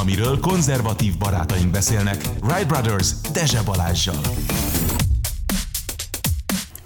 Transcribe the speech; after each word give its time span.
amiről 0.00 0.38
konzervatív 0.38 1.18
barátaink 1.18 1.70
beszélnek. 1.70 2.24
Wright 2.42 2.66
Brothers 2.66 3.06
Dezse 3.32 3.62
Balázsjal. 3.62 4.20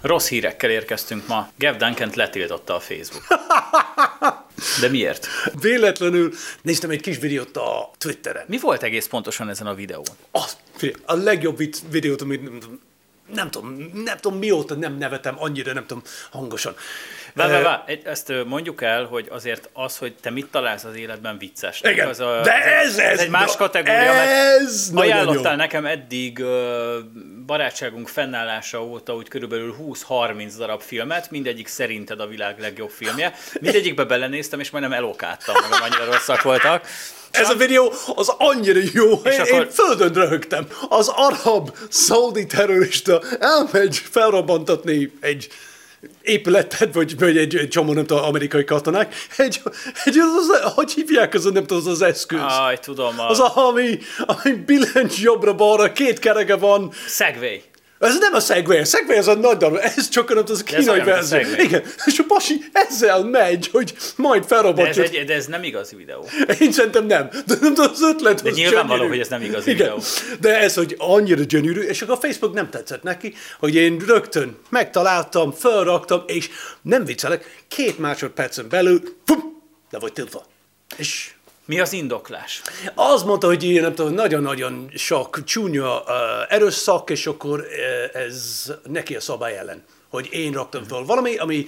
Rossz 0.01 0.27
hírekkel 0.27 0.69
érkeztünk 0.69 1.27
ma. 1.27 1.49
Gav 1.57 1.75
duncan 1.75 2.11
letiltotta 2.13 2.75
a 2.75 2.79
Facebook. 2.79 3.23
De 4.81 4.89
miért? 4.89 5.27
Véletlenül 5.61 6.33
néztem 6.61 6.89
egy 6.89 7.01
kis 7.01 7.17
videót 7.17 7.57
a 7.57 7.91
Twitteren. 7.97 8.45
Mi 8.47 8.59
volt 8.59 8.83
egész 8.83 9.07
pontosan 9.07 9.49
ezen 9.49 9.67
a 9.67 9.73
videón? 9.73 10.05
Az, 10.31 10.57
a 11.05 11.13
legjobb 11.13 11.59
videót, 11.89 12.21
amit 12.21 12.49
nem 13.33 13.51
tudom, 13.51 13.91
nem 13.93 14.17
tudom 14.17 14.37
mióta 14.37 14.75
nem 14.75 14.97
nevetem 14.97 15.35
annyira, 15.37 15.73
nem 15.73 15.85
tudom 15.85 16.03
hangosan. 16.31 16.75
Vá, 17.35 17.47
vá, 17.47 17.61
vá. 17.61 17.83
Ezt 18.03 18.33
mondjuk 18.45 18.81
el, 18.81 19.03
hogy 19.03 19.27
azért 19.29 19.69
az, 19.73 19.97
hogy 19.97 20.15
te 20.21 20.29
mit 20.29 20.47
találsz 20.51 20.83
az 20.83 20.95
életben 20.95 21.37
vicces. 21.37 21.81
Igen, 21.83 22.07
az 22.07 22.19
a, 22.19 22.41
de 22.43 22.53
ez, 22.53 22.87
ez, 22.87 22.97
ez 22.97 23.19
egy 23.19 23.29
más 23.29 23.55
kategória, 23.55 24.13
ez 24.13 24.89
mert 24.89 25.07
ajánlottál 25.07 25.51
jó. 25.51 25.57
nekem 25.57 25.85
eddig 25.85 26.43
barátságunk 27.45 28.07
fennállása 28.07 28.83
óta 28.83 29.15
úgy 29.15 29.27
körülbelül 29.27 29.75
20-30 30.09 30.53
darab 30.57 30.81
filmet, 30.81 31.31
mindegyik 31.31 31.67
szerinted 31.67 32.19
a 32.19 32.27
világ 32.27 32.59
legjobb 32.59 32.89
filmje. 32.89 33.33
Mindegyikbe 33.59 34.03
belenéztem, 34.03 34.59
és 34.59 34.69
majdnem 34.69 34.93
elokáttam 34.93 35.55
magam, 35.61 35.81
annyira 35.81 36.11
rosszak 36.11 36.41
voltak. 36.41 36.87
Ez 37.31 37.49
a 37.49 37.55
videó 37.55 37.93
az 38.15 38.33
annyira 38.37 38.79
jó, 38.93 39.11
és 39.23 39.35
én, 39.35 39.41
akkor... 39.41 39.59
én 39.59 39.69
földön 39.69 40.13
röhögtem. 40.13 40.67
Az 40.89 41.11
arab 41.15 41.77
szaudi 41.89 42.45
terrorista 42.45 43.21
elmegy 43.39 43.97
felrobbantatni 43.97 45.11
egy 45.21 45.47
épületet, 46.21 46.93
vagy, 46.93 47.19
vagy 47.19 47.37
egy, 47.37 47.55
egy 47.55 47.67
csomó, 47.67 47.93
nem 47.93 48.05
tudom, 48.05 48.23
amerikai 48.23 48.63
katonák, 48.63 49.15
egy, 49.37 49.61
egy 50.05 50.17
az, 50.17 50.49
az, 50.49 50.73
hogy 50.73 50.91
hívják 50.91 51.33
az, 51.33 51.43
nem 51.43 51.65
tudom, 51.65 51.77
az 51.77 51.87
az 51.87 52.01
eszköz? 52.01 52.39
Aj, 52.39 52.79
tudom. 52.79 53.19
A... 53.19 53.29
Az, 53.29 53.39
ami, 53.39 53.99
ami 54.17 54.55
billencs 54.65 55.21
jobbra-balra, 55.21 55.91
két 55.91 56.19
kereke 56.19 56.55
van. 56.55 56.91
Segway. 57.07 57.61
Ez 58.05 58.17
nem 58.19 58.33
a 58.33 58.39
Segway, 58.39 58.77
a 58.77 58.85
Segway 58.85 59.17
az 59.17 59.27
a 59.27 59.35
nagy 59.35 59.57
darab, 59.57 59.79
ez 59.81 60.09
csak 60.09 60.29
az 60.29 60.59
a 60.59 60.63
kínai 60.63 60.99
verzió. 60.99 61.39
Igen, 61.57 61.83
és 62.05 62.19
a 62.19 62.23
pasi 62.27 62.65
ezzel 62.71 63.23
megy, 63.23 63.69
hogy 63.71 63.93
majd 64.15 64.45
felrobbantja. 64.45 65.01
De 65.01 65.09
ez, 65.09 65.15
egy, 65.15 65.25
de 65.25 65.33
ez 65.33 65.45
nem 65.45 65.63
igazi 65.63 65.95
videó. 65.95 66.29
Én 66.59 66.71
szerintem 66.71 67.05
nem, 67.05 67.29
de 67.45 67.55
nem 67.61 67.73
tudom, 67.73 67.91
az 67.91 68.01
ötlet 68.01 68.41
De 68.41 68.49
nyilvánvaló, 68.49 69.07
hogy 69.07 69.19
ez 69.19 69.27
nem 69.27 69.41
igazi 69.41 69.71
Igen. 69.71 69.85
videó. 69.85 70.03
De 70.39 70.59
ez, 70.59 70.75
hogy 70.75 70.95
annyira 70.97 71.43
gyönyörű, 71.43 71.81
és 71.81 72.01
akkor 72.01 72.15
a 72.15 72.19
Facebook 72.19 72.53
nem 72.53 72.69
tetszett 72.69 73.03
neki, 73.03 73.33
hogy 73.59 73.75
én 73.75 74.03
rögtön 74.07 74.57
megtaláltam, 74.69 75.51
felraktam, 75.51 76.23
és 76.27 76.49
nem 76.81 77.05
viccelek, 77.05 77.63
két 77.67 77.99
másodpercen 77.99 78.65
belül, 78.69 79.01
fum, 79.25 79.63
le 79.89 79.99
vagy 79.99 80.13
tiltva. 80.13 80.45
És 80.97 81.34
mi 81.65 81.79
az 81.79 81.93
indoklás? 81.93 82.61
Az 82.95 83.23
mondta, 83.23 83.47
hogy 83.47 83.63
ilyen, 83.63 83.83
nem 83.83 83.95
tudom, 83.95 84.13
nagyon-nagyon 84.13 84.91
sok 84.95 85.43
csúnya 85.43 85.99
uh, 85.99 86.13
erőszak, 86.49 87.09
és 87.09 87.27
akkor 87.27 87.59
uh, 87.59 88.21
ez 88.21 88.71
neki 88.83 89.15
a 89.15 89.19
szabály 89.19 89.57
ellen 89.57 89.83
hogy 90.09 90.27
én 90.31 90.51
raktam 90.51 90.83
fel 90.83 91.03
valami, 91.03 91.37
ami 91.37 91.65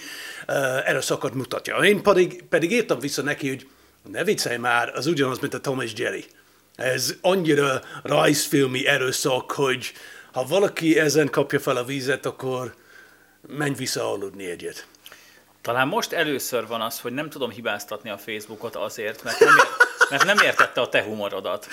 uh, 0.48 0.90
erőszakot 0.90 1.34
mutatja. 1.34 1.76
Én 1.76 2.02
pedig, 2.02 2.44
pedig 2.50 2.72
írtam 2.72 3.00
vissza 3.00 3.22
neki, 3.22 3.48
hogy 3.48 3.68
ne 4.12 4.24
viccelj 4.24 4.58
már, 4.58 4.92
az 4.96 5.08
ugyanaz, 5.08 5.40
mint 5.40 5.54
a 5.54 5.60
Tom 5.60 5.82
és 5.82 5.92
Jerry. 5.96 6.26
Ez 6.76 7.16
annyira 7.22 7.82
rajzfilmi 8.04 8.88
erőszak, 8.88 9.52
hogy 9.52 9.94
ha 10.32 10.46
valaki 10.46 11.00
ezen 11.00 11.30
kapja 11.30 11.60
fel 11.60 11.78
a 11.78 11.84
vízet, 11.84 12.26
akkor 12.26 12.76
menj 13.48 13.74
vissza 13.74 14.12
aludni 14.12 14.46
egyet. 14.46 14.88
Talán 15.62 15.88
most 15.88 16.14
először 16.14 16.68
van 16.68 16.82
az, 16.82 17.00
hogy 17.00 17.14
nem 17.14 17.30
tudom 17.30 17.50
hibáztatni 17.50 18.10
a 18.10 18.18
Facebookot 18.18 18.76
azért, 18.76 19.24
mert 19.24 19.40
nem, 19.40 19.50
ér, 19.50 19.87
mert 20.10 20.26
nem 20.26 20.38
értette 20.44 20.82
a 20.82 20.90
te 20.90 21.04
humorodat. 21.04 21.68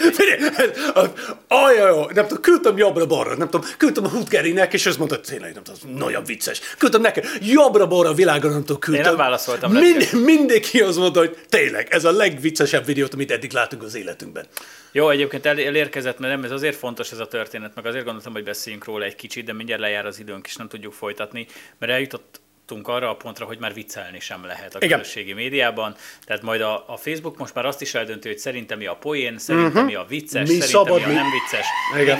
Ajaj, 1.48 2.06
nem 2.12 2.26
tudom, 2.26 2.42
küldtem 2.42 2.76
jobbra-balra, 2.76 3.36
nem 3.36 3.48
tudom, 3.48 3.70
küldtem 3.78 4.04
a 4.04 4.08
Hutgerinek, 4.08 4.72
és 4.72 4.86
azt 4.86 4.98
mondta, 4.98 5.20
tényleg, 5.20 5.54
nem 5.54 5.62
tudom, 5.62 5.96
nagyon 5.96 6.24
vicces. 6.24 6.60
Küldtem 6.78 7.00
neki, 7.00 7.20
jobbra-balra 7.40 8.08
a 8.08 8.14
világon, 8.14 8.50
nem 8.50 8.64
tudom, 8.64 8.78
küldtem. 8.78 9.04
Én 9.04 9.10
nem 9.10 9.18
válaszoltam 9.18 9.72
Mind, 9.72 10.12
Mindenki 10.12 10.80
azt 10.80 10.98
mondta, 10.98 11.18
hogy 11.18 11.36
tényleg, 11.48 11.86
ez 11.90 12.04
a 12.04 12.12
legviccesebb 12.12 12.84
videót, 12.84 13.14
amit 13.14 13.30
eddig 13.30 13.52
látunk 13.52 13.82
az 13.82 13.94
életünkben. 13.94 14.46
Jó, 14.92 15.10
egyébként 15.10 15.46
el, 15.46 15.60
elérkezett, 15.60 16.18
mert 16.18 16.34
nem, 16.34 16.44
ez 16.44 16.50
azért 16.50 16.76
fontos 16.76 17.12
ez 17.12 17.18
a 17.18 17.26
történet, 17.26 17.74
meg 17.74 17.86
azért 17.86 18.04
gondoltam, 18.04 18.32
hogy 18.32 18.44
beszéljünk 18.44 18.84
róla 18.84 19.04
egy 19.04 19.16
kicsit, 19.16 19.44
de 19.44 19.52
mindjárt 19.52 19.80
lejár 19.80 20.06
az 20.06 20.18
időnk, 20.18 20.46
és 20.46 20.56
nem 20.56 20.68
tudjuk 20.68 20.92
folytatni, 20.92 21.46
mert 21.78 21.92
eljutott 21.92 22.40
jutottunk 22.66 22.88
arra 22.88 23.10
a 23.10 23.16
pontra, 23.16 23.46
hogy 23.46 23.58
már 23.58 23.74
viccelni 23.74 24.20
sem 24.20 24.44
lehet 24.44 24.74
a 24.74 24.78
Igen. 24.80 24.98
közösségi 24.98 25.32
médiában. 25.32 25.94
Tehát 26.24 26.42
majd 26.42 26.60
a, 26.60 26.84
a 26.88 26.96
Facebook 26.96 27.36
most 27.36 27.54
már 27.54 27.66
azt 27.66 27.80
is 27.80 27.94
eldönti, 27.94 28.28
hogy 28.28 28.38
szerintem 28.38 28.78
mi 28.78 28.86
a 28.86 28.94
poén, 28.94 29.38
szerintem 29.38 29.70
uh-huh. 29.70 29.86
mi 29.86 29.94
a 29.94 30.04
vicces, 30.08 30.40
mi 30.40 30.46
szerintem 30.46 30.68
szabad, 30.68 30.98
mi 30.98 31.12
a 31.12 31.12
nem 31.12 31.30
vicces. 31.30 31.66
Igen. 32.00 32.18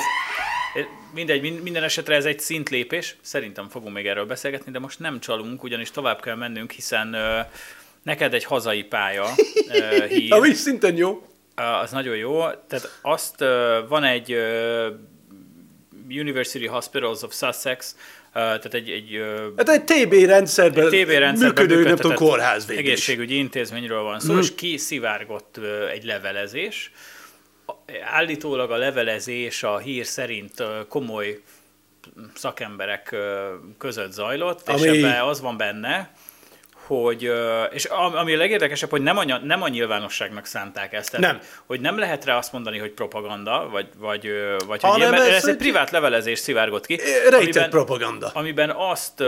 Mindegy, 1.15 1.63
minden 1.63 1.83
esetre 1.83 2.15
ez 2.15 2.25
egy 2.25 2.41
szintlépés, 2.41 3.17
szerintem 3.21 3.69
fogunk 3.69 3.95
még 3.95 4.07
erről 4.07 4.27
beszélgetni, 4.27 4.73
de 4.73 4.79
most 4.79 4.99
nem 4.99 5.21
csalunk, 5.21 5.63
ugyanis 5.63 5.91
tovább 5.91 6.21
kell 6.21 6.35
mennünk, 6.35 6.71
hiszen 6.71 7.13
ö, 7.13 7.41
neked 8.03 8.35
egy 8.35 8.45
hazai 8.45 8.83
pálya 8.83 9.27
ö, 9.73 10.05
hír. 10.09 10.33
Ami 10.33 10.53
szinten 10.53 10.97
jó. 10.97 11.27
Az 11.83 11.91
nagyon 11.91 12.17
jó. 12.17 12.41
Tehát 12.69 12.99
azt 13.03 13.41
ö, 13.41 13.81
van 13.89 14.05
egy 14.05 14.33
ö, 14.33 14.89
University 16.09 16.67
Hospitals 16.67 17.23
of 17.23 17.35
Sussex, 17.35 17.97
tehát 18.35 18.75
egy, 18.75 18.91
egy, 18.91 19.25
hát 19.57 19.69
egy 19.69 19.85
TB 19.85 20.13
rendszerben, 20.13 20.93
egy 20.93 21.03
TB 21.03 21.11
rendszerben 21.11 21.65
működő, 21.65 21.83
nem 21.83 21.97
tudom, 21.97 22.17
kórház 22.17 22.67
végül 22.67 22.83
Egészségügyi 22.85 23.37
intézményről 23.37 24.03
van 24.03 24.21
szó, 24.21 24.35
mm. 24.35 24.39
és 24.39 24.55
kiszivárgott 24.55 25.61
egy 25.93 26.05
levelezés. 26.05 26.93
Állítólag 28.05 28.71
a 28.71 28.77
levelezés 28.77 29.63
a 29.63 29.79
hír 29.79 30.07
szerint 30.07 30.63
komoly 30.89 31.41
szakemberek 32.35 33.17
között 33.79 34.13
zajlott, 34.13 34.69
Ami... 34.69 34.81
és 34.81 34.87
ebben 34.87 35.21
az 35.21 35.41
van 35.41 35.57
benne, 35.57 36.13
hogy, 36.87 37.33
és 37.71 37.85
ami 37.85 38.35
a 38.35 38.37
legérdekesebb, 38.37 38.91
hogy 38.91 39.03
nem 39.03 39.19
a, 39.19 39.25
nem 39.25 39.63
a 39.63 39.69
nyilvánosságnak 39.69 40.47
szánták 40.47 40.93
ezt, 40.93 41.11
tehát, 41.11 41.27
nem. 41.27 41.41
hogy 41.67 41.81
nem 41.81 41.99
lehet 41.99 42.25
rá 42.25 42.37
azt 42.37 42.53
mondani, 42.53 42.79
hogy 42.79 42.91
propaganda, 42.91 43.69
vagy, 43.71 43.89
vagy, 43.99 44.31
vagy 44.67 44.83
hogy 44.83 44.99
ilyen, 44.99 45.15
ez, 45.15 45.27
ez 45.27 45.47
egy 45.47 45.57
privát 45.57 45.91
levelezés 45.91 46.39
szivárgott 46.39 46.87
ki. 46.87 46.99
Amiben, 47.31 47.71
propaganda. 47.71 48.31
Amiben 48.35 48.71
azt 48.71 49.23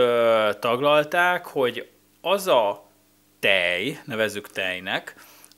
taglalták, 0.59 1.45
hogy 1.45 1.89
az 2.21 2.47
a 2.47 2.89
tej, 3.39 3.99
nevezzük 4.05 4.49
tejnek, 4.49 5.15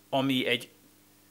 ami 0.10 0.48
egy 0.48 0.70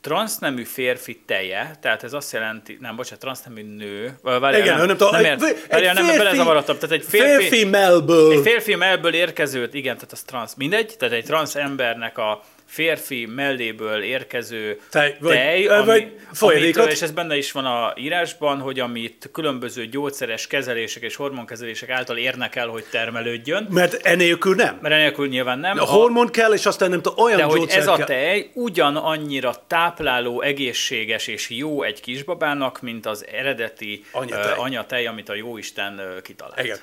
transznemű 0.00 0.64
férfi 0.64 1.22
teje, 1.26 1.76
tehát 1.80 2.02
ez 2.02 2.12
azt 2.12 2.32
jelenti, 2.32 2.76
nem, 2.80 2.96
bocsánat, 2.96 3.20
transznemű 3.20 3.62
nő, 3.62 4.18
várjál, 4.22 4.60
Igen, 4.60 4.76
nem, 4.76 4.86
nem, 4.86 4.96
tudom, 4.96 5.20
nem, 5.20 5.24
egy, 5.24 5.66
várjál, 5.68 5.94
nem, 5.94 6.06
belezavarodtam, 6.06 6.78
tehát 6.78 6.96
egy 6.96 7.04
férfi, 7.08 7.48
férfi 7.48 7.64
melből. 7.64 8.32
Egy 8.32 8.42
férfi 8.42 8.74
melből 8.74 9.14
érkezőt, 9.14 9.74
igen, 9.74 9.94
tehát 9.94 10.12
az 10.12 10.22
transz, 10.22 10.54
mindegy, 10.54 10.94
tehát 10.98 11.14
egy 11.14 11.24
transz 11.24 11.54
embernek 11.54 12.18
a 12.18 12.42
férfi 12.68 13.26
melléből 13.26 14.02
érkező 14.02 14.80
tej, 14.90 15.16
vagy, 15.20 15.32
tej 15.32 15.66
ami, 15.66 15.86
vagy 15.86 16.56
amitől, 16.56 16.88
és 16.88 17.02
ez 17.02 17.10
benne 17.10 17.36
is 17.36 17.52
van 17.52 17.64
a 17.64 17.92
írásban, 17.96 18.58
hogy 18.58 18.80
amit 18.80 19.28
különböző 19.32 19.86
gyógyszeres 19.86 20.46
kezelések 20.46 21.02
és 21.02 21.16
hormonkezelések 21.16 21.90
által 21.90 22.16
érnek 22.16 22.56
el, 22.56 22.68
hogy 22.68 22.84
termelődjön. 22.90 23.66
Mert 23.70 23.94
enélkül 23.94 24.54
nem. 24.54 24.78
Mert 24.82 24.94
enélkül 24.94 25.28
nyilván 25.28 25.58
nem. 25.58 25.78
A, 25.78 25.82
a 25.82 25.84
hormon 25.84 26.30
kell, 26.30 26.52
és 26.52 26.66
aztán 26.66 26.90
nem 26.90 27.02
tudom, 27.02 27.24
olyan 27.24 27.38
De 27.38 27.44
hogy 27.44 27.68
ez 27.68 27.84
kell. 27.84 27.94
a 27.94 28.04
tej 28.04 28.50
ugyanannyira 28.54 29.64
tápláló, 29.66 30.40
egészséges 30.40 31.26
és 31.26 31.50
jó 31.50 31.82
egy 31.82 32.00
kisbabának, 32.00 32.80
mint 32.80 33.06
az 33.06 33.26
eredeti 33.32 34.04
anyatej, 34.12 34.52
uh, 34.52 34.64
anyatej 34.64 35.06
amit 35.06 35.28
a 35.28 35.34
jóisten 35.34 35.94
uh, 35.94 36.22
kitalált. 36.22 36.64
Igen. 36.64 36.78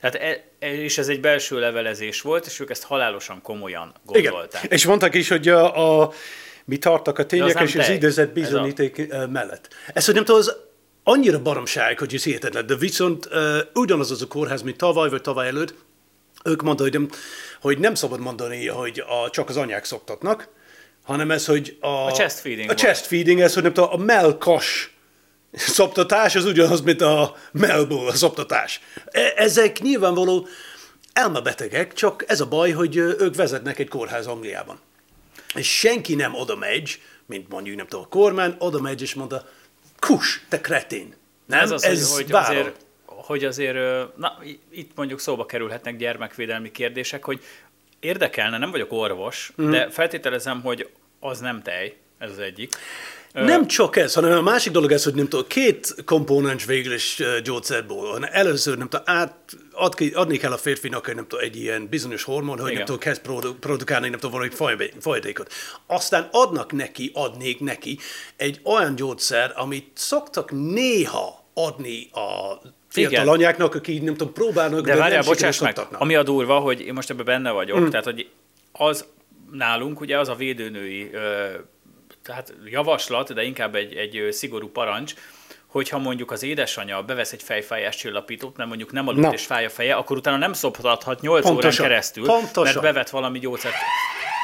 Tehát 0.00 0.16
e, 0.16 0.44
e, 0.66 0.74
és 0.74 0.98
ez 0.98 1.08
egy 1.08 1.20
belső 1.20 1.58
levelezés 1.58 2.20
volt, 2.20 2.46
és 2.46 2.60
ők 2.60 2.70
ezt 2.70 2.82
halálosan 2.82 3.42
komolyan 3.42 3.94
gondolták. 4.04 4.62
Igen. 4.62 4.72
És 4.72 4.86
mondták 4.86 5.14
is, 5.14 5.28
hogy 5.28 5.48
a, 5.48 6.00
a 6.02 6.12
mi 6.64 6.78
tartak 6.78 7.18
a 7.18 7.26
tények 7.26 7.60
és 7.60 7.74
az 7.74 7.88
idézett 7.88 8.32
bizonyíték 8.32 9.06
a... 9.12 9.26
mellett. 9.26 9.68
Ez, 9.92 10.04
hogy 10.04 10.14
nem 10.14 10.24
tudom, 10.24 10.40
az 10.40 10.56
annyira 11.02 11.42
baromság, 11.42 11.98
hogy 11.98 12.14
ez 12.14 12.24
hihetetlen, 12.24 12.66
de 12.66 12.74
viszont 12.74 13.26
uh, 13.26 13.58
ugyanaz 13.74 14.10
az 14.10 14.22
a 14.22 14.26
kórház, 14.26 14.62
mint 14.62 14.76
tavaly 14.76 15.08
vagy 15.08 15.20
tavaly 15.20 15.46
előtt, 15.46 15.74
ők 16.44 16.62
mondták, 16.62 16.90
hogy 16.90 17.00
nem, 17.00 17.10
hogy 17.60 17.78
nem 17.78 17.94
szabad 17.94 18.20
mondani, 18.20 18.66
hogy 18.68 19.02
a, 19.06 19.30
csak 19.30 19.48
az 19.48 19.56
anyák 19.56 19.84
szoktatnak, 19.84 20.48
hanem 21.02 21.30
ez, 21.30 21.46
hogy 21.46 21.76
a... 21.80 21.86
A 21.86 22.12
chest 22.12 22.38
feeding. 22.38 22.70
A 22.70 22.74
chest 22.74 23.06
feeding, 23.06 23.40
ez, 23.40 23.54
hogy 23.54 23.62
nem 23.62 23.72
tudom, 23.72 23.90
a 23.92 23.96
melkas 23.96 24.96
szoptatás 25.78 26.34
az 26.34 26.44
ugyanaz, 26.44 26.80
mint 26.80 27.00
a 27.00 27.36
a 27.90 28.12
szoptatás. 28.12 28.80
E- 29.06 29.32
ezek 29.36 29.80
nyilvánvaló 29.80 30.46
elmebetegek, 31.12 31.92
csak 31.92 32.24
ez 32.26 32.40
a 32.40 32.46
baj, 32.46 32.70
hogy 32.70 32.96
ők 32.96 33.34
vezetnek 33.34 33.78
egy 33.78 33.88
kórház 33.88 34.26
Angliában. 34.26 34.78
És 35.54 35.78
senki 35.78 36.14
nem 36.14 36.34
oda 36.34 36.56
megy, 36.56 37.00
mint 37.26 37.48
mondjuk, 37.48 37.76
nem 37.76 37.86
tudom, 37.86 38.04
a 38.04 38.08
kormány, 38.08 38.54
oda 38.58 38.80
megy 38.80 39.02
és 39.02 39.14
mondta, 39.14 39.48
kus, 39.98 40.44
te 40.48 40.60
kretén. 40.60 41.14
Nem, 41.46 41.60
ez, 41.60 41.70
az, 41.70 41.84
ez 41.84 42.14
hogy, 42.14 42.30
hogy 42.30 42.32
azért, 42.32 42.76
hogy 43.04 43.44
azért, 43.44 43.76
na, 44.16 44.38
itt 44.70 44.90
mondjuk 44.94 45.20
szóba 45.20 45.46
kerülhetnek 45.46 45.96
gyermekvédelmi 45.96 46.70
kérdések, 46.70 47.24
hogy 47.24 47.42
érdekelne, 48.00 48.58
nem 48.58 48.70
vagyok 48.70 48.92
orvos, 48.92 49.52
mm. 49.62 49.70
de 49.70 49.90
feltételezem, 49.90 50.60
hogy 50.60 50.88
az 51.20 51.40
nem 51.40 51.62
tej, 51.62 51.96
Ez 52.18 52.30
az 52.30 52.38
egyik. 52.38 52.74
Nem 53.32 53.66
csak 53.66 53.96
ez, 53.96 54.14
hanem 54.14 54.38
a 54.38 54.40
másik 54.40 54.72
dolog 54.72 54.92
ez, 54.92 55.04
hogy 55.04 55.14
nem 55.14 55.28
tudom, 55.28 55.46
két 55.46 55.94
komponens 56.04 56.64
végül 56.64 56.92
is 56.92 57.22
gyógyszerból. 57.44 58.26
Először 58.26 58.78
nem 58.78 58.88
tudom, 58.88 59.04
át, 59.08 59.34
ad, 59.72 59.94
adni 60.14 60.36
kell 60.36 60.52
a 60.52 60.56
férfinak 60.56 61.08
egy, 61.08 61.14
nem 61.14 61.26
tudom, 61.26 61.44
egy 61.44 61.56
ilyen 61.56 61.86
bizonyos 61.90 62.22
hormon, 62.22 62.58
hogy 62.58 62.66
Igen. 62.66 62.76
nem 62.76 62.84
tudom, 62.84 63.00
kezd 63.00 63.20
produ- 63.20 63.56
produkálni 63.58 64.08
nem 64.08 64.18
tudom, 64.18 64.40
valami 64.40 64.74
folyadékot. 65.00 65.52
Aztán 65.86 66.28
adnak 66.32 66.72
neki, 66.72 67.10
adnék 67.14 67.60
neki 67.60 67.98
egy 68.36 68.60
olyan 68.64 68.94
gyógyszer, 68.94 69.52
amit 69.56 69.90
szoktak 69.94 70.50
néha 70.50 71.44
adni 71.54 72.08
a 72.12 72.58
fiatal 72.88 73.12
Igen. 73.12 73.28
anyáknak, 73.28 73.74
akik 73.74 74.02
nem 74.02 74.16
tudom, 74.16 74.32
próbálnak, 74.32 74.84
De 74.84 74.96
várjál, 74.96 75.18
nem 75.18 75.28
bocsáss 75.28 75.58
meg, 75.58 75.70
oktatnak. 75.70 76.00
ami 76.00 76.14
a 76.14 76.22
durva, 76.22 76.58
hogy 76.58 76.80
én 76.80 76.92
most 76.92 77.10
ebben 77.10 77.24
benne 77.24 77.50
vagyok, 77.50 77.80
mm. 77.80 77.88
tehát 77.88 78.04
hogy 78.04 78.28
az 78.72 79.04
nálunk 79.52 80.00
ugye 80.00 80.18
az 80.18 80.28
a 80.28 80.34
védőnői 80.34 81.10
ö, 81.12 81.46
tehát 82.22 82.54
javaslat, 82.64 83.34
de 83.34 83.42
inkább 83.42 83.74
egy, 83.74 83.94
egy 83.94 84.32
szigorú 84.32 84.68
parancs, 84.68 85.14
hogyha 85.66 85.98
mondjuk 85.98 86.30
az 86.30 86.42
édesanyja 86.42 87.02
bevesz 87.02 87.32
egy 87.32 87.42
fejfájás 87.42 87.96
csillapítót, 87.96 88.56
mert 88.56 88.68
mondjuk 88.68 88.92
nem 88.92 89.08
aludt 89.08 89.22
Na. 89.22 89.32
és 89.32 89.46
fáj 89.46 89.64
a 89.64 89.70
feje, 89.70 89.94
akkor 89.94 90.16
utána 90.16 90.36
nem 90.36 90.52
szoptathat 90.52 91.20
8 91.20 91.44
órán 91.44 91.52
Pontosan. 91.52 91.86
keresztül, 91.86 92.24
Pontosan. 92.24 92.62
mert 92.62 92.80
bevet 92.80 93.10
valami 93.10 93.38
gyógyszert. 93.38 93.74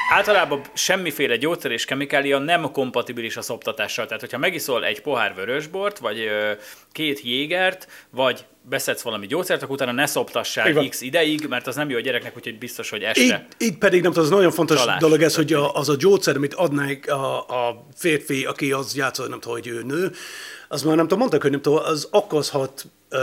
Általában 0.09 0.61
semmiféle 0.75 1.37
gyógyszer 1.37 1.71
és 1.71 1.85
kemikália 1.85 2.39
nem 2.39 2.71
kompatibilis 2.71 3.37
a 3.37 3.43
szoptatással. 3.43 4.07
Tehát, 4.07 4.21
hogyha 4.21 4.39
megiszol 4.39 4.85
egy 4.85 5.03
pohár 5.03 5.35
vörösbort, 5.35 5.99
vagy 5.99 6.21
ö, 6.21 6.51
két 6.93 7.21
jégert, 7.21 7.89
vagy 8.11 8.45
beszedsz 8.63 9.03
valami 9.03 9.27
gyógyszert, 9.27 9.63
akkor 9.63 9.75
utána 9.75 9.93
ne 9.93 10.07
szoptassál 10.07 10.73
van. 10.73 10.89
x 10.89 11.01
ideig, 11.01 11.47
mert 11.49 11.67
az 11.67 11.75
nem 11.75 11.91
jó 11.91 11.97
a 11.97 12.01
gyereknek, 12.01 12.37
úgyhogy 12.37 12.59
biztos, 12.59 12.91
hogy 12.91 13.03
este. 13.03 13.47
így 13.59 13.79
pedig 13.79 14.03
nem 14.03 14.13
tudom, 14.13 14.25
az 14.25 14.31
nagyon 14.31 14.51
fontos 14.51 14.79
Csalás. 14.79 15.01
dolog 15.01 15.23
ez, 15.23 15.35
hogy 15.35 15.53
a, 15.53 15.75
az 15.75 15.89
a 15.89 15.97
gyógyszer, 15.97 16.37
amit 16.37 16.55
adnák 16.55 17.07
a, 17.09 17.39
a 17.39 17.87
férfi, 17.95 18.45
aki 18.45 18.73
az 18.73 18.97
játszott, 18.97 19.29
nem 19.29 19.41
tudom, 19.41 19.57
hogy 19.57 19.67
ő 19.67 19.83
nő, 19.83 20.13
az 20.69 20.83
már 20.83 20.97
nem 20.97 21.05
tudom, 21.05 21.19
mondtak, 21.19 21.43
hogy 21.43 21.51
nem 21.51 21.63
tudom, 21.63 21.79
az 21.85 22.09
okozhat 22.11 22.85
uh, 23.11 23.21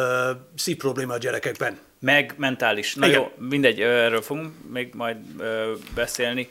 szívprobléma 0.58 1.14
a 1.14 1.18
gyerekekben. 1.18 1.80
Meg 2.00 2.34
mentális. 2.38 2.96
Na 2.96 3.06
Igen. 3.08 3.20
jó, 3.20 3.32
mindegy, 3.48 3.82
ö, 3.82 3.86
erről 4.04 4.22
fogunk 4.22 4.52
még 4.72 4.90
majd 4.94 5.18
ö, 5.40 5.72
beszélni. 5.96 6.48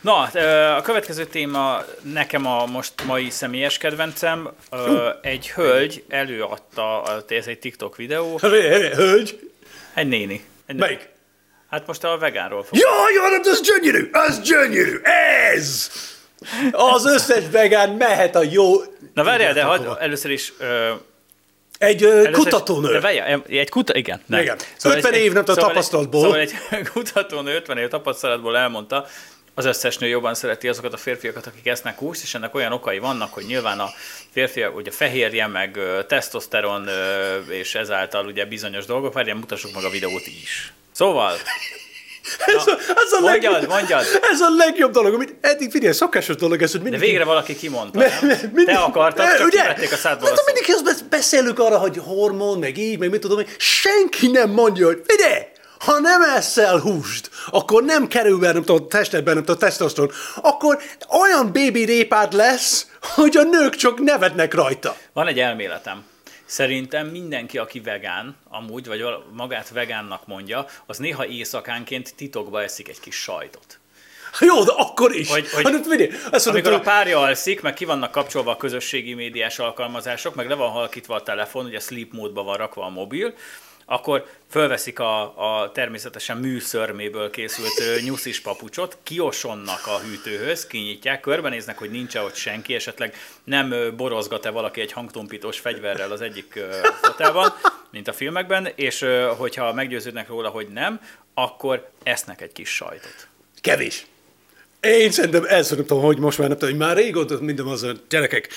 Na, 0.00 0.28
ö, 0.34 0.40
a 0.64 0.80
következő 0.80 1.24
téma 1.24 1.84
nekem 2.02 2.46
a 2.46 2.66
most 2.66 2.92
mai 3.04 3.30
személyes 3.30 3.78
kedvencem. 3.78 4.48
Ö, 4.70 5.08
Egy 5.22 5.50
hölgy 5.50 6.04
előadta, 6.08 7.02
ez 7.28 7.46
egy 7.46 7.58
TikTok 7.58 7.96
videó, 7.96 8.38
Hölgy, 8.38 9.50
egy 9.94 10.08
néni. 10.08 10.44
Egy 10.66 10.76
melyik? 10.76 11.08
Hát 11.70 11.86
most 11.86 12.04
a 12.04 12.18
vegánról 12.18 12.64
fog. 12.64 12.78
Ja, 12.78 12.90
jó, 13.14 13.30
nem, 13.30 13.40
ez 13.44 13.60
gyönyörű, 13.60 14.08
ez 14.12 14.40
gyönyörű, 14.40 15.00
ez! 15.02 15.90
Az 16.72 17.06
összes 17.06 17.44
vegán 17.50 17.90
mehet 17.90 18.36
a 18.36 18.42
jó... 18.42 18.72
Na 19.14 19.24
várjál, 19.24 19.52
de 19.52 19.62
hadd, 19.62 19.86
először 19.98 20.30
is... 20.30 20.52
Egy 21.78 22.02
először 22.04 22.30
kutatónő. 22.30 22.92
De 22.92 23.00
várjál, 23.00 23.42
egy 23.48 23.68
kuta, 23.68 23.94
igen. 23.94 24.20
Nem. 24.26 24.40
Igen. 24.40 24.58
50 24.84 25.14
év, 25.14 25.32
nem 25.32 25.44
tudom, 25.44 25.68
tapasztalatból. 25.68 26.20
Szóval 26.20 26.38
egy 26.38 26.54
kutatónő 26.92 27.54
50 27.54 27.78
év 27.78 27.88
tapasztalatból 27.88 28.56
elmondta, 28.56 29.06
az 29.58 29.64
összes 29.64 29.98
nő 29.98 30.06
jobban 30.06 30.34
szereti 30.34 30.68
azokat 30.68 30.92
a 30.92 30.96
férfiakat, 30.96 31.46
akik 31.46 31.66
esznek 31.66 31.98
húst, 31.98 32.22
és 32.22 32.34
ennek 32.34 32.54
olyan 32.54 32.72
okai 32.72 32.98
vannak, 32.98 33.32
hogy 33.32 33.44
nyilván 33.46 33.78
a 33.78 33.88
férfiak, 34.30 34.76
ugye 34.76 34.90
fehérje, 34.90 35.46
meg 35.46 35.78
tesztoszteron, 36.08 36.88
és 37.48 37.74
ezáltal 37.74 38.26
ugye 38.26 38.44
bizonyos 38.44 38.84
dolgok, 38.84 39.12
várjál, 39.12 39.36
mutassuk 39.36 39.74
meg 39.74 39.84
a 39.84 39.90
videót 39.90 40.26
is. 40.26 40.72
Szóval, 40.92 41.36
Ez, 42.46 42.66
a, 42.66 42.70
ez, 42.78 43.12
a 43.12 43.20
mondjad, 43.20 43.52
legjobb, 43.52 43.68
mondjad. 43.68 44.04
ez 44.30 44.40
a 44.40 44.48
legjobb 44.56 44.92
dolog, 44.92 45.14
amit 45.14 45.34
eddig 45.40 45.70
figyelj, 45.70 45.92
szokásos 45.92 46.36
dolog 46.36 46.62
ez, 46.62 46.70
hogy 46.70 46.82
de 46.82 46.88
mindig... 46.90 47.08
végre 47.08 47.24
valaki 47.24 47.56
kimondta, 47.56 47.98
me- 47.98 48.42
mindig- 48.42 48.64
Te 48.74 48.78
akartad, 48.78 49.24
Eh, 49.26 49.36
csak 49.36 49.46
ugye? 49.46 49.62
a 49.92 49.96
szádból 49.96 50.28
a 50.28 50.30
Hát, 50.30 50.42
mindig 50.46 50.64
azt 50.74 50.84
besz- 50.84 51.04
beszélünk 51.08 51.58
arra, 51.58 51.78
hogy 51.78 52.00
hormon, 52.04 52.58
meg 52.58 52.78
így, 52.78 52.98
meg 52.98 53.10
mit 53.10 53.20
tudom 53.20 53.38
én. 53.38 53.46
Senki 53.58 54.26
nem 54.30 54.50
mondja, 54.50 54.86
hogy 54.86 55.02
figyelj, 55.06 55.42
ha 55.78 55.98
nem 55.98 56.22
eszel 56.22 56.78
húst, 56.78 57.30
akkor 57.50 57.82
nem 57.82 58.08
kerül 58.08 58.38
be, 58.38 58.52
nem 58.52 58.64
tudom, 58.64 58.84
a 58.84 58.86
testedben, 58.86 59.34
nem 59.34 59.44
tudom, 59.44 59.60
tesztoszteron, 59.60 60.10
akkor 60.42 60.78
olyan 61.22 61.52
bébi 61.52 61.84
répád 61.84 62.32
lesz, 62.32 62.86
hogy 63.00 63.36
a 63.36 63.42
nők 63.42 63.74
csak 63.74 63.98
nevetnek 64.00 64.54
rajta. 64.54 64.96
Van 65.12 65.26
egy 65.26 65.38
elméletem. 65.38 66.04
Szerintem 66.46 67.06
mindenki, 67.06 67.58
aki 67.58 67.80
vegán, 67.80 68.36
amúgy, 68.48 68.86
vagy 68.86 69.04
magát 69.32 69.70
vegánnak 69.70 70.26
mondja, 70.26 70.66
az 70.86 70.98
néha 70.98 71.26
éjszakánként 71.26 72.14
titokba 72.16 72.62
eszik 72.62 72.88
egy 72.88 73.00
kis 73.00 73.16
sajtot. 73.16 73.78
Jó, 74.40 74.64
de 74.64 74.72
akkor 74.76 75.14
is. 75.14 75.30
Hogy, 75.30 75.50
hogy 75.50 75.64
hát, 75.64 75.86
figyelj, 75.86 76.10
azt 76.30 76.46
amikor 76.46 76.72
a 76.72 76.76
hogy 76.76 76.84
párja 76.84 77.18
alszik, 77.18 77.60
meg 77.60 77.74
ki 77.74 77.84
vannak 77.84 78.10
kapcsolva 78.10 78.50
a 78.50 78.56
közösségi 78.56 79.14
médiás 79.14 79.58
alkalmazások, 79.58 80.34
meg 80.34 80.48
le 80.48 80.54
van 80.54 80.70
halkítva 80.70 81.14
a 81.14 81.22
telefon, 81.22 81.64
ugye 81.64 81.78
sleep 81.78 82.12
módba 82.12 82.42
van 82.42 82.56
rakva 82.56 82.84
a 82.84 82.88
mobil, 82.88 83.34
akkor 83.86 84.26
fölveszik 84.50 84.98
a, 84.98 85.22
a 85.62 85.72
természetesen 85.72 86.36
műszörméből 86.36 87.30
készült 87.30 88.02
nyuszis 88.04 88.40
papucsot, 88.40 88.98
kiosonnak 89.02 89.86
a 89.86 89.98
hűtőhöz, 89.98 90.66
kinyitják, 90.66 91.20
körbenéznek, 91.20 91.78
hogy 91.78 91.90
nincs 91.90 92.14
ott 92.14 92.34
senki, 92.34 92.74
esetleg 92.74 93.14
nem 93.44 93.74
borozgat-e 93.96 94.50
valaki 94.50 94.80
egy 94.80 94.92
hangtompítós 94.92 95.58
fegyverrel 95.58 96.10
az 96.10 96.20
egyik 96.20 96.54
ö, 96.54 96.88
fotelban, 97.02 97.52
mint 97.90 98.08
a 98.08 98.12
filmekben, 98.12 98.68
és 98.74 99.04
hogyha 99.36 99.72
meggyőződnek 99.72 100.28
róla, 100.28 100.48
hogy 100.48 100.68
nem, 100.68 101.00
akkor 101.34 101.90
esznek 102.02 102.40
egy 102.40 102.52
kis 102.52 102.74
sajtot. 102.74 103.28
Kevés. 103.60 104.06
Én 104.86 105.10
szerintem 105.10 105.44
ez, 105.48 105.70
nem 105.70 105.86
tudom, 105.86 106.02
hogy 106.02 106.18
most 106.18 106.38
már 106.38 106.48
nem 106.48 106.58
tudom, 106.58 106.74
hogy 106.74 106.86
már 106.86 106.96
régóta 106.96 107.38
minden 107.40 107.66
az 107.66 107.82
a 107.82 107.92
gyerekek. 108.08 108.48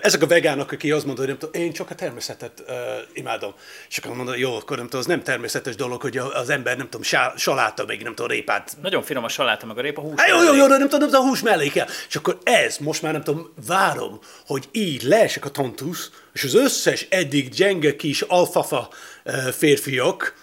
Ezek 0.00 0.22
a 0.22 0.26
vegánok, 0.26 0.72
aki 0.72 0.90
azt 0.90 1.04
mondja, 1.04 1.24
hogy 1.24 1.32
nem 1.32 1.38
tudom, 1.38 1.62
én 1.62 1.72
csak 1.72 1.90
a 1.90 1.94
természetet 1.94 2.64
uh, 2.68 2.74
imádom. 3.12 3.54
És 3.88 3.98
akkor 3.98 4.16
mondom, 4.16 4.36
jó, 4.36 4.54
akkor 4.56 4.76
nem 4.76 4.84
tudom, 4.84 5.00
az 5.00 5.06
nem 5.06 5.22
természetes 5.22 5.74
dolog, 5.74 6.00
hogy 6.00 6.16
az 6.18 6.50
ember 6.50 6.76
nem 6.76 6.84
tudom, 6.84 7.02
sá, 7.02 7.32
saláta, 7.36 7.84
meg 7.86 8.02
nem 8.02 8.14
tudom, 8.14 8.30
répát. 8.30 8.76
Nagyon 8.82 9.02
finom 9.02 9.24
a 9.24 9.28
saláta, 9.28 9.66
meg 9.66 9.78
a 9.78 9.80
répa 9.80 10.00
hús. 10.00 10.12
Hát 10.16 10.28
jó, 10.28 10.42
jó, 10.42 10.54
jó, 10.54 10.66
nem 10.66 10.80
tudom, 10.80 11.00
nem 11.00 11.08
tudom, 11.08 11.24
a 11.24 11.28
hús 11.28 11.42
mellé 11.42 11.68
kell. 11.68 11.86
És 12.08 12.16
akkor 12.16 12.38
ez, 12.42 12.78
most 12.78 13.02
már 13.02 13.12
nem 13.12 13.22
tudom, 13.22 13.52
várom, 13.66 14.18
hogy 14.46 14.68
így 14.72 15.02
leesek 15.02 15.44
a 15.44 15.50
tantusz, 15.50 16.10
és 16.32 16.44
az 16.44 16.54
összes 16.54 17.06
eddig 17.10 17.48
gyenge 17.48 17.96
kis 17.96 18.20
alfafa 18.20 18.88
uh, 19.24 19.34
férfiak 19.48 20.34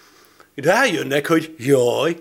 rájönnek, 0.56 1.28
hogy 1.28 1.54
jaj, 1.58 2.16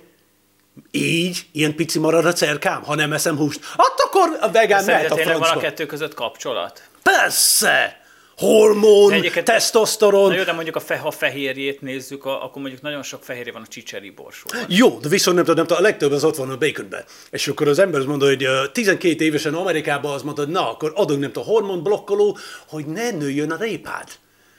így, 0.91 1.47
ilyen 1.53 1.75
pici 1.75 1.99
marad 1.99 2.25
a 2.25 2.33
cerkám, 2.33 2.83
ha 2.83 2.95
nem 2.95 3.13
eszem 3.13 3.37
húst. 3.37 3.61
Hát 3.65 3.95
akkor 3.97 4.37
a 4.41 4.51
vegán 4.51 4.85
mehet 4.85 5.11
a 5.11 5.15
tényleg 5.15 5.35
van 5.35 5.43
a 5.43 5.47
francba. 5.47 5.69
kettő 5.69 5.87
között 5.87 6.15
kapcsolat? 6.15 6.83
Persze! 7.03 8.05
Hormon, 8.37 9.13
egyébként- 9.13 9.45
tesztoszteron. 9.47 10.29
Na 10.29 10.35
jó, 10.35 10.43
de 10.43 10.53
mondjuk 10.53 10.77
a 10.77 10.81
fe, 10.81 10.97
ha 10.97 11.11
fehérjét 11.11 11.81
nézzük, 11.81 12.25
a, 12.25 12.45
akkor 12.45 12.63
mondjuk 12.63 12.83
nagyon 12.83 13.03
sok 13.03 13.23
fehérje 13.23 13.53
van 13.53 13.63
a 13.63 13.67
csicseri 13.67 14.11
borsóban. 14.11 14.65
Jó, 14.69 14.99
de 14.99 15.09
viszont 15.09 15.37
nem 15.37 15.45
tudom, 15.45 15.59
nem 15.59 15.67
tudom, 15.67 15.83
a 15.83 15.87
legtöbb 15.87 16.13
az 16.13 16.25
ott 16.25 16.37
van 16.37 16.51
a 16.51 16.57
baconben. 16.57 17.05
És 17.31 17.49
akkor 17.49 17.69
az 17.69 17.79
ember 17.79 17.99
azt 17.99 18.09
mondja, 18.09 18.29
hogy 18.29 18.45
ö, 18.45 18.63
12 18.73 19.25
évesen 19.25 19.55
Amerikában 19.55 20.13
azt 20.13 20.25
mondta, 20.25 20.43
hogy 20.43 20.53
na, 20.53 20.71
akkor 20.71 20.93
adunk 20.95 21.21
nem 21.21 21.33
tudom, 21.33 21.49
hormonblokkoló, 21.49 22.39
hogy 22.69 22.87
ne 22.87 23.11
nőjön 23.11 23.51
a 23.51 23.57
répád. 23.57 24.09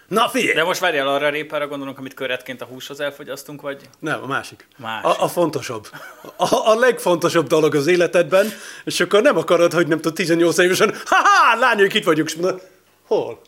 Na 0.07 0.29
figyelj! 0.29 0.53
De 0.53 0.63
most 0.63 0.79
várjál 0.79 1.07
arra 1.07 1.25
a 1.25 1.29
répára 1.29 1.67
gondolunk, 1.67 1.97
amit 1.97 2.13
köretként 2.13 2.61
a 2.61 2.65
húshoz 2.65 2.99
elfogyasztunk, 2.99 3.61
vagy? 3.61 3.81
Nem, 3.99 4.23
a 4.23 4.27
másik. 4.27 4.67
Másik. 4.77 5.05
A, 5.05 5.23
a 5.23 5.27
fontosabb. 5.27 5.87
A, 6.35 6.69
a 6.71 6.75
legfontosabb 6.75 7.47
dolog 7.47 7.75
az 7.75 7.87
életedben, 7.87 8.47
és 8.83 8.99
akkor 8.99 9.21
nem 9.21 9.37
akarod, 9.37 9.73
hogy 9.73 9.87
nem 9.87 9.97
tudom, 9.97 10.13
18 10.13 10.57
évesen, 10.57 10.95
ha-ha, 11.05 11.59
lányok, 11.59 11.93
itt 11.93 12.03
vagyunk, 12.03 12.27
és 12.29 12.35
mondod, 12.35 12.61
hol? 13.07 13.41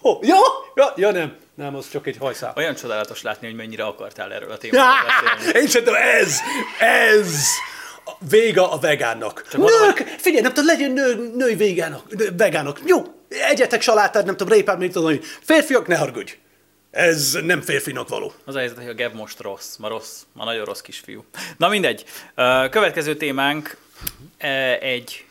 Hol? 0.00 0.18
Ja, 0.22 0.36
ja, 0.74 0.92
ja, 0.96 1.10
nem. 1.10 1.36
Nem, 1.54 1.74
az 1.76 1.90
csak 1.90 2.06
egy 2.06 2.16
hajszál. 2.20 2.52
Olyan 2.56 2.74
csodálatos 2.74 3.22
látni, 3.22 3.46
hogy 3.46 3.56
mennyire 3.56 3.84
akartál 3.84 4.32
erről 4.32 4.50
a 4.50 4.56
témáról 4.58 4.94
beszélni. 5.36 5.58
Én 5.58 5.66
szerintem 5.68 5.94
ez, 5.94 6.36
ez 6.78 7.34
a 8.04 8.10
véga 8.30 8.72
a 8.72 8.78
vegánnak. 8.78 9.44
mondom, 9.56 9.80
Nők, 9.80 9.96
figyelj, 10.18 10.42
nem 10.42 10.52
tudom, 10.52 10.66
legyen 10.66 10.90
nő, 10.90 11.30
női 11.36 11.54
végánok, 11.54 12.16
nő- 12.16 12.34
vegánok. 12.36 12.78
Jó, 12.86 13.02
egyetek 13.30 13.80
salátát, 13.82 14.24
nem 14.24 14.36
tudom, 14.36 14.52
répát, 14.56 14.78
mit 14.78 14.92
tudom, 14.92 15.08
hogy 15.08 15.24
férfiak, 15.40 15.86
ne 15.86 15.96
haragudj. 15.96 16.38
Ez 16.90 17.32
nem 17.42 17.60
férfinak 17.60 18.08
való. 18.08 18.32
Az 18.44 18.54
a 18.54 18.58
helyzet, 18.58 18.76
hogy 18.76 18.88
a 18.88 18.94
Gev 18.94 19.12
most 19.12 19.40
rossz, 19.40 19.76
ma 19.76 19.88
rossz, 19.88 20.20
ma 20.32 20.44
nagyon 20.44 20.64
rossz 20.64 20.80
kisfiú. 20.80 21.24
Na 21.56 21.68
mindegy. 21.68 22.04
Következő 22.70 23.16
témánk 23.16 23.76
e, 24.38 24.78
egy 24.80 25.24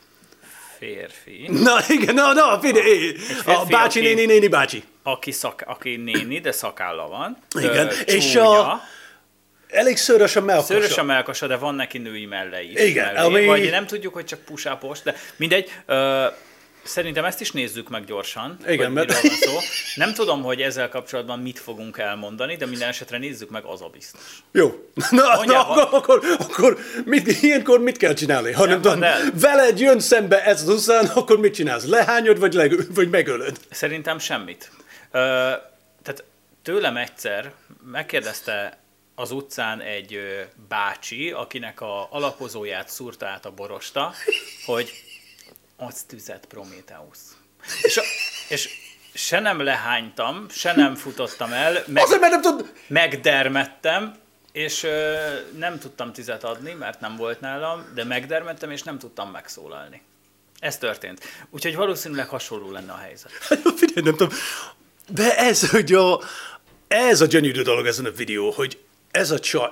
férfi, 0.78 1.46
Na 1.50 1.78
igen, 1.88 2.14
na, 2.16 2.34
na, 2.34 2.60
figyelj, 2.62 3.16
a 3.46 3.66
bácsi, 3.66 4.00
aki- 4.00 4.08
néni, 4.08 4.26
néni, 4.26 4.48
bácsi. 4.48 4.84
aki, 5.04 5.32
szak, 5.32 5.64
aki 5.66 5.96
néni, 5.96 6.40
de 6.40 6.52
szakálla 6.52 7.08
van. 7.08 7.38
Igen, 7.62 7.88
Ö, 7.88 7.92
és 8.06 8.36
a- 8.36 8.82
Elég 9.68 9.98
szőrös 9.98 10.36
a 10.36 10.42
melkosa. 10.42 10.68
Szőrös 10.74 10.98
a 10.98 11.04
melkasa, 11.04 11.48
de 11.48 11.56
van 11.56 11.76
neki 11.76 11.98
női 11.98 12.26
melle 12.26 12.62
is. 12.64 12.80
Igen, 12.82 13.14
mellé. 13.14 13.26
ami- 13.28 13.46
Vagy 13.46 13.70
nem 13.70 13.86
tudjuk, 13.86 14.14
hogy 14.14 14.26
csak 14.26 14.40
pusápos, 14.40 15.02
de 15.02 15.16
mindegy. 15.36 15.72
Ö, 15.86 16.26
Szerintem 16.84 17.26
ezt 17.26 17.42
is 17.42 17.52
nézzük 17.52 17.90
meg 17.90 18.06
gyorsan, 18.06 18.58
Igen, 18.68 18.86
hogy 18.86 18.94
mert- 18.96 19.22
van 19.22 19.32
szó. 19.32 19.58
Nem 19.96 20.14
tudom, 20.14 20.42
hogy 20.44 20.62
ezzel 20.62 20.90
kapcsolatban 20.90 21.40
mit 21.40 21.60
fogunk 21.60 21.98
elmondani, 21.98 22.56
de 22.56 22.66
minden 22.66 22.88
esetre 22.90 23.18
nézzük 23.18 23.50
meg, 23.50 23.64
az 23.64 23.82
a 23.82 23.88
biztos. 23.88 24.22
Jó. 24.52 24.90
Na, 25.10 25.44
na 25.46 25.70
akkor, 25.70 26.22
akkor, 26.40 26.78
mit, 27.06 27.42
ilyenkor 27.42 27.80
mit 27.80 27.98
kell 27.98 28.14
csinálni? 28.14 28.52
Ha 28.52 28.66
nem 28.66 28.80
Nem, 28.80 28.82
tudom, 28.82 29.40
veled 29.40 29.80
jön 29.80 30.00
szembe 30.00 30.44
ez 30.46 30.62
az 30.62 30.70
utcán, 30.70 31.06
akkor 31.20 31.40
mit 31.40 31.54
csinálsz? 31.54 31.86
Lehányod, 31.86 32.40
vagy, 32.40 32.54
leg, 32.54 32.94
vagy 32.94 33.10
megölöd? 33.10 33.58
Szerintem 33.72 34.20
semmit. 34.20 34.72
Ö, 35.12 35.18
tehát 36.04 36.24
tőlem 36.64 36.98
egyszer 36.98 37.52
megkérdezte 37.92 38.78
az 39.16 39.32
utcán 39.32 39.82
egy 39.82 40.20
bácsi, 40.70 41.32
akinek 41.32 41.82
a 41.82 42.08
alapozóját 42.12 42.90
szúrta 42.90 43.26
át 43.26 43.46
a 43.46 43.52
borosta, 43.52 44.14
hogy 44.66 44.92
adsz 45.80 46.04
tüzet, 46.04 46.46
Prométeusz. 46.46 47.38
És, 47.82 47.98
a- 47.98 48.04
és 48.50 48.70
se 49.14 49.40
nem 49.40 49.62
lehánytam, 49.64 50.46
se 50.50 50.76
nem 50.76 50.96
futottam 50.96 51.52
el, 51.54 51.84
meg, 51.88 52.04
Azért, 52.04 52.20
mert 52.20 52.32
nem 52.32 52.42
tudod... 52.42 52.72
megdermettem, 52.88 54.16
és 54.52 54.84
ö, 54.84 55.16
nem 55.58 55.80
tudtam 55.80 56.14
tüzet 56.14 56.44
adni, 56.44 56.74
mert 56.74 57.00
nem 57.00 57.16
volt 57.16 57.40
nálam, 57.40 57.86
de 57.96 58.04
megdermettem, 58.04 58.72
és 58.72 58.84
nem 58.84 59.00
tudtam 59.00 59.32
megszólalni. 59.32 60.02
Ez 60.60 60.78
történt. 60.78 61.24
Úgyhogy 61.50 61.76
valószínűleg 61.76 62.28
hasonló 62.28 62.72
lenne 62.72 62.92
a 62.92 62.98
helyzet. 62.98 63.32
Figyelj, 63.80 64.02
nem 64.04 64.16
tudom. 64.16 64.30
De 65.08 65.38
ez, 65.38 65.70
hogy 65.70 65.94
a, 65.94 66.20
ez 66.88 67.22
a 67.22 67.26
gyönyörű 67.26 67.62
dolog 67.62 67.86
ezen 67.86 68.06
a 68.06 68.12
videó, 68.12 68.52
hogy 68.52 68.80
ez 69.12 69.32
a 69.32 69.40
csaj... 69.40 69.70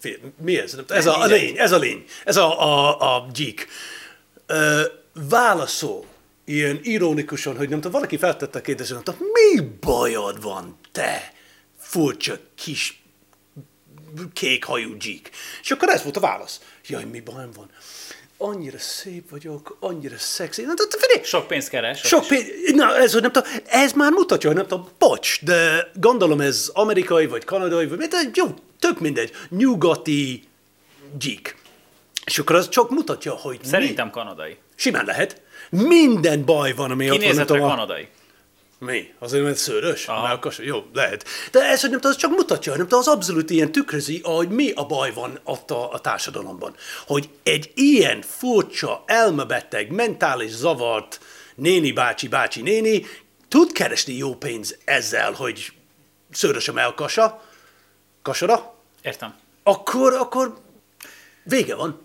figyelj, 0.00 0.20
Mi 0.40 0.58
ez? 0.58 0.76
Ez 0.88 1.06
a, 1.06 1.20
a 1.20 1.26
lény, 1.26 1.58
ez 1.58 1.72
a 1.72 1.78
lény. 1.78 2.04
Ez 2.24 2.36
a, 2.36 2.60
a, 2.62 3.16
a 3.16 3.26
gyík. 3.32 3.68
Ö, 4.46 4.82
válaszol 5.28 6.04
ilyen 6.44 6.80
ironikusan, 6.82 7.56
hogy 7.56 7.68
nem 7.68 7.78
tudom, 7.78 7.92
valaki 7.92 8.16
feltette 8.16 8.58
a 8.58 8.62
kérdést, 8.62 8.90
hogy 8.90 9.14
mi 9.18 9.60
bajod 9.80 10.42
van, 10.42 10.78
te 10.92 11.32
furcsa 11.78 12.38
kis 12.54 13.02
kékhajú 14.32 14.96
gyík. 14.96 15.30
És 15.62 15.70
akkor 15.70 15.88
ez 15.88 16.02
volt 16.02 16.16
a 16.16 16.20
válasz. 16.20 16.60
Jaj, 16.86 17.04
mi 17.04 17.20
bajom 17.20 17.50
van? 17.56 17.70
Annyira 18.40 18.78
szép 18.78 19.30
vagyok, 19.30 19.76
annyira 19.80 20.18
szexi. 20.18 20.62
Na, 20.62 20.74
de 20.74 20.82
figyelj, 20.98 21.24
Sok 21.26 21.46
pénzt 21.46 21.68
keres. 21.68 22.00
sok 22.00 22.26
pénz, 22.26 22.46
na 22.74 22.96
ez, 22.96 23.12
hogy 23.12 23.22
nem 23.22 23.32
tudom, 23.32 23.50
ez 23.66 23.92
már 23.92 24.12
mutatja, 24.12 24.48
hogy 24.48 24.58
nem 24.58 24.66
tudom, 24.66 24.88
bocs, 24.98 25.44
de 25.44 25.90
gondolom 25.94 26.40
ez 26.40 26.70
amerikai, 26.74 27.26
vagy 27.26 27.44
kanadai, 27.44 27.86
vagy 27.86 27.98
de 27.98 28.20
jó, 28.34 28.54
tök 28.78 29.00
mindegy, 29.00 29.32
nyugati 29.48 30.42
gyík. 31.18 31.56
És 32.24 32.38
akkor 32.38 32.56
az 32.56 32.68
csak 32.68 32.90
mutatja, 32.90 33.32
hogy 33.32 33.64
Szerintem 33.64 34.06
mi. 34.06 34.12
kanadai. 34.12 34.56
Simán 34.80 35.04
lehet. 35.04 35.40
Minden 35.70 36.44
baj 36.44 36.72
van, 36.72 36.90
ami 36.90 37.04
ott 37.04 37.10
van, 37.10 37.18
nem 37.18 37.28
Kinézetre 37.28 37.54
tudom, 37.54 37.70
a- 37.70 37.74
kanadai. 37.74 38.08
mi? 38.78 39.12
Azért, 39.18 39.44
mert 39.44 39.56
szőrös? 39.56 40.06
Aha. 40.06 40.26
Melkas? 40.26 40.58
Jó, 40.58 40.84
lehet. 40.92 41.24
De 41.50 41.60
ez, 41.60 41.80
hogy 41.80 41.90
nem 41.90 41.98
tudom, 42.00 42.14
az 42.16 42.20
csak 42.22 42.30
mutatja, 42.30 42.72
nem 42.72 42.82
tudom, 42.82 42.98
az 42.98 43.08
abszolút 43.08 43.50
ilyen 43.50 43.72
tükrözi, 43.72 44.20
hogy 44.24 44.48
mi 44.48 44.70
a 44.70 44.86
baj 44.86 45.12
van 45.12 45.40
ott 45.44 45.70
a, 45.70 45.92
a 45.92 45.98
társadalomban. 46.00 46.74
Hogy 47.06 47.28
egy 47.42 47.72
ilyen 47.74 48.22
furcsa, 48.22 49.02
elmebeteg, 49.06 49.90
mentális 49.90 50.50
zavart 50.50 51.20
néni, 51.54 51.92
bácsi, 51.92 52.28
bácsi, 52.28 52.62
néni 52.62 53.06
tud 53.48 53.72
keresni 53.72 54.14
jó 54.16 54.34
pénz 54.34 54.76
ezzel, 54.84 55.32
hogy 55.32 55.72
szőrös 56.30 56.68
a 56.68 56.72
melkasa, 56.72 57.44
kasara, 58.22 58.74
Értem. 59.02 59.34
akkor, 59.62 60.12
akkor 60.14 60.58
vége 61.42 61.74
van 61.74 62.00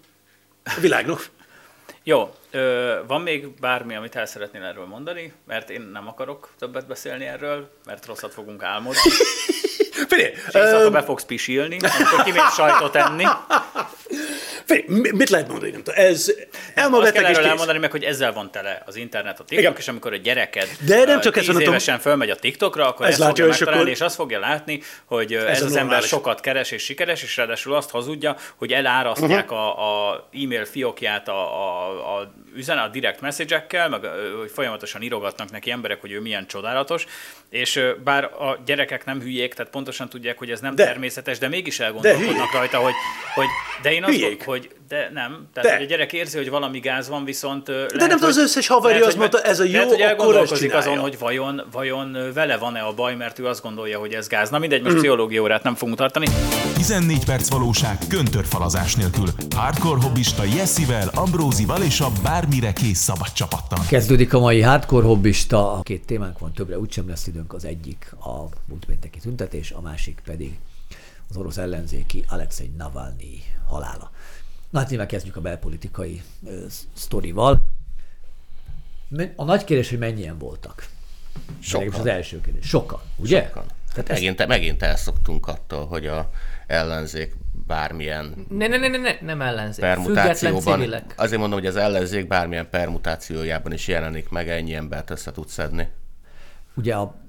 a 0.64 0.80
világnak. 0.80 1.30
Jó, 2.04 2.34
ö, 2.54 3.00
van 3.08 3.22
még 3.22 3.60
bármi, 3.60 3.96
amit 3.96 4.16
el 4.16 4.26
szeretnél 4.26 4.64
erről 4.64 4.86
mondani? 4.86 5.34
Mert 5.48 5.70
én 5.70 5.82
nem 5.82 6.08
akarok 6.08 6.50
többet 6.60 6.88
beszélni 6.88 7.26
erről, 7.26 7.70
mert 7.86 8.06
rosszat 8.06 8.34
fogunk 8.34 8.64
álmodni. 8.64 9.00
Figyelj, 10.10 10.32
És 10.32 10.54
éjszaka 10.54 10.90
be 10.90 11.04
fogsz 11.04 11.24
pisilni, 11.26 11.78
amikor 11.80 12.24
kimész 12.24 12.54
sajtot 12.54 12.96
enni. 12.96 13.26
figyelj, 14.66 14.86
mi- 14.88 15.12
mit 15.12 15.30
lehet 15.30 15.48
mondani? 15.48 15.72
Nem 15.72 15.84
tudom, 15.84 16.00
ez 16.06 16.32
erről 16.74 17.12
kész. 17.24 17.38
elmondani 17.38 17.78
meg, 17.80 17.92
hogy 17.92 18.04
ezzel 18.04 18.34
van 18.34 18.52
tele 18.52 18.82
az 18.86 18.96
internet, 18.96 19.40
a 19.40 19.44
TikTok, 19.44 19.60
Igen. 19.60 19.74
és 19.78 19.88
amikor 19.88 20.14
a 20.14 20.16
gyereked 20.16 20.68
De 20.86 21.04
nem 21.06 21.22
csak 21.22 21.36
ezt 21.38 21.46
10 21.46 21.54
mondom. 21.56 21.74
évesen 21.74 22.00
fölmegy 22.00 22.30
a 22.30 22.36
TikTokra, 22.36 22.88
akkor 22.88 23.06
Ez 23.06 23.12
ezt 23.12 23.20
látja, 23.22 23.46
fogja 23.46 23.60
és 23.68 23.72
akkor- 23.74 23.88
és 23.88 24.02
azt 24.02 24.16
fogja 24.16 24.40
látni, 24.40 24.82
hogy 25.06 25.34
ez, 25.34 25.62
a 25.62 25.66
az 25.66 25.76
ember 25.76 26.02
sokat 26.02 26.40
keres 26.40 26.72
és 26.72 26.84
sikeres, 26.84 27.24
és 27.24 27.38
ráadásul 27.38 27.74
azt 27.76 27.90
hazudja, 27.90 28.36
hogy 28.56 28.72
elárasztják 28.74 29.46
Mhm. 29.50 29.54
a, 29.54 30.10
a 30.12 30.28
e-mail 30.44 30.66
fiókját 30.66 31.28
a, 31.28 31.34
a, 31.64 32.18
a 32.20 32.34
üzen 32.56 32.78
a 32.78 32.88
direct 32.88 33.22
message-ekkel, 33.22 33.90
meg 33.90 34.02
hogy 34.40 34.52
folyamatosan 34.54 35.02
írogatnak 35.02 35.52
neki 35.52 35.72
emberek, 35.72 36.02
hogy 36.02 36.12
ő 36.12 36.20
milyen 36.20 36.48
csodálatos, 36.48 37.06
és 37.50 37.82
bár 38.04 38.24
a 38.24 38.60
gyerekek 38.66 39.06
nem 39.06 39.22
hülyék, 39.22 39.54
tehát 39.54 39.72
pontosan 39.72 40.10
tudják, 40.10 40.38
hogy 40.38 40.52
ez 40.52 40.60
nem 40.60 40.76
De. 40.76 40.84
természetes, 40.86 41.38
de 41.38 41.48
mégis 41.48 41.80
elgondolkodnak 41.80 42.32
hülyék. 42.32 42.52
rajta, 42.54 42.78
hogy, 42.78 42.94
hogy 43.36 43.46
de 43.82 43.94
én 43.94 44.04
azt 44.04 44.14
Hülyék. 44.14 44.44
Hogy 44.54 44.76
de 44.88 45.10
nem, 45.14 45.48
tehát 45.54 45.70
De. 45.70 45.76
hogy 45.76 45.86
a 45.86 45.88
gyerek 45.88 46.14
érzi, 46.14 46.38
hogy 46.38 46.50
valami 46.50 46.80
gáz 46.80 47.10
van, 47.10 47.24
viszont 47.26 47.70
ö, 47.70 47.86
nem 47.94 48.10
tudom, 48.10 48.30
az 48.30 48.38
összes 48.38 48.68
haverja 48.68 49.06
azt 49.06 49.18
mondta, 49.18 49.42
ez 49.42 49.60
a 49.60 49.64
jó, 49.64 49.72
lehet, 49.72 49.90
hogy 49.90 50.00
elgondolkozik 50.00 50.74
azon, 50.74 50.98
hogy 50.98 51.20
vajon, 51.20 51.62
vajon 51.72 52.18
vele 52.34 52.58
van-e 52.58 52.82
a 52.82 52.94
baj, 52.94 53.16
mert 53.16 53.40
ő 53.40 53.46
azt 53.46 53.62
gondolja, 53.62 54.00
hogy 54.00 54.14
ez 54.14 54.28
gáz. 54.28 54.50
Na 54.50 54.58
mindegy, 54.60 54.80
Mm. 54.82 54.84
most 54.84 54.96
pszichológia 54.96 55.42
órát 55.42 55.64
nem 55.64 55.76
fogunk 55.76 55.98
tartani. 55.98 56.26
14 56.76 57.26
perc 57.26 57.50
valóság 57.50 57.98
köntörfalazás 58.10 58.96
nélkül. 58.96 59.28
Hardcore 59.56 60.02
hobbista 60.02 60.44
Jessivel, 60.44 61.10
Ambrózival 61.14 61.82
és 61.82 62.00
a 62.00 62.12
bármire 62.24 62.74
kész 62.74 63.00
szabad 63.00 63.32
csapattal. 63.34 63.80
Kezdődik 63.88 64.34
a 64.34 64.40
mai 64.40 64.62
hardcore 64.62 65.06
hobbista. 65.06 65.80
Két 65.84 66.06
témánk 66.06 66.40
van, 66.40 66.52
többre 66.54 66.80
úgysem 66.80 67.08
lesz 67.08 67.28
időnk. 67.28 67.54
Az 67.54 67.66
egyik 67.66 68.14
a 68.20 68.40
múlt 68.66 68.86
pénteki 68.86 69.20
tüntetés, 69.20 69.72
a 69.72 69.82
másik 69.82 70.22
pedig 70.26 70.52
az 71.30 71.38
orosz 71.38 71.58
ellenzéki 71.58 72.26
Alexei 72.30 72.72
Navalnyi 72.78 73.44
halála. 73.70 74.12
Na 74.74 74.80
hát 74.80 74.90
nyilván 74.90 75.08
kezdjük 75.08 75.36
a 75.36 75.42
belpolitikai 75.42 76.22
sztorival. 76.94 77.68
A 79.36 79.44
nagy 79.44 79.64
kérdés, 79.64 79.90
hogy 79.90 79.98
mennyien 80.00 80.38
voltak. 80.38 80.88
Sokan. 81.60 81.86
Legalábbis 81.86 82.12
az 82.12 82.16
első 82.18 82.42
kérdés. 82.42 82.68
Sokan, 82.68 83.00
ugye? 83.16 83.46
Sokan. 83.48 83.66
Tehát 83.94 84.10
ezt, 84.10 84.22
Megint, 84.22 84.48
megint 84.48 84.84
elszoktunk 84.84 85.48
attól, 85.48 85.86
hogy 85.86 86.08
a 86.08 86.30
ellenzék 86.68 87.36
bármilyen 87.68 88.46
Ne, 88.50 88.68
ne, 88.68 88.78
ne, 88.78 88.88
ne, 88.88 88.98
ne 88.98 89.18
nem 89.22 89.42
ellenzék. 89.42 89.86
Független 89.86 90.04
permutációban, 90.06 90.80
civilek. 90.80 91.14
azért 91.18 91.40
mondom, 91.40 91.60
hogy 91.60 91.68
az 91.68 91.76
ellenzék 91.76 92.28
bármilyen 92.28 92.70
permutációjában 92.70 93.74
is 93.74 93.88
jelenik 93.88 94.30
meg, 94.30 94.50
ennyi 94.50 94.74
embert 94.74 95.10
össze 95.10 95.32
tud 95.32 95.48
szedni. 95.48 95.88
ugye 96.74 96.96
a 96.96 97.23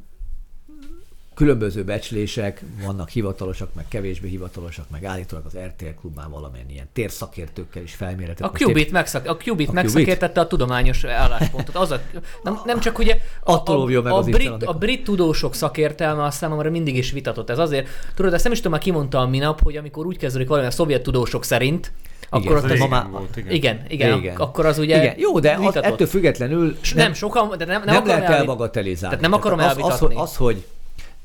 különböző 1.35 1.85
becslések, 1.85 2.63
vannak 2.85 3.09
hivatalosak, 3.09 3.75
meg 3.75 3.85
kevésbé 3.89 4.29
hivatalosak, 4.29 4.91
meg 4.91 5.05
állítólag 5.05 5.45
az 5.47 5.57
RTL 5.57 6.01
klubban 6.01 6.31
valamilyen 6.31 6.71
ilyen 6.71 6.89
térszakértőkkel 6.93 7.83
is 7.83 7.95
felméretek. 7.95 8.47
A 8.47 8.51
Qubit, 8.51 8.91
megszak, 8.91 9.29
a 9.29 9.37
Qubit 9.37 9.69
A 9.69 9.73
megszakértette 9.73 10.41
a 10.41 10.47
tudományos 10.47 11.05
álláspontot. 11.05 11.75
Az 11.75 11.91
a, 11.91 12.01
nem, 12.43 12.59
nem 12.65 12.81
csak 12.81 12.99
ugye 12.99 13.19
a, 13.45 13.73
meg 14.03 14.07
a, 14.07 14.17
az 14.17 14.27
brit, 14.27 14.63
a 14.65 14.73
brit 14.73 15.05
tudósok 15.05 15.55
szakértelme 15.55 16.25
azt 16.25 16.39
számomra 16.39 16.71
mindig 16.71 16.97
is 16.97 17.11
vitatott. 17.11 17.51
Ez 17.51 17.59
azért, 17.59 17.89
tudod, 18.15 18.33
ezt 18.33 18.43
nem 18.45 18.53
is 18.53 18.59
tudom, 18.59 18.73
már 18.73 18.81
kimondta 18.81 19.19
a 19.19 19.27
minap, 19.27 19.63
hogy 19.63 19.77
amikor 19.77 20.07
úgy 20.07 20.17
kezdődik 20.17 20.49
valami 20.49 20.67
a 20.67 20.71
szovjet 20.71 21.03
tudósok 21.03 21.45
szerint, 21.45 21.93
akkor 22.29 22.57
ott 22.57 22.65
ez 22.65 22.71
az, 22.71 22.79
ma 22.79 22.89
már- 22.89 23.07
igen, 23.37 23.53
igen, 23.53 23.85
igen, 23.89 24.19
Igen. 24.19 24.37
akkor 24.37 24.67
az 24.67 24.79
ugye 24.79 25.03
Igen, 25.03 25.15
jó, 25.19 25.39
de 25.39 25.59
az, 25.63 25.77
ettől 25.77 26.07
függetlenül 26.07 26.77
S 26.81 26.93
nem, 26.93 27.13
sokan, 27.13 27.49
de 27.59 27.65
nem, 27.65 27.83
nem, 27.85 27.95
nem, 27.95 28.07
lehet 28.07 28.23
elvi- 28.23 28.37
elbagatelizálni. 28.37 29.17
Tehát 29.17 29.31
nem 29.31 29.41
akarom 29.41 29.59
az, 29.59 29.65
az, 29.65 29.71
elvitatni. 29.71 30.07
hogy, 30.15 30.25
az, 30.25 30.37
hogy 30.37 30.65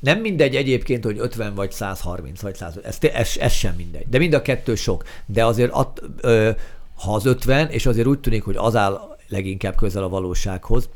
nem 0.00 0.20
mindegy 0.20 0.56
egyébként, 0.56 1.04
hogy 1.04 1.18
50 1.18 1.54
vagy 1.54 1.72
130 1.72 2.40
vagy 2.40 2.54
100, 2.54 2.78
ez, 2.84 2.98
ez, 3.00 3.36
ez 3.38 3.52
sem 3.52 3.74
mindegy. 3.74 4.08
De 4.08 4.18
mind 4.18 4.32
a 4.32 4.42
kettő 4.42 4.74
sok. 4.74 5.04
De 5.26 5.44
azért 5.44 5.70
att, 5.72 6.02
ö, 6.20 6.50
ha 6.94 7.14
az 7.14 7.26
50, 7.26 7.68
és 7.70 7.86
azért 7.86 8.06
úgy 8.06 8.20
tűnik, 8.20 8.42
hogy 8.42 8.56
az 8.56 8.76
áll 8.76 9.16
leginkább 9.28 9.76
közel 9.76 10.02
a 10.02 10.08
valósághoz, 10.08 10.88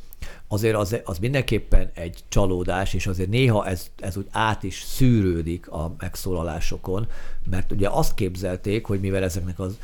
azért 0.49 0.77
az, 0.77 0.97
az 1.05 1.19
mindenképpen 1.19 1.91
egy 1.95 2.19
csalódás, 2.29 2.95
és 2.95 3.07
azért 3.07 3.29
néha 3.29 3.67
ez, 3.67 3.87
ez 4.01 4.17
úgy 4.17 4.27
át 4.31 4.63
is 4.63 4.83
szűrődik 4.83 5.71
a 5.71 5.95
megszólalásokon, 5.99 7.07
mert 7.51 7.73
ugye 7.73 7.89
azt 7.89 8.15
képzelték, 8.15 8.87
hogy 8.87 9.01
mivel 9.01 9.23
ezeknek 9.23 9.59
az 9.59 9.79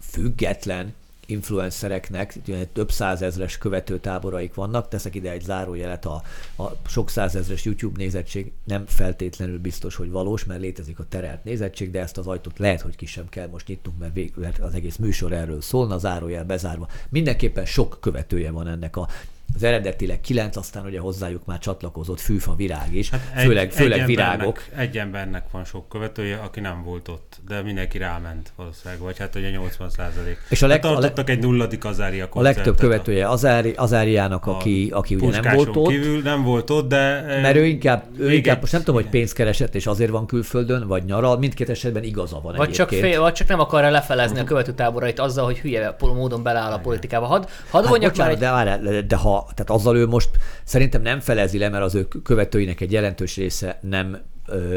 független 0.00 0.94
influencereknek 1.26 2.38
több 2.72 2.90
százezres 2.90 3.58
követőtáboraik 3.58 4.54
vannak, 4.54 4.88
teszek 4.88 5.14
ide 5.14 5.30
egy 5.30 5.42
zárójelet, 5.42 6.04
a, 6.04 6.22
a 6.56 6.64
sok 6.86 7.10
százezres 7.10 7.64
YouTube 7.64 7.98
nézettség 7.98 8.52
nem 8.64 8.86
feltétlenül 8.86 9.58
biztos, 9.58 9.94
hogy 9.94 10.10
valós, 10.10 10.44
mert 10.44 10.60
létezik 10.60 10.98
a 10.98 11.06
terelt 11.08 11.44
nézettség, 11.44 11.90
de 11.90 12.00
ezt 12.00 12.18
az 12.18 12.26
ajtót 12.26 12.58
lehet, 12.58 12.80
hogy 12.80 12.96
ki 12.96 13.06
sem 13.06 13.28
kell 13.28 13.48
most 13.48 13.66
nyitnunk, 13.66 13.98
mert, 13.98 14.14
vég, 14.14 14.32
mert 14.36 14.58
az 14.58 14.74
egész 14.74 14.96
műsor 14.96 15.32
erről 15.32 15.60
szólna, 15.60 15.98
zárójel 15.98 16.44
bezárva. 16.44 16.88
Mindenképpen 17.08 17.66
sok 17.66 17.98
követője 18.00 18.50
van 18.50 18.68
ennek 18.68 18.96
a 18.96 19.08
az 19.54 19.62
eredetileg 19.62 20.20
kilenc, 20.20 20.56
aztán 20.56 20.84
ugye 20.84 21.00
hozzájuk 21.00 21.44
már 21.44 21.58
csatlakozott 21.58 22.20
fűfa 22.20 22.54
virág 22.54 22.94
is, 22.94 23.10
hát 23.10 23.20
egy, 23.34 23.44
főleg, 23.44 23.70
főleg 23.70 23.98
egy 23.98 24.06
virágok. 24.06 24.58
Embernek, 24.58 24.88
egy 24.88 24.98
embernek 24.98 25.44
van 25.50 25.64
sok 25.64 25.88
követője, 25.88 26.36
aki 26.36 26.60
nem 26.60 26.82
volt 26.84 27.08
ott, 27.08 27.40
de 27.48 27.62
mindenki 27.62 27.98
ráment 27.98 28.52
valószínűleg, 28.56 29.02
vagy 29.02 29.18
hát 29.18 29.34
ugye 29.34 29.50
80 29.50 29.90
százalék. 29.90 30.38
És 30.48 30.62
a 30.62 30.66
leg, 30.66 30.82
hát 30.82 30.92
tartottak 30.92 31.24
a 31.26 31.30
leg, 31.30 31.36
egy 31.36 31.44
nulladik 31.44 31.84
Azária 31.84 32.28
A 32.30 32.42
legtöbb 32.42 32.76
követője 32.76 33.28
Azári, 33.28 33.72
Azáriának, 33.76 34.46
aki, 34.46 34.88
aki 34.92 35.14
ugye 35.14 35.40
nem 35.40 35.54
volt 35.54 35.76
ott. 35.76 35.88
kívül 35.88 36.22
nem 36.22 36.42
volt 36.42 36.70
ott, 36.70 36.88
de... 36.88 37.24
Mert 37.42 37.56
ő 37.56 37.64
inkább, 37.64 38.04
ő 38.18 38.32
inkább 38.32 38.60
most 38.60 38.72
nem 38.72 38.82
tudom, 38.82 39.02
hogy 39.02 39.10
pénzt 39.10 39.34
keresett, 39.34 39.74
és 39.74 39.86
azért 39.86 40.10
van 40.10 40.26
külföldön, 40.26 40.86
vagy 40.86 41.04
nyaral, 41.04 41.38
mindkét 41.38 41.68
esetben 41.68 42.02
igaza 42.02 42.40
van 42.40 42.54
vagy 42.56 42.70
csak, 42.70 42.88
fél, 42.88 43.20
vagy 43.20 43.32
csak 43.32 43.48
nem 43.48 43.60
akarja 43.60 43.90
lefelezni 43.90 44.38
a 44.38 44.44
követőtáborait 44.44 45.18
azzal, 45.18 45.44
hogy 45.44 45.58
hülye 45.58 45.96
módon 46.00 46.42
beláll 46.42 46.72
a 46.72 46.78
politikába. 46.78 47.26
Hadd 47.26 47.44
had 47.70 47.86
hát 47.86 48.00
bocsánat, 48.00 48.32
egy... 48.32 48.38
de, 48.38 48.90
de, 48.90 49.00
de, 49.00 49.16
ha, 49.16 49.41
tehát 49.54 49.70
azzal 49.70 49.96
ő 49.96 50.06
most 50.06 50.30
szerintem 50.64 51.02
nem 51.02 51.20
felezi 51.20 51.58
le, 51.58 51.68
mert 51.68 51.84
az 51.84 51.94
ő 51.94 52.08
követőinek 52.22 52.80
egy 52.80 52.92
jelentős 52.92 53.36
része 53.36 53.78
nem 53.80 54.18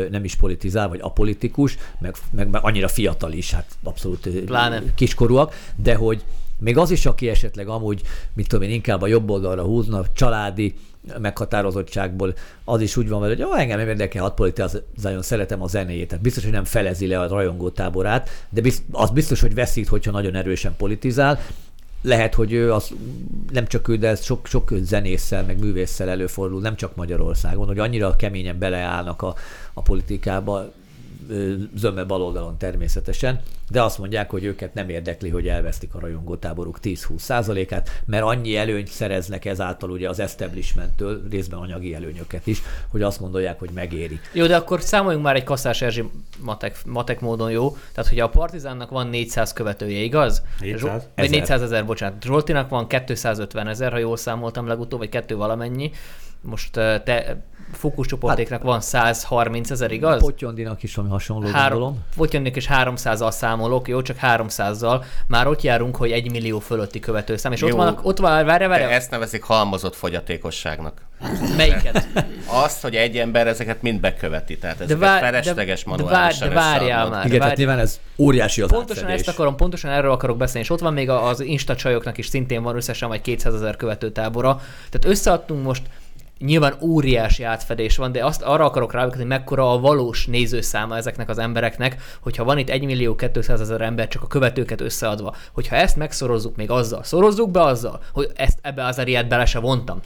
nem 0.10 0.24
is 0.24 0.36
politizál, 0.36 0.88
vagy 0.88 1.00
apolitikus, 1.01 1.77
meg, 2.00 2.15
meg, 2.31 2.50
meg 2.50 2.63
annyira 2.63 2.88
fiatal 2.88 3.31
is, 3.31 3.51
hát 3.51 3.65
abszolút 3.84 4.29
Pláne. 4.29 4.81
kiskorúak, 4.95 5.55
de 5.75 5.95
hogy 5.95 6.24
még 6.60 6.77
az 6.77 6.91
is, 6.91 7.05
aki 7.05 7.29
esetleg 7.29 7.67
amúgy, 7.67 8.01
mit 8.34 8.48
tudom 8.48 8.67
én, 8.67 8.74
inkább 8.74 9.01
a 9.01 9.07
jobb 9.07 9.29
oldalra 9.29 9.63
húzna, 9.63 10.03
családi 10.13 10.75
meghatározottságból, 11.19 12.34
az 12.63 12.81
is 12.81 12.98
úgy 12.98 13.10
van 13.10 13.19
hogy 13.19 13.39
jó, 13.39 13.53
engem 13.53 13.77
nem 13.77 13.88
érdekel, 13.88 14.22
hat 14.22 14.34
politizáljon, 14.34 15.22
szeretem 15.22 15.62
a 15.62 15.67
zenéjét. 15.67 16.07
Tehát 16.07 16.24
biztos, 16.24 16.43
hogy 16.43 16.51
nem 16.51 16.63
felezi 16.63 17.07
le 17.07 17.19
a 17.19 17.27
rajongó 17.27 17.69
táborát, 17.69 18.29
de 18.50 18.72
az 18.91 19.10
biztos, 19.10 19.41
hogy 19.41 19.53
veszít, 19.53 19.88
hogyha 19.88 20.12
nagyon 20.12 20.36
erősen 20.36 20.75
politizál 20.77 21.39
lehet, 22.05 22.33
hogy 22.33 22.53
ő 22.53 22.74
az, 22.74 22.91
nem 23.51 23.67
csak 23.67 23.88
ő, 23.88 23.97
de 23.97 24.07
ez 24.07 24.24
sok, 24.24 24.47
sok 24.47 24.71
zenésszel, 24.81 25.43
meg 25.43 25.59
művésszel 25.59 26.09
előfordul, 26.09 26.62
nem 26.62 26.75
csak 26.75 26.95
Magyarországon, 26.95 27.67
hogy 27.67 27.79
annyira 27.79 28.15
keményen 28.15 28.59
beleállnak 28.59 29.21
a, 29.21 29.35
a 29.74 29.81
politikába, 29.81 30.71
zöme 31.75 32.03
baloldalon 32.03 32.58
természetesen, 32.58 33.41
de 33.70 33.84
azt 33.84 33.98
mondják, 33.98 34.29
hogy 34.29 34.44
őket 34.44 34.74
nem 34.74 34.89
érdekli, 34.89 35.29
hogy 35.29 35.48
elvesztik 35.48 35.96
a 35.96 36.00
rajongótáboruk 36.00 36.79
10-20 36.84 37.17
százalékát, 37.17 38.01
mert 38.05 38.24
annyi 38.24 38.55
előnyt 38.55 38.88
szereznek 38.88 39.46
ezáltal 39.46 39.89
ugye 39.89 40.10
az 40.10 40.20
establishmenttől, 40.20 41.22
részben 41.29 41.60
anyagi 41.60 41.94
előnyöket 41.94 42.48
is, 42.48 42.62
hogy 42.88 43.01
azt 43.01 43.20
gondolják, 43.20 43.60
hogy 43.60 43.70
megéri. 43.74 44.20
Jó, 44.32 44.46
de 44.46 44.55
akkor 44.55 44.82
számoljunk 44.82 45.24
már 45.24 45.36
egy 45.36 45.44
Kasszás 45.44 45.82
Erzsi 45.82 46.03
matek, 46.39 46.86
matek 46.86 47.20
módon 47.22 47.51
jó. 47.51 47.77
Tehát, 47.94 48.10
hogy 48.10 48.20
a 48.20 48.29
Partizánnak 48.29 48.89
van 48.89 49.08
400 49.08 49.53
követője, 49.53 50.00
igaz? 50.00 50.44
400? 50.60 51.08
Vagy 51.15 51.29
400 51.29 51.62
ezer, 51.62 51.86
bocsánat. 51.86 52.24
Zsoltinak 52.24 52.70
van 52.70 52.88
250 52.88 53.67
ezer, 53.67 53.91
ha 53.91 53.98
jól 53.98 54.17
számoltam 54.17 54.67
legutóbb, 54.67 55.00
vagy 55.00 55.10
kettő 55.10 55.36
valamennyi. 55.36 55.91
Most 56.41 56.72
te 56.72 57.44
fókuszcsoportéknak 57.74 58.60
hát, 58.60 58.67
van 58.67 58.81
130 58.81 59.69
ezer, 59.69 59.91
igaz? 59.91 60.22
Potyondinak 60.22 60.84
is 60.84 60.95
valami 60.95 61.13
hasonló 61.13 61.48
Három, 61.48 61.79
gondolom. 61.79 62.03
Potyondinak 62.15 62.57
is 62.57 62.67
300-al 62.72 63.31
számolok, 63.31 63.88
jó, 63.88 64.01
csak 64.01 64.17
300-zal. 64.22 65.03
Már 65.27 65.48
ott 65.48 65.62
járunk, 65.62 65.95
hogy 65.95 66.12
egy 66.12 66.31
millió 66.31 66.60
fölötti 66.60 67.00
követőszám, 67.00 67.51
és 67.51 67.62
jó, 67.62 67.67
ott 67.67 67.74
van, 67.74 68.00
ott 68.01 68.17
van, 68.17 68.45
várja, 68.45 68.67
várja. 68.67 68.89
Ezt 68.89 69.12
nevezik 69.12 69.43
halmozott 69.43 69.95
fogyatékosságnak. 69.95 71.01
Melyiket? 71.57 72.07
Azt, 72.63 72.81
hogy 72.81 72.95
egy 72.95 73.17
ember 73.17 73.48
ezeket 73.48 73.81
mind 73.81 74.00
beköveti, 74.00 74.57
tehát 74.57 74.81
ez 74.81 74.98
vár, 74.98 75.19
felesleges 75.19 75.84
de, 75.84 75.89
manuálisan 75.89 76.50
de, 76.50 76.53
vár, 76.53 76.74
de 76.74 76.79
várjál 76.79 77.10
már. 77.10 77.25
Igen, 77.25 77.39
tehát 77.39 77.57
nyilván 77.57 77.79
ez 77.79 78.00
óriási 78.17 78.62
az 78.62 78.69
Pontosan 78.69 79.03
átszedés. 79.03 79.27
ezt 79.27 79.38
akarom, 79.38 79.55
pontosan 79.55 79.91
erről 79.91 80.12
akarok 80.12 80.38
beszélni, 80.38 80.62
és 80.62 80.69
ott 80.69 80.79
van 80.79 80.93
még 80.93 81.10
az 81.10 81.39
Insta 81.39 81.75
csajoknak 81.75 82.17
is 82.17 82.27
szintén 82.27 82.63
van 82.63 82.75
összesen 82.75 83.10
vagy 83.10 83.22
200 83.22 83.53
ezer 83.53 83.75
követőtábora. 83.75 84.55
Tehát 84.89 85.05
összeadtunk 85.05 85.63
most 85.63 85.81
nyilván 86.39 86.77
óriási 86.82 87.44
átfedés 87.44 87.98
van, 87.98 88.12
de 88.12 88.25
azt 88.25 88.42
arra 88.42 88.65
akarok 88.65 88.94
rávenni, 88.94 89.15
hogy 89.15 89.25
mekkora 89.25 89.72
a 89.72 89.80
valós 89.80 90.25
nézőszáma 90.25 90.98
ezeknek 90.98 91.30
az 91.30 91.38
embereknek, 91.38 92.01
hogyha 92.22 92.44
van 92.44 92.58
itt 92.58 92.70
1 92.70 92.86
millió 92.86 93.15
200 93.15 93.62
ezer 93.62 93.82
ember 93.82 94.08
csak 94.08 94.24
a 94.24 94.27
követőket 94.27 94.82
összeadva, 94.82 95.36
hogyha 95.54 95.75
ezt 95.75 95.96
megszorozzuk 95.96 96.56
még 96.56 96.70
azzal, 96.70 97.04
szorozzuk 97.04 97.51
be 97.51 97.62
azzal, 97.62 98.01
hogy 98.13 98.32
ezt 98.36 98.60
ebbe 98.62 98.86
az 98.86 99.00
ariát 99.00 99.27
bele 99.27 99.46
se 99.46 99.60
vontam, 99.60 100.00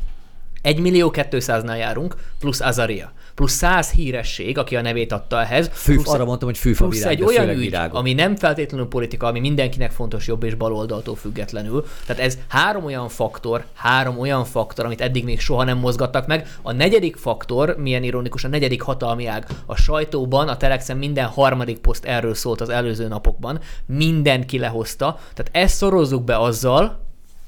1 0.62 0.80
millió 0.80 1.12
200-nál 1.16 1.78
járunk, 1.78 2.16
plusz 2.40 2.62
Azaria, 2.62 3.12
plusz 3.40 3.54
100 3.54 3.92
híresség, 3.92 4.58
aki 4.58 4.76
a 4.76 4.82
nevét 4.82 5.12
adta 5.12 5.42
ehhez. 5.42 5.70
Fűf, 5.74 5.96
plusz, 5.96 6.14
arra 6.14 6.26
mondtam, 6.26 6.48
hogy 6.48 6.58
fűfa 6.58 6.84
plusz 6.84 6.98
virág, 6.98 7.12
egy 7.12 7.24
olyan 7.24 7.50
ügy, 7.50 7.58
virágok. 7.58 7.98
ami 7.98 8.14
nem 8.14 8.36
feltétlenül 8.36 8.88
politika, 8.88 9.28
ami 9.28 9.40
mindenkinek 9.40 9.92
fontos 9.92 10.28
jobb 10.28 10.44
és 10.44 10.56
baloldaltól 10.56 11.16
függetlenül. 11.16 11.86
Tehát 12.06 12.22
ez 12.22 12.38
három 12.48 12.86
olyan 12.86 13.10
faktor, 13.10 13.66
három 13.74 14.20
olyan 14.20 14.46
faktor, 14.46 14.86
amit 14.86 15.02
eddig 15.02 15.24
még 15.24 15.40
soha 15.40 15.64
nem 15.64 15.78
mozgattak 15.78 16.28
meg. 16.28 16.48
A 16.62 16.72
negyedik 16.72 17.16
faktor, 17.16 17.76
milyen 17.78 18.04
ironikus, 18.04 18.44
a 18.44 18.48
negyedik 18.48 18.82
hatalmi 18.82 19.26
ág. 19.26 19.46
A 19.66 19.76
sajtóban, 19.76 20.48
a 20.48 20.58
Telexen 20.58 20.98
minden 20.98 21.26
harmadik 21.26 21.78
poszt 21.78 22.06
erről 22.06 22.34
szólt 22.34 22.62
az 22.62 22.70
előző 22.70 23.08
napokban. 23.08 23.60
Mindenki 23.86 24.58
lehozta. 24.58 25.20
Tehát 25.34 25.66
ezt 25.66 25.76
szorozzuk 25.76 26.24
be 26.24 26.38
azzal, 26.38 27.06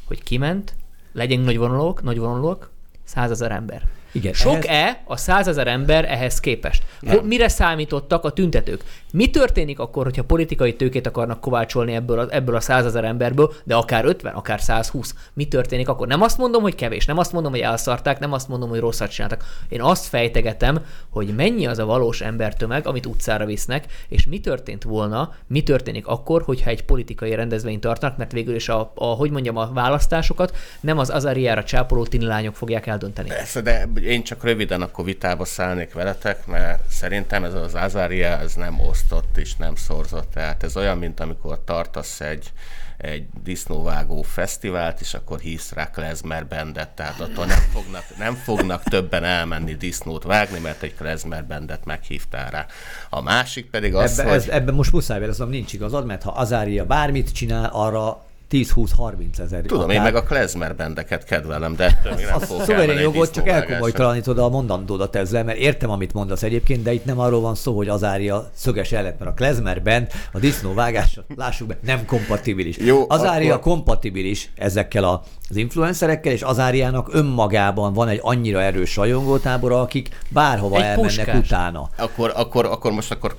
hogy 0.08 0.23
kiment, 0.23 0.75
legyünk 1.13 1.45
nagy 1.45 1.58
vonalok, 1.58 2.04
nagy 2.04 2.17
vonalok, 2.17 2.69
százezer 3.04 3.51
ember. 3.51 3.82
Igen, 4.12 4.34
Sok-e 4.34 4.69
ehhez... 4.69 4.95
a 5.06 5.17
százezer 5.17 5.67
ember 5.67 6.06
ehhez 6.06 6.39
képest? 6.39 6.84
Nem. 7.00 7.26
Mire 7.26 7.47
számítottak 7.47 8.24
a 8.24 8.32
tüntetők? 8.32 8.84
Mi 9.12 9.30
történik 9.30 9.80
akkor, 9.80 10.04
hogyha 10.04 10.24
politikai 10.24 10.76
tőkét 10.76 11.08
akarnak 11.08 11.41
kovácsolni 11.41 11.93
ebből 11.93 12.19
a, 12.19 12.28
ebből 12.30 12.56
a 12.56 12.60
százezer 12.60 13.04
emberből, 13.04 13.54
de 13.63 13.76
akár 13.76 14.06
50, 14.06 14.34
akár 14.34 14.62
120? 14.62 15.15
Mi 15.34 15.47
történik 15.47 15.89
akkor? 15.89 16.08
Nem 16.08 16.21
azt 16.21 16.38
mondom, 16.38 16.62
hogy 16.62 16.76
kevés, 16.76 17.06
nem 17.06 17.17
azt 17.17 17.32
mondom, 17.32 17.52
hogy 17.52 17.62
elszarták, 17.62 18.19
nem 18.19 18.34
azt 18.34 18.47
mondom, 18.47 18.69
hogy 18.69 18.80
rosszat 18.80 19.12
csináltak. 19.12 19.43
Én 19.69 19.82
azt 19.82 20.06
fejtegetem, 20.06 20.86
hogy 21.10 21.36
mennyi 21.36 21.67
az 21.67 21.80
a 21.80 21.86
valós 21.86 22.21
embertömeg, 22.21 22.88
amit 22.88 23.06
utcára 23.06 23.45
visznek, 23.45 23.86
és 24.08 24.26
mi 24.26 24.39
történt 24.39 24.84
volna, 24.84 25.36
mi 25.47 25.63
történik 25.63 26.08
akkor, 26.08 26.41
hogyha 26.41 26.69
egy 26.69 26.84
politikai 26.84 27.36
rendezvényt 27.36 27.82
tartanak, 27.82 28.17
mert 28.17 28.32
végül 28.32 28.56
is 28.56 28.69
a, 28.69 28.91
a 28.95 29.06
hogy 29.06 29.32
mondjam, 29.32 29.58
a 29.58 29.71
választásokat 29.74 30.56
nem 30.82 30.97
az 30.97 31.10
Azariára 31.10 31.63
csápoló 31.63 32.08
lányok 32.19 32.56
fogják 32.56 32.88
eldönteni. 32.88 33.28
Persze, 33.28 33.62
de 33.62 33.88
én 34.04 34.24
csak 34.24 34.44
röviden 34.44 34.82
akkor 34.82 35.06
vitába 35.06 35.46
szállnék 35.46 35.94
veletek, 35.94 36.46
mert 36.46 36.90
szerintem 36.90 37.44
ez 37.44 37.54
az 37.54 37.76
Azaria 37.76 38.40
ez 38.40 38.54
nem 38.54 38.80
osztott 38.80 39.38
és 39.38 39.56
nem 39.56 39.76
szorzott. 39.76 40.32
Tehát 40.32 40.64
ez 40.64 40.78
olyan, 40.78 40.98
mint 40.98 41.20
amikor 41.20 41.64
tartasz 41.64 42.22
egy, 42.22 42.52
egy 42.98 43.26
disznóvágó 43.44 44.22
fesztivált, 44.22 45.02
és 45.02 45.14
akkor 45.14 45.40
hívsz 45.40 45.72
rá 45.72 45.90
Klezmer 45.90 46.46
bendet, 46.46 46.90
tehát 46.90 47.20
attól 47.20 47.46
nem 47.46 47.62
fognak, 47.72 48.04
nem 48.18 48.34
fognak 48.34 48.84
többen 48.84 49.24
elmenni 49.24 49.76
disznót 49.76 50.24
vágni, 50.24 50.60
mert 50.60 50.82
egy 50.82 50.96
Klezmer 50.96 51.46
bendet 51.46 51.86
meghívtál 51.86 52.50
rá. 52.50 52.66
A 53.10 53.22
másik 53.22 53.70
pedig 53.70 53.96
az, 53.96 54.20
ebbe, 54.20 54.30
hogy... 54.30 54.38
Ez, 54.38 54.48
ebben 54.48 54.74
most 54.74 54.92
muszáj 54.92 55.20
veleznem, 55.20 55.50
nincs 55.50 55.74
igazad, 55.74 56.06
mert 56.06 56.24
ha 56.24 56.32
Azária 56.32 56.86
bármit 56.86 57.32
csinál, 57.32 57.70
arra 57.74 58.30
10-20-30 58.52 59.40
ezer. 59.40 59.62
Tudom, 59.62 59.84
akár... 59.84 59.96
én 59.96 60.02
meg 60.02 60.16
a 60.16 60.24
klezmer 60.24 60.76
bendeket 60.76 61.24
kedvelem, 61.24 61.76
de 61.76 61.84
ettől 61.84 62.14
még 62.14 62.26
nem 62.26 62.40
fogok 62.40 62.64
Szuverén 62.64 63.00
jogot, 63.00 63.32
csak 63.32 63.48
elkomolytalanítod 63.48 64.38
a 64.38 64.50
mondandódat 64.50 65.16
ezzel, 65.16 65.44
mert 65.44 65.58
értem, 65.58 65.90
amit 65.90 66.14
mondasz 66.14 66.44
egyébként, 66.44 66.84
de 66.84 66.94
itt 66.94 67.06
nem 67.06 67.20
arról 67.20 67.42
van 67.42 67.56
szó, 67.56 67.76
hogy 67.76 67.88
az 67.88 68.04
ária 68.04 68.50
szöges 68.54 68.92
ellet, 68.92 69.20
mert 69.20 69.32
a 69.32 69.34
klezmer 69.34 69.82
bend, 69.82 70.08
a 70.32 70.40
disznóvágás, 70.40 71.20
lássuk 71.36 71.68
be, 71.68 71.78
nem 71.84 72.06
kompatibilis. 72.06 72.78
Jó, 72.78 73.06
az 73.08 73.22
akkor... 73.22 73.60
kompatibilis 73.60 74.52
ezekkel 74.56 75.04
a 75.04 75.24
az 75.52 75.58
influencerekkel, 75.58 76.32
és 76.32 76.42
az 76.42 76.60
áriának 76.60 77.14
önmagában 77.14 77.94
van 77.94 78.08
egy 78.08 78.20
annyira 78.22 78.62
erős 78.62 78.96
rajongótábora, 78.96 79.82
akik 79.82 80.10
bárhova 80.30 80.76
egy 80.76 80.82
elmennek 80.82 81.06
puskás. 81.06 81.38
utána. 81.38 81.90
Akkor, 81.98 82.32
akkor, 82.36 82.66
akkor 82.66 82.92
most 82.92 83.12
akkor 83.12 83.36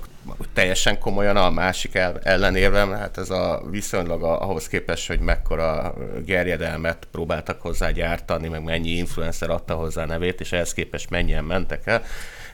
teljesen 0.53 0.99
komolyan 0.99 1.35
a 1.35 1.49
másik 1.49 1.95
ellenérvem, 2.23 2.91
hát 2.91 3.17
ez 3.17 3.29
a 3.29 3.63
viszonylag 3.69 4.23
ahhoz 4.23 4.67
képest, 4.67 5.07
hogy 5.07 5.19
mekkora 5.19 5.93
gerjedelmet 6.25 7.07
próbáltak 7.11 7.61
hozzá 7.61 7.89
gyártani, 7.89 8.47
meg 8.47 8.63
mennyi 8.63 8.89
influencer 8.89 9.49
adta 9.49 9.73
hozzá 9.73 10.05
nevét, 10.05 10.39
és 10.39 10.51
ehhez 10.51 10.73
képest 10.73 11.09
mennyien 11.09 11.43
mentek 11.43 11.87
el, 11.87 12.03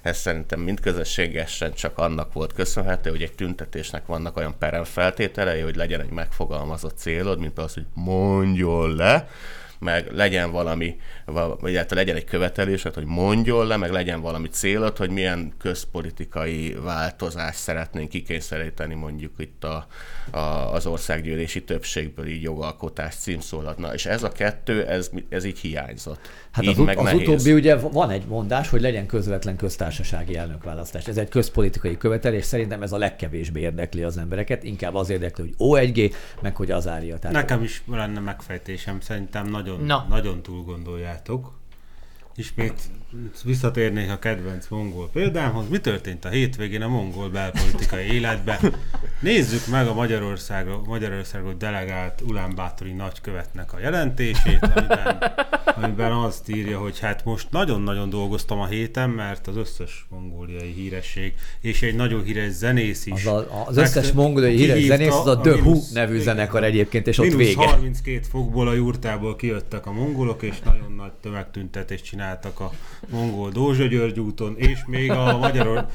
ez 0.02 0.18
szerintem 0.18 0.60
mind 0.60 0.80
közösségesen 0.80 1.74
csak 1.74 1.98
annak 1.98 2.34
volt 2.34 2.54
köszönhető, 2.54 3.10
hogy 3.10 3.22
egy 3.22 3.34
tüntetésnek 3.34 4.06
vannak 4.06 4.38
olyan 4.38 4.56
perem 4.60 4.84
feltételei, 4.84 5.62
hogy 5.62 5.76
legyen 5.76 6.02
egy 6.02 6.12
megfogalmazott 6.12 6.98
célod, 6.98 7.40
mint 7.40 7.58
az, 7.58 7.74
hogy 7.74 7.86
mondjon 7.94 8.96
le, 8.96 9.28
meg 9.80 10.12
legyen 10.12 10.52
valami, 10.52 11.00
vagy 11.60 11.76
hát 11.76 11.92
legyen 11.92 12.16
egy 12.16 12.24
követelésed, 12.24 12.94
hogy 12.94 13.06
mondjon 13.06 13.68
le, 13.68 13.78
meg 13.78 13.92
legyen 13.92 14.22
valami 14.22 14.48
célod, 14.48 14.98
hogy 14.98 15.10
milyen 15.10 15.54
közpolitikai 15.58 16.76
változást 16.84 17.60
szeretnénk 17.60 18.10
kikényszeríteni 18.10 18.94
mondjuk 18.94 19.34
itt 19.38 19.64
a, 19.64 19.88
a, 20.32 20.38
az 20.74 20.86
országgyűlési 20.86 21.64
többségből 21.64 22.28
így 22.28 22.42
jogalkotás 22.42 23.16
címszólatna. 23.16 23.94
És 23.94 24.06
ez 24.06 24.24
a 24.24 24.30
kettő, 24.30 24.86
ez, 24.86 25.10
ez 25.30 25.44
így 25.44 25.60
hiányzott. 25.60 26.20
Hát 26.52 26.64
így 26.64 26.70
az, 26.70 26.78
meg 26.78 26.98
az 26.98 27.04
nehéz. 27.04 27.20
utóbbi 27.20 27.54
ugye 27.54 27.76
van 27.76 28.10
egy 28.10 28.26
mondás, 28.26 28.70
hogy 28.70 28.82
legyen 28.82 29.06
közvetlen 29.06 29.56
köztársasági 29.56 30.38
elnökválasztás. 30.38 31.08
Ez 31.08 31.18
egy 31.18 31.30
közpolitikai 31.30 31.98
követelés, 31.98 32.46
szerintem 32.46 32.82
ez 32.82 32.92
a 32.92 32.98
legkevésbé 32.98 33.60
érdekli 33.60 34.04
az 34.04 34.18
embereket, 34.18 34.64
inkább 34.64 34.96
az 34.96 35.10
érdekli, 35.10 35.44
hogy 35.44 35.56
O1G, 35.58 36.14
meg 36.42 36.56
hogy 36.56 36.72
az 36.72 36.88
állja. 36.88 37.20
Tehát 37.20 37.36
Nekem 37.36 37.64
is 37.64 37.84
lenne 37.88 38.20
megfejtésem, 38.20 39.00
szerintem 39.00 39.48
nagy 39.48 39.69
nagyon, 39.70 39.86
Na. 39.86 40.06
nagyon 40.10 40.42
túl 40.42 40.64
gondoljátok. 40.64 41.59
Ismét 42.40 42.74
visszatérnék 43.44 44.12
a 44.12 44.20
kedvenc 44.20 44.68
mongol 44.68 45.10
példámhoz. 45.14 45.70
Mi 45.70 45.78
történt 45.78 46.26
a 46.26 46.30
hétvégén 46.30 46.82
a 46.82 46.88
mongol 46.88 47.30
belpolitikai 47.30 48.06
életben? 48.06 48.58
Nézzük 49.20 49.68
meg 49.68 49.88
a 49.88 49.94
Magyarországra, 49.94 50.82
Magyarországot 50.86 51.58
delegált 51.58 52.24
Bátori 52.56 52.92
nagykövetnek 52.92 53.74
a 53.74 53.80
jelentését, 53.80 54.60
amiben, 54.62 55.24
amiben 55.66 56.12
azt 56.12 56.50
írja, 56.50 56.80
hogy 56.80 57.00
hát 57.00 57.26
most 57.26 57.48
nagyon-nagyon 57.52 58.10
dolgoztam 58.10 58.60
a 58.60 58.66
héten, 58.66 59.10
mert 59.10 59.48
az 59.48 59.56
összes 59.56 60.06
mongóliai 60.10 60.74
híresség 60.74 61.34
és 61.62 61.82
egy 61.82 61.96
nagyon 61.96 62.24
híres 62.24 62.52
zenész 62.52 63.06
is. 63.06 63.26
Az, 63.26 63.34
a, 63.34 63.66
az 63.68 63.78
összes 63.78 64.12
mongóliai 64.12 64.56
híres 64.56 64.84
zenész 64.84 65.14
az 65.14 65.28
a 65.28 65.38
The 65.38 65.54
Who 65.54 65.80
nevű 65.94 66.20
zenekar 66.20 66.64
egyébként, 66.64 67.08
és 67.08 67.18
ott 67.18 67.34
vége. 67.34 67.66
32 67.66 68.22
fokból 68.30 68.68
a 68.68 68.74
jurtából 68.74 69.36
kijöttek 69.36 69.86
a 69.86 69.92
mongolok, 69.92 70.42
és 70.44 70.60
nagyon 70.60 70.92
nagy 70.98 71.12
tömegtüntetést 71.22 72.04
csináltak 72.04 72.29
a 72.60 72.72
mongol 73.10 73.50
Dózsa 73.50 73.86
György 73.86 74.20
úton, 74.20 74.58
és 74.58 74.80
még 74.86 75.12
a 75.12 75.38
Magyaror- 75.38 75.86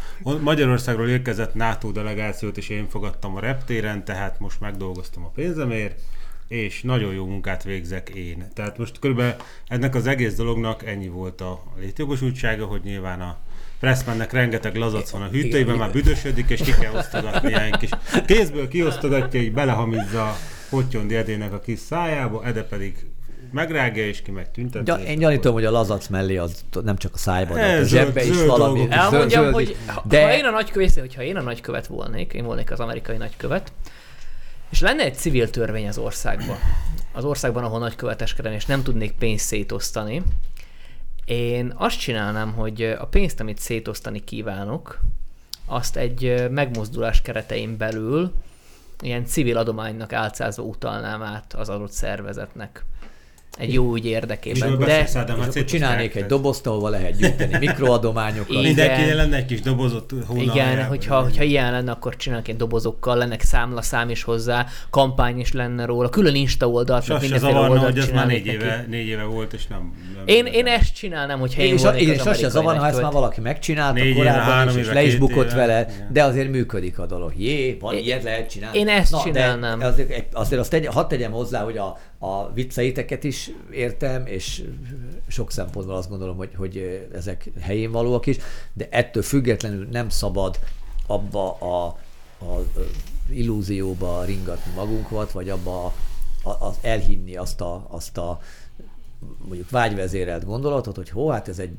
Magyarországról 0.40 1.08
érkezett 1.08 1.54
NATO 1.54 1.92
delegációt 1.92 2.56
is 2.56 2.68
én 2.68 2.88
fogadtam 2.88 3.36
a 3.36 3.40
reptéren, 3.40 4.04
tehát 4.04 4.40
most 4.40 4.60
megdolgoztam 4.60 5.24
a 5.24 5.30
pénzemért, 5.34 6.00
és 6.48 6.82
nagyon 6.82 7.14
jó 7.14 7.26
munkát 7.26 7.62
végzek 7.62 8.08
én. 8.08 8.46
Tehát 8.54 8.78
most 8.78 8.98
körülbelül 8.98 9.34
ennek 9.66 9.94
az 9.94 10.06
egész 10.06 10.34
dolognak 10.34 10.86
ennyi 10.86 11.08
volt 11.08 11.40
a 11.40 11.62
létjogosultsága, 11.78 12.64
hogy 12.64 12.80
nyilván 12.84 13.20
a 13.20 13.36
Pressmannek 13.80 14.32
rengeteg 14.32 14.76
lazac 14.76 15.10
van 15.10 15.22
a 15.22 15.28
hűtőjében, 15.28 15.76
már 15.76 15.92
büdösödik, 15.92 16.50
és 16.50 16.60
ki 16.60 16.72
kell 16.80 16.94
osztogatni 16.94 17.48
ilyen 17.48 17.72
kis 17.72 17.90
kézből 18.26 18.68
kiosztogatja, 18.68 19.40
így 19.40 19.52
belehamizza 19.52 20.36
Pottyondi 20.70 21.14
Edének 21.14 21.52
a 21.52 21.60
kis 21.60 21.78
szájába, 21.78 22.44
Ede 22.44 22.62
pedig 22.62 23.06
megrágja, 23.54 24.06
és 24.06 24.22
ki 24.22 24.30
meg 24.30 24.50
tünteti. 24.50 24.90
Ja, 24.90 24.96
én 24.96 25.18
gyanítom, 25.18 25.52
hogy 25.52 25.64
a 25.64 25.70
lazac 25.70 26.06
mellé 26.08 26.36
az 26.36 26.64
nem 26.82 26.96
csak 26.96 27.14
a 27.14 27.18
szájban, 27.18 27.56
de 27.56 27.76
a 27.76 27.84
zsebbe 27.84 28.24
is 28.24 28.42
valami. 28.42 28.86
Elmondjam, 28.90 29.42
zöld, 29.42 29.54
hogy 29.54 29.76
de... 30.04 30.22
ha 30.22 30.32
én 30.32 30.44
a 30.44 30.50
nagykövet, 30.50 30.94
hogyha 30.94 31.22
én 31.22 31.36
a 31.36 31.42
nagykövet 31.42 31.86
volnék, 31.86 32.32
én 32.32 32.44
volnék 32.44 32.70
az 32.70 32.80
amerikai 32.80 33.16
nagykövet, 33.16 33.72
és 34.70 34.80
lenne 34.80 35.04
egy 35.04 35.14
civil 35.14 35.50
törvény 35.50 35.88
az 35.88 35.98
országban, 35.98 36.56
az 37.12 37.24
országban, 37.24 37.64
ahol 37.64 37.78
nagyköveteskedem, 37.78 38.52
és 38.52 38.66
nem 38.66 38.82
tudnék 38.82 39.12
pénzt 39.12 39.46
szétosztani, 39.46 40.22
én 41.24 41.72
azt 41.76 41.98
csinálnám, 41.98 42.52
hogy 42.52 42.82
a 42.82 43.06
pénzt, 43.06 43.40
amit 43.40 43.58
szétosztani 43.58 44.24
kívánok, 44.24 45.00
azt 45.66 45.96
egy 45.96 46.50
megmozdulás 46.50 47.22
keretein 47.22 47.76
belül 47.76 48.32
ilyen 49.00 49.26
civil 49.26 49.56
adománynak 49.56 50.12
álcázva 50.12 50.62
utalnám 50.62 51.22
át 51.22 51.54
az 51.54 51.68
adott 51.68 51.90
szervezetnek 51.90 52.84
egy 53.58 53.72
jó 53.72 53.94
ügy 53.94 54.06
érdekében. 54.06 54.78
De 54.78 55.02
és 55.02 55.14
akkor 55.14 55.64
csinálnék 55.64 56.14
egy 56.14 56.26
dobozt, 56.26 56.66
ahol 56.66 56.90
lehet 56.90 57.16
gyűjteni 57.16 57.56
mikroadományokat. 57.66 58.62
Mindenki 58.62 59.12
lenne 59.12 59.36
egy 59.36 59.44
kis 59.44 59.60
dobozot 59.60 60.12
Igen, 60.36 60.84
hogyha, 60.84 61.22
hogyha 61.22 61.42
ilyen 61.42 61.72
lenne, 61.72 61.90
akkor 61.90 62.16
csinálnak 62.16 62.48
egy 62.48 62.56
dobozokkal, 62.56 63.16
lennek 63.16 63.42
számla 63.42 63.82
szám 63.82 64.10
is 64.10 64.22
hozzá, 64.22 64.66
kampány 64.90 65.38
is 65.38 65.52
lenne 65.52 65.84
róla, 65.84 66.08
külön 66.08 66.34
Insta 66.34 66.68
oldalt, 66.68 67.08
meg 67.08 67.20
mindenféle 67.20 67.58
oldalt 67.58 67.82
hogy 67.82 67.98
ez 67.98 68.10
már 68.10 68.26
négy 68.26 68.46
éve, 68.46 68.86
négy 68.88 69.06
éve 69.06 69.22
volt, 69.22 69.52
és 69.52 69.66
nem... 69.66 69.92
nem 70.14 70.22
én, 70.26 70.46
én 70.46 70.66
ezt 70.66 70.94
csinálnám, 70.94 71.38
hogyha 71.38 71.62
én, 71.62 71.68
én 71.68 71.76
volnék 71.76 72.08
és 72.08 72.20
az 72.20 72.38
se 72.38 72.48
zavar, 72.48 72.76
ha 72.76 72.86
ezt 72.86 73.02
már 73.02 73.12
valaki 73.12 73.40
megcsinálta 73.40 74.02
négy 74.02 74.16
korábban 74.16 74.68
is, 74.68 74.74
és 74.74 74.92
le 74.92 75.02
is 75.02 75.16
bukott 75.16 75.52
vele, 75.52 75.86
de 76.12 76.22
azért 76.22 76.50
működik 76.50 76.98
a 76.98 77.06
dolog. 77.06 77.32
Jé, 77.36 77.76
van 77.80 77.96
ilyet 77.96 78.22
lehet 78.22 78.50
csinálni. 78.50 78.78
Én 78.78 78.88
ezt 78.88 79.22
csinálnám. 79.22 79.80
Azért 80.32 80.60
azt 80.86 81.08
tegyem 81.08 81.32
hozzá, 81.32 81.62
hogy 81.62 81.76
a 81.76 81.98
a 82.18 82.52
vicceiteket 82.52 83.24
is 83.24 83.50
értem, 83.70 84.26
és 84.26 84.64
sok 85.26 85.50
szempontból 85.50 85.96
azt 85.96 86.08
gondolom, 86.08 86.36
hogy, 86.36 86.54
hogy 86.56 87.08
ezek 87.12 87.50
helyén 87.60 87.90
valóak 87.90 88.26
is, 88.26 88.36
de 88.72 88.88
ettől 88.90 89.22
függetlenül 89.22 89.86
nem 89.90 90.08
szabad 90.08 90.58
abba 91.06 91.52
a, 91.58 91.86
a 92.44 92.64
illúzióba 93.30 94.24
ringatni 94.24 94.72
magunkat, 94.74 95.32
vagy 95.32 95.48
abba 95.48 95.92
a, 96.42 96.48
a, 96.48 96.74
elhinni 96.80 97.36
azt 97.36 97.60
a, 97.60 97.86
azt 97.88 98.18
a 98.18 98.40
mondjuk 99.44 99.70
vágyvezérelt 99.70 100.44
gondolatot, 100.44 100.96
hogy 100.96 101.10
hó, 101.10 101.28
hát 101.28 101.48
ez 101.48 101.58
egy 101.58 101.72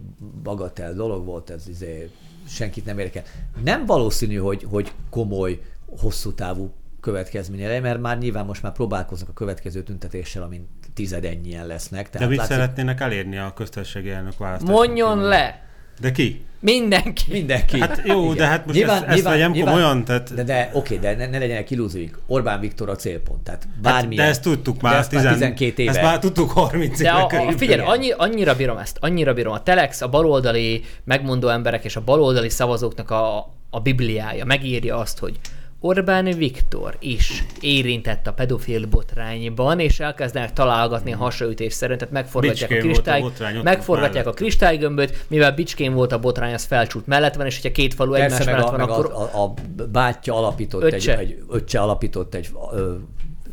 bagatel 0.44 0.94
dolog 0.94 1.26
volt, 1.26 1.50
ez 1.50 1.68
izé, 1.68 2.10
senkit 2.48 2.86
nem 2.86 3.00
érdekel. 3.00 3.24
Nem 3.64 3.86
valószínű, 3.86 4.36
hogy, 4.36 4.68
hogy 4.70 4.92
komoly, 5.10 5.62
hosszú 5.98 6.34
távú 6.34 6.72
következménye, 7.06 7.80
mert 7.80 8.00
már 8.00 8.18
nyilván 8.18 8.46
most 8.46 8.62
már 8.62 8.72
próbálkoznak 8.72 9.30
a 9.30 9.34
következő 9.34 9.84
tüntetéssel, 9.84 10.44
amint 10.44 10.68
tizedennyien 10.94 11.68
lesznek. 11.68 12.10
Tehát 12.10 12.28
De 12.28 12.28
mit 12.28 12.38
látszik... 12.38 12.56
szeretnének 12.56 13.02
elérni 13.02 13.38
a 13.38 13.54
köztársasági 13.56 14.10
elnök 14.10 14.38
választások? 14.38 14.76
Mondjon 14.76 15.18
le! 15.18 15.64
De 16.00 16.12
ki? 16.12 16.46
Mindenki. 16.60 17.24
Mindenki. 17.32 17.80
Hát 17.80 18.02
jó, 18.06 18.24
Igen. 18.24 18.36
de 18.36 18.46
hát 18.46 18.66
most 18.66 18.78
nyilván, 18.78 18.96
ezt, 18.96 19.06
ezt 19.06 19.16
nyilván, 19.16 19.34
vegyem 19.34 19.52
nyilván, 19.52 19.74
komolyan. 19.74 20.06
Tehát... 20.06 20.34
De, 20.34 20.44
de 20.44 20.70
oké, 20.74 20.98
de 20.98 21.16
ne, 21.16 21.28
ne 21.28 21.38
legyenek 21.38 21.72
illúzióik. 21.72 22.18
Orbán 22.28 22.60
Viktor 22.60 22.90
a 22.90 22.96
célpont. 22.96 23.44
Tehát 23.44 23.68
bármilyen. 23.82 24.10
Hát, 24.10 24.18
de 24.18 24.24
ezt 24.24 24.42
tudtuk 24.42 24.82
már, 24.82 24.96
ezt 24.96 25.10
tizen... 25.10 25.34
12 25.34 25.82
éve. 25.82 25.92
Ezt 25.92 26.02
már 26.02 26.20
tudtuk 26.20 26.52
30 26.52 26.98
de 26.98 27.04
éve. 27.04 27.12
A, 27.12 27.48
a, 27.48 27.52
figyelj, 27.52 27.80
annyi, 27.80 28.12
annyira 28.12 28.56
bírom 28.56 28.78
ezt, 28.78 28.98
annyira 29.00 29.34
bírom. 29.34 29.54
A 29.54 29.64
Telex, 29.64 30.02
a 30.02 30.08
baloldali 30.08 30.84
megmondó 31.04 31.48
emberek 31.48 31.84
és 31.84 31.96
a 31.96 32.02
baloldali 32.02 32.50
szavazóknak 32.50 33.12
a, 33.12 33.38
a 33.70 33.80
bibliája 33.80 34.46
megírja 34.46 34.98
azt, 34.98 35.20
hogy 35.20 35.40
Orbán 35.86 36.26
Viktor 36.26 36.96
is 37.00 37.44
érintett 37.60 38.28
a 38.28 38.34
pedofil 38.34 38.88
botrányban, 38.88 39.80
és 39.80 40.00
elkezdenek 40.00 40.54
találgatni 40.54 41.14
a 41.14 41.18
hasraütés 41.18 41.74
szerint, 41.74 42.00
tehát 42.00 42.14
megforgatják 42.14 42.70
Bicskén 42.70 42.90
a 42.90 42.94
kristály, 42.94 43.22
a 43.22 43.64
megforgatják 43.64 44.28
a 44.28 44.32
kristálygömböt, 44.32 45.26
mivel 45.28 45.52
Bicskén 45.52 45.94
volt 45.94 46.12
a 46.12 46.20
botrány, 46.20 46.54
az 46.54 46.64
felcsút 46.64 47.08
mellett 47.08 47.36
van, 47.36 47.46
és 47.46 47.56
hogyha 47.56 47.72
két 47.72 47.94
falu 47.94 48.12
Persze, 48.12 48.26
egymás 48.26 48.46
mellett 48.46 48.68
a, 48.68 48.72
van, 48.72 48.80
akkor... 48.80 49.12
A, 49.34 49.44
a, 49.44 49.54
bátyja 49.92 50.36
alapított 50.36 50.84
öccse. 50.84 51.18
egy, 51.18 51.30
egy, 51.30 51.44
öccse 51.50 51.80
alapított 51.80 52.36
egy 52.36 52.50
ö, 52.74 52.94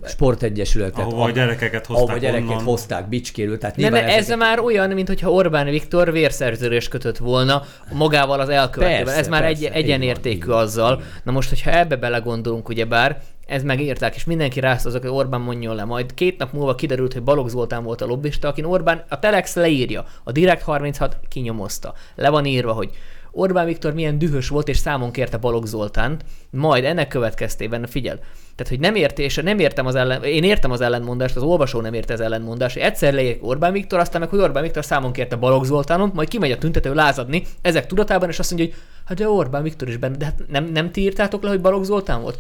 sportegyesületet. 0.05 1.05
Ahova 1.05 1.25
a 1.25 1.31
gyerekeket 1.31 1.87
hozták 1.87 2.07
Ahova 2.07 2.19
gyereket 2.19 2.49
onnan. 2.49 2.65
hozták 2.65 3.09
Bicskérül. 3.09 3.59
Tehát 3.59 3.77
nem, 3.77 3.95
ez 3.95 4.05
ezek... 4.05 4.37
már 4.37 4.59
olyan, 4.59 4.91
mintha 4.91 5.31
Orbán 5.31 5.67
Viktor 5.67 6.13
vérszerződést 6.13 6.89
kötött 6.89 7.19
volna 7.19 7.63
magával 7.93 8.41
az 8.41 8.49
elkövetővel. 8.49 9.15
Ez 9.15 9.29
már 9.29 9.43
persze, 9.43 9.67
egy, 9.67 9.73
egyenértékű 9.75 10.47
van, 10.47 10.59
azzal. 10.59 11.03
Na 11.23 11.33
most, 11.33 11.49
hogyha 11.49 11.71
ebbe 11.71 11.97
belegondolunk, 11.97 12.69
ugyebár, 12.69 13.21
ez 13.47 13.63
megírták, 13.63 14.15
és 14.15 14.25
mindenki 14.25 14.61
rász 14.61 14.85
azok, 14.85 15.03
hogy 15.03 15.11
Orbán 15.11 15.41
mondjon 15.41 15.75
le. 15.75 15.85
Majd 15.85 16.15
két 16.15 16.39
nap 16.39 16.53
múlva 16.53 16.75
kiderült, 16.75 17.13
hogy 17.13 17.23
Balogh 17.23 17.49
Zoltán 17.49 17.83
volt 17.83 18.01
a 18.01 18.07
lobbista, 18.07 18.49
akin 18.49 18.65
Orbán, 18.65 19.05
a 19.09 19.19
Telex 19.19 19.55
leírja, 19.55 20.05
a 20.25 20.33
Direkt 20.33 20.63
36 20.63 21.17
kinyomozta. 21.29 21.95
Le 22.15 22.29
van 22.29 22.45
írva, 22.45 22.73
hogy 22.73 22.91
Orbán 23.31 23.67
Viktor 23.67 23.95
milyen 23.95 24.19
dühös 24.19 24.49
volt, 24.49 24.69
és 24.69 24.77
számon 24.77 25.11
kérte 25.11 25.37
Balogh 25.37 25.67
Zoltánt, 25.67 26.25
majd 26.51 26.85
ennek 26.85 27.09
következtében, 27.09 27.87
figyel, 27.87 28.21
tehát, 28.55 28.73
hogy 28.73 28.81
nem 28.81 28.95
érti, 28.95 29.23
és 29.23 29.37
nem 29.37 29.59
értem 29.59 29.87
az 29.87 29.95
ellen, 29.95 30.25
én 30.25 30.45
értem 30.45 30.71
az 30.71 30.81
ellentmondást, 30.81 31.37
az 31.37 31.43
olvasó 31.43 31.81
nem 31.81 31.95
érte 31.95 32.13
az 32.13 32.21
ellentmondást. 32.21 32.77
Egyszer 32.77 33.15
leír 33.15 33.39
Orbán 33.41 33.73
Viktor, 33.73 33.99
aztán 33.99 34.21
meg, 34.21 34.31
hogy 34.31 34.39
Orbán 34.39 34.63
Viktor 34.63 34.85
számon 34.85 35.13
kérte 35.13 35.37
Balogh 35.37 35.65
Zoltánon, 35.65 36.11
majd 36.15 36.29
kimegy 36.29 36.51
a 36.51 36.59
tüntető 36.59 36.95
lázadni, 36.95 37.43
ezek 37.63 37.87
tudatában, 37.87 38.29
és 38.29 38.39
azt 38.39 38.51
mondja, 38.51 38.69
hogy 38.69 38.83
hát 39.05 39.17
de 39.17 39.29
Orbán 39.29 39.63
Viktor 39.63 39.89
is 39.89 39.97
benne, 39.97 40.17
de 40.17 40.25
hát 40.25 40.41
nem, 40.49 40.65
nem 40.65 40.91
ti 40.91 41.01
írtátok 41.01 41.43
le, 41.43 41.49
hogy 41.49 41.61
Balogh 41.61 41.85
Zoltán 41.85 42.23
volt? 42.23 42.39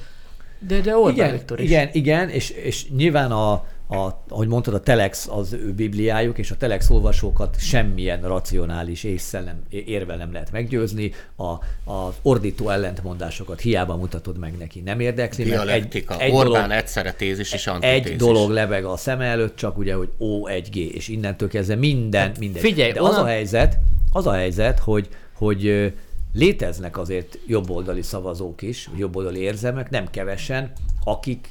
De, 0.58 0.80
de 0.80 0.96
Orbán 0.96 1.14
igen, 1.14 1.32
Viktor 1.32 1.60
is. 1.60 1.70
Igen, 1.70 1.88
igen, 1.92 2.28
és, 2.28 2.50
és 2.50 2.90
nyilván 2.90 3.32
a, 3.32 3.64
a, 3.92 4.22
ahogy 4.28 4.48
mondtad, 4.48 4.74
a 4.74 4.80
Telex 4.80 5.28
az 5.30 5.52
ő 5.52 5.72
bibliájuk, 5.72 6.38
és 6.38 6.50
a 6.50 6.56
Telex 6.56 6.90
olvasókat 6.90 7.56
semmilyen 7.58 8.20
racionális 8.20 9.04
észszel 9.04 9.42
nem, 9.42 9.62
érvel 9.68 10.16
nem 10.16 10.32
lehet 10.32 10.52
meggyőzni, 10.52 11.12
a, 11.36 11.44
a 11.92 12.14
ordító 12.22 12.68
ellentmondásokat 12.68 13.60
hiába 13.60 13.96
mutatod 13.96 14.38
meg 14.38 14.56
neki, 14.58 14.80
nem 14.80 15.00
érdekli. 15.00 15.44
Dialektika. 15.44 16.14
Egy, 16.14 16.20
egy 16.20 16.32
Orbán 16.32 16.62
dolog, 16.62 16.70
egyszerre 16.70 17.12
tézis 17.12 17.52
és 17.52 17.66
antitézis. 17.66 18.10
Egy 18.10 18.16
dolog 18.16 18.50
lebeg 18.50 18.84
a 18.84 18.96
szem 18.96 19.20
előtt, 19.20 19.56
csak 19.56 19.78
ugye, 19.78 19.94
hogy 19.94 20.10
O1G, 20.20 20.74
és 20.74 21.08
innentől 21.08 21.48
kezdve 21.48 21.74
minden, 21.74 22.26
hát, 22.26 22.38
minden. 22.38 22.62
Figyelj, 22.62 22.92
De 22.92 23.00
az 23.00 23.16
a 23.16 23.24
helyzet, 23.24 23.78
az 24.12 24.26
a 24.26 24.32
helyzet, 24.32 24.78
hogy, 24.78 25.08
hogy 25.32 25.92
léteznek 26.34 26.98
azért 26.98 27.38
jobboldali 27.46 28.02
szavazók 28.02 28.62
is, 28.62 28.90
jobboldali 28.96 29.40
érzelmek, 29.40 29.90
nem 29.90 30.10
kevesen, 30.10 30.72
akik 31.04 31.48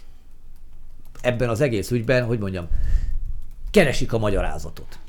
ebben 1.22 1.50
az 1.50 1.62
egész 1.62 1.92
ügyben, 1.92 2.26
hogy 2.26 2.40
mondjam, 2.40 2.68
keresik 3.72 4.14
a 4.14 4.18
magyarázatot. 4.18 5.00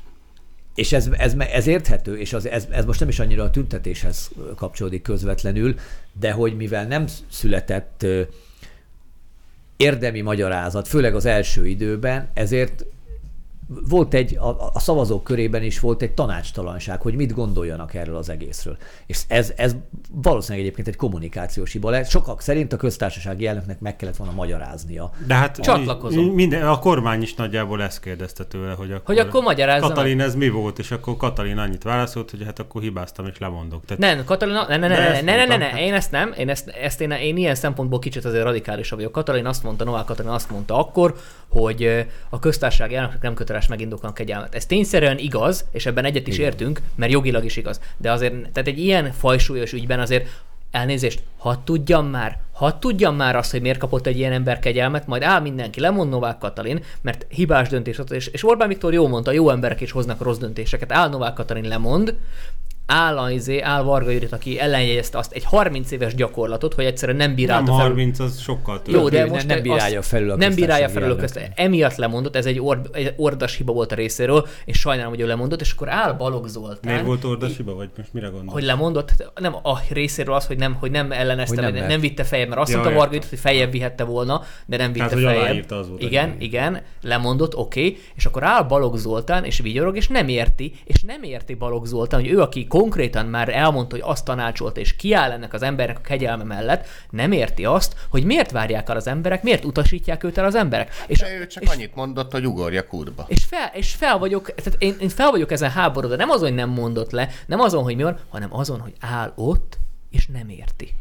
És 0.75 0.93
ez, 0.93 1.09
ez, 1.17 1.35
ez 1.37 1.67
érthető, 1.67 2.19
és 2.19 2.33
az, 2.33 2.47
ez, 2.47 2.67
ez 2.71 2.85
most 2.85 2.99
nem 2.99 3.09
is 3.09 3.19
annyira 3.19 3.43
a 3.43 3.49
tüntetéshez 3.49 4.31
kapcsolódik 4.55 5.01
közvetlenül, 5.01 5.75
de 6.19 6.31
hogy 6.31 6.55
mivel 6.55 6.87
nem 6.87 7.05
született 7.29 8.05
érdemi 9.77 10.21
magyarázat, 10.21 10.87
főleg 10.87 11.15
az 11.15 11.25
első 11.25 11.67
időben, 11.67 12.29
ezért 12.33 12.85
volt 13.67 14.13
egy, 14.13 14.37
a, 14.37 14.69
a 14.73 14.79
szavazók 14.79 15.23
körében 15.23 15.63
is 15.63 15.79
volt 15.79 16.01
egy 16.01 16.11
tanácstalanság, 16.11 17.01
hogy 17.01 17.15
mit 17.15 17.33
gondoljanak 17.33 17.93
erről 17.93 18.15
az 18.15 18.29
egészről. 18.29 18.77
És 19.05 19.21
ez, 19.27 19.53
ez 19.55 19.75
valószínűleg 20.11 20.65
egyébként 20.65 20.87
egy 20.87 20.95
kommunikációs 20.95 21.71
hiba 21.71 21.89
lehet. 21.89 22.09
Sokak 22.09 22.41
szerint 22.41 22.73
a 22.73 22.77
köztársasági 22.77 23.47
elnöknek 23.47 23.79
meg 23.79 23.95
kellett 23.95 24.15
volna 24.15 24.33
magyaráznia. 24.33 25.11
De 25.27 25.33
hát 25.33 25.59
Csatlakozom. 25.59 26.25
Minden, 26.25 26.67
a 26.67 26.79
kormány 26.79 27.21
is 27.21 27.33
nagyjából 27.33 27.81
ezt 27.81 27.99
kérdezte 27.99 28.45
tőle, 28.45 28.73
hogy 28.73 28.91
akkor, 28.91 29.15
Hogy 29.15 29.17
akkor 29.17 29.43
magyarázza 29.43 29.87
meg. 29.87 29.95
Katalin 29.95 30.21
ez 30.21 30.35
mi 30.35 30.49
volt, 30.49 30.79
és 30.79 30.91
akkor 30.91 31.17
Katalin 31.17 31.57
annyit 31.57 31.83
válaszolt, 31.83 32.31
hogy 32.31 32.43
hát 32.43 32.59
akkor 32.59 32.81
hibáztam 32.81 33.25
és 33.25 33.37
lemondok. 33.37 33.85
Tehát 33.85 34.15
Nem, 34.15 34.25
Katalin, 34.25 34.53
ne, 34.53 34.77
ne, 34.77 34.77
ne, 34.77 34.87
ne, 34.87 34.97
ezt 34.97 35.25
ne, 35.25 35.45
ne, 35.45 35.57
ne, 35.57 35.85
én 35.85 35.93
ezt 35.93 36.11
nem, 36.11 36.33
én 36.37 36.49
ezt, 36.49 36.67
ezt 36.67 37.01
én, 37.01 37.11
én 37.11 37.37
ilyen 37.37 37.55
szempontból 37.55 37.99
kicsit 37.99 38.25
azért 38.25 38.43
radikálisabb 38.43 38.97
vagyok. 38.97 39.13
Katalin 39.13 39.45
azt 39.45 39.63
mondta, 39.63 39.83
Novák 39.83 40.05
Katalin 40.05 40.31
azt 40.31 40.49
mondta 40.49 40.77
akkor, 40.77 41.15
hogy 41.53 42.05
a 42.29 42.39
köztársaság 42.39 42.93
elnöknek 42.93 43.21
nem 43.21 43.33
köteles 43.33 43.67
megindokolni 43.67 44.15
kegyelmet. 44.15 44.55
Ez 44.55 44.65
tényszerűen 44.65 45.17
igaz, 45.17 45.65
és 45.71 45.85
ebben 45.85 46.05
egyet 46.05 46.27
is 46.27 46.37
értünk, 46.37 46.81
mert 46.95 47.11
jogilag 47.11 47.45
is 47.45 47.57
igaz. 47.57 47.79
De 47.97 48.11
azért, 48.11 48.33
tehát 48.33 48.67
egy 48.67 48.79
ilyen 48.79 49.11
fajsúlyos 49.11 49.73
ügyben 49.73 49.99
azért 49.99 50.27
elnézést, 50.71 51.23
hadd 51.37 51.57
tudjam 51.63 52.07
már, 52.07 52.39
hadd 52.51 52.79
tudjam 52.79 53.15
már 53.15 53.35
azt, 53.35 53.51
hogy 53.51 53.61
miért 53.61 53.77
kapott 53.77 54.07
egy 54.07 54.17
ilyen 54.17 54.31
ember 54.31 54.59
kegyelmet, 54.59 55.07
majd 55.07 55.23
áll 55.23 55.39
mindenki, 55.41 55.79
lemond 55.79 56.09
Novák 56.09 56.37
Katalin, 56.37 56.83
mert 57.01 57.25
hibás 57.29 57.69
döntés 57.69 57.99
és, 58.09 58.27
és 58.27 58.47
Orbán 58.47 58.67
Viktor 58.67 58.93
jó 58.93 59.07
mondta, 59.07 59.31
jó 59.31 59.49
emberek 59.49 59.81
is 59.81 59.91
hoznak 59.91 60.21
rossz 60.21 60.37
döntéseket, 60.37 60.91
áll 60.91 61.09
Novák 61.09 61.33
Katalin 61.33 61.67
lemond, 61.67 62.15
áll, 62.85 63.17
a, 63.17 63.31
izé, 63.31 63.59
áll 63.61 63.81
Varga 63.83 64.09
Judit, 64.09 64.31
aki 64.31 64.59
ellenjegyezte 64.59 65.17
azt 65.17 65.31
egy 65.31 65.43
30 65.43 65.91
éves 65.91 66.15
gyakorlatot, 66.15 66.73
hogy 66.73 66.85
egyszerűen 66.85 67.17
nem 67.17 67.27
nem 67.27 67.35
bírálta 67.35 67.71
fel 67.73 67.81
30, 67.81 68.19
az 68.19 68.39
sokkal 68.39 68.81
több. 68.81 68.93
jó, 68.93 69.09
de 69.09 69.19
nem- 69.19 69.29
most 69.29 69.47
nem 69.47 69.61
bírálja 69.61 70.01
felül 70.01 70.31
a 70.31 70.35
Nem 70.35 70.55
bírálja 70.55 70.89
felül 70.89 71.11
a 71.11 71.15
közt. 71.15 71.51
Emiatt 71.55 71.95
lemondott, 71.95 72.35
ez 72.35 72.45
egy, 72.45 72.59
or, 72.59 72.81
egy 72.91 73.13
ordas 73.17 73.55
hiba 73.55 73.73
volt 73.73 73.91
a 73.91 73.95
részéről, 73.95 74.47
és 74.65 74.79
sajnálom, 74.79 75.11
hogy 75.11 75.21
ő 75.21 75.27
lemondott, 75.27 75.61
és 75.61 75.71
akkor 75.71 75.89
áll 75.89 76.13
Balogh 76.13 76.47
Zoltán. 76.47 76.91
Miért 76.91 77.05
volt 77.05 77.23
ordas 77.23 77.57
hiba, 77.57 77.75
vagy 77.75 77.89
most 77.97 78.13
mire 78.13 78.27
gondol? 78.27 78.53
Hogy 78.53 78.63
lemondott, 78.63 79.31
nem 79.35 79.55
a 79.55 79.79
részéről 79.89 80.35
az, 80.35 80.45
hogy 80.45 80.57
nem, 80.57 80.73
hogy 80.73 80.91
nem 80.91 81.11
ellenezte, 81.11 81.55
Hogy 81.55 81.63
nem 81.63 81.73
nem, 81.73 81.87
nem, 81.87 81.99
vitte 81.99 82.23
feljebb, 82.23 82.47
mert 82.49 82.61
azt 82.61 82.71
Ja, 82.71 82.77
mondta 82.77 82.95
Varga. 82.95 83.13
Judit, 83.13 83.29
hogy 83.29 83.39
feljebb 83.39 83.71
vihette 83.71 84.03
volna, 84.03 84.43
de 84.65 84.77
nem 84.77 84.91
vitte 84.91 85.07
Tehát, 85.07 85.23
hogy 85.23 85.35
feljebb. 85.35 85.71
az 85.71 85.89
volt 85.89 86.01
igen, 86.01 86.35
igen, 86.39 86.81
lemondott, 87.01 87.55
oké, 87.55 87.87
okay, 87.87 87.97
és 88.15 88.25
akkor 88.25 88.43
áll 88.43 88.63
Balogh 88.63 88.97
Zoltán, 88.97 89.43
és 89.43 89.59
vigyorog, 89.59 89.95
és 89.95 90.07
nem 90.07 90.27
érti, 90.27 90.73
és 90.85 91.01
nem 91.01 91.23
érti 91.23 91.53
Balogh 91.53 91.85
Zoltán, 91.85 92.19
hogy 92.19 92.29
ő, 92.29 92.39
aki 92.41 92.67
konkrétan 92.79 93.25
már 93.25 93.49
elmondta, 93.49 93.95
hogy 93.95 94.03
azt 94.07 94.25
tanácsolta, 94.25 94.79
és 94.79 94.95
kiáll 94.95 95.31
ennek 95.31 95.53
az 95.53 95.61
embernek 95.61 95.97
a 95.97 96.01
kegyelme 96.01 96.43
mellett, 96.43 96.87
nem 97.09 97.31
érti 97.31 97.65
azt, 97.65 97.95
hogy 98.09 98.23
miért 98.23 98.51
várják 98.51 98.89
el 98.89 98.95
az 98.95 99.07
emberek, 99.07 99.43
miért 99.43 99.65
utasítják 99.65 100.23
őt 100.23 100.37
el 100.37 100.45
az 100.45 100.55
emberek. 100.55 101.03
És, 101.07 101.19
De 101.19 101.37
ő 101.39 101.47
csak 101.47 101.63
és, 101.63 101.69
annyit 101.69 101.95
mondott, 101.95 102.31
hogy 102.31 102.45
ugorja 102.45 102.87
kútba. 102.87 103.25
és 103.27 103.43
fel, 103.43 103.71
és 103.73 103.93
fel 103.93 104.17
vagyok, 104.17 104.55
tehát 104.55 104.81
én, 104.81 104.95
én 104.99 105.09
fel 105.09 105.31
vagyok 105.31 105.51
ezen 105.51 105.71
háborodva, 105.71 106.15
nem 106.15 106.29
azon, 106.29 106.47
hogy 106.47 106.57
nem 106.57 106.69
mondott 106.69 107.11
le, 107.11 107.29
nem 107.45 107.59
azon, 107.59 107.83
hogy 107.83 107.95
mi 107.95 108.03
van, 108.03 108.19
hanem 108.29 108.55
azon, 108.55 108.79
hogy 108.79 108.93
áll 108.99 109.33
ott, 109.35 109.77
és 110.09 110.27
nem 110.27 110.49
érti. 110.49 110.93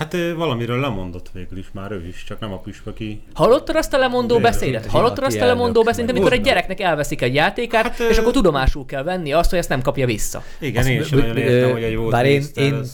Hát 0.00 0.16
valamiről 0.36 0.80
lemondott 0.80 1.30
végül 1.32 1.58
is 1.58 1.66
már 1.72 1.90
ő 1.92 2.06
is, 2.06 2.24
csak 2.24 2.40
nem 2.40 2.52
a 2.52 2.58
püspöki. 2.58 3.22
Hallottad 3.34 3.76
azt 3.76 3.94
a 3.94 3.98
lemondó 3.98 4.34
Végül 4.34 4.50
beszédet? 4.50 4.86
Hallottad 4.86 5.24
azt 5.24 5.40
a 5.40 5.46
lemondó 5.46 5.82
beszédet, 5.82 6.10
amikor 6.10 6.32
egy 6.32 6.40
gyereknek 6.40 6.80
elveszik 6.80 7.22
egy 7.22 7.34
játékát, 7.34 7.82
Hát, 7.82 8.10
és 8.10 8.18
akkor 8.18 8.32
tudomásul 8.32 8.84
kell 8.84 9.02
venni 9.02 9.32
azt, 9.32 9.50
hogy 9.50 9.58
ezt 9.58 9.68
nem 9.68 9.82
kapja 9.82 10.06
vissza. 10.06 10.42
Igen, 10.58 10.86
én 10.86 11.00
Azt- 11.00 11.08
sem 11.08 11.18
nagyon 11.18 11.36
ö, 11.36 11.40
értem, 11.40 11.70
hogy 11.70 11.82
egy 11.82 11.96
volt 11.96 12.10
Bár 12.10 12.24
én, 12.26 12.44
én 12.54 12.84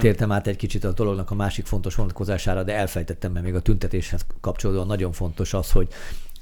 tértem 0.00 0.32
át 0.32 0.46
egy 0.46 0.56
kicsit 0.56 0.84
a 0.84 0.92
dolognak 0.92 1.30
a 1.30 1.34
másik 1.34 1.66
fontos 1.66 1.94
vonatkozására, 1.94 2.62
de 2.62 2.74
elfejtettem, 2.74 3.32
mert 3.32 3.44
még 3.44 3.54
a 3.54 3.60
tüntetéshez 3.60 4.26
kapcsolódóan 4.40 4.86
nagyon 4.86 5.12
fontos 5.12 5.54
az, 5.54 5.70
hogy 5.70 5.88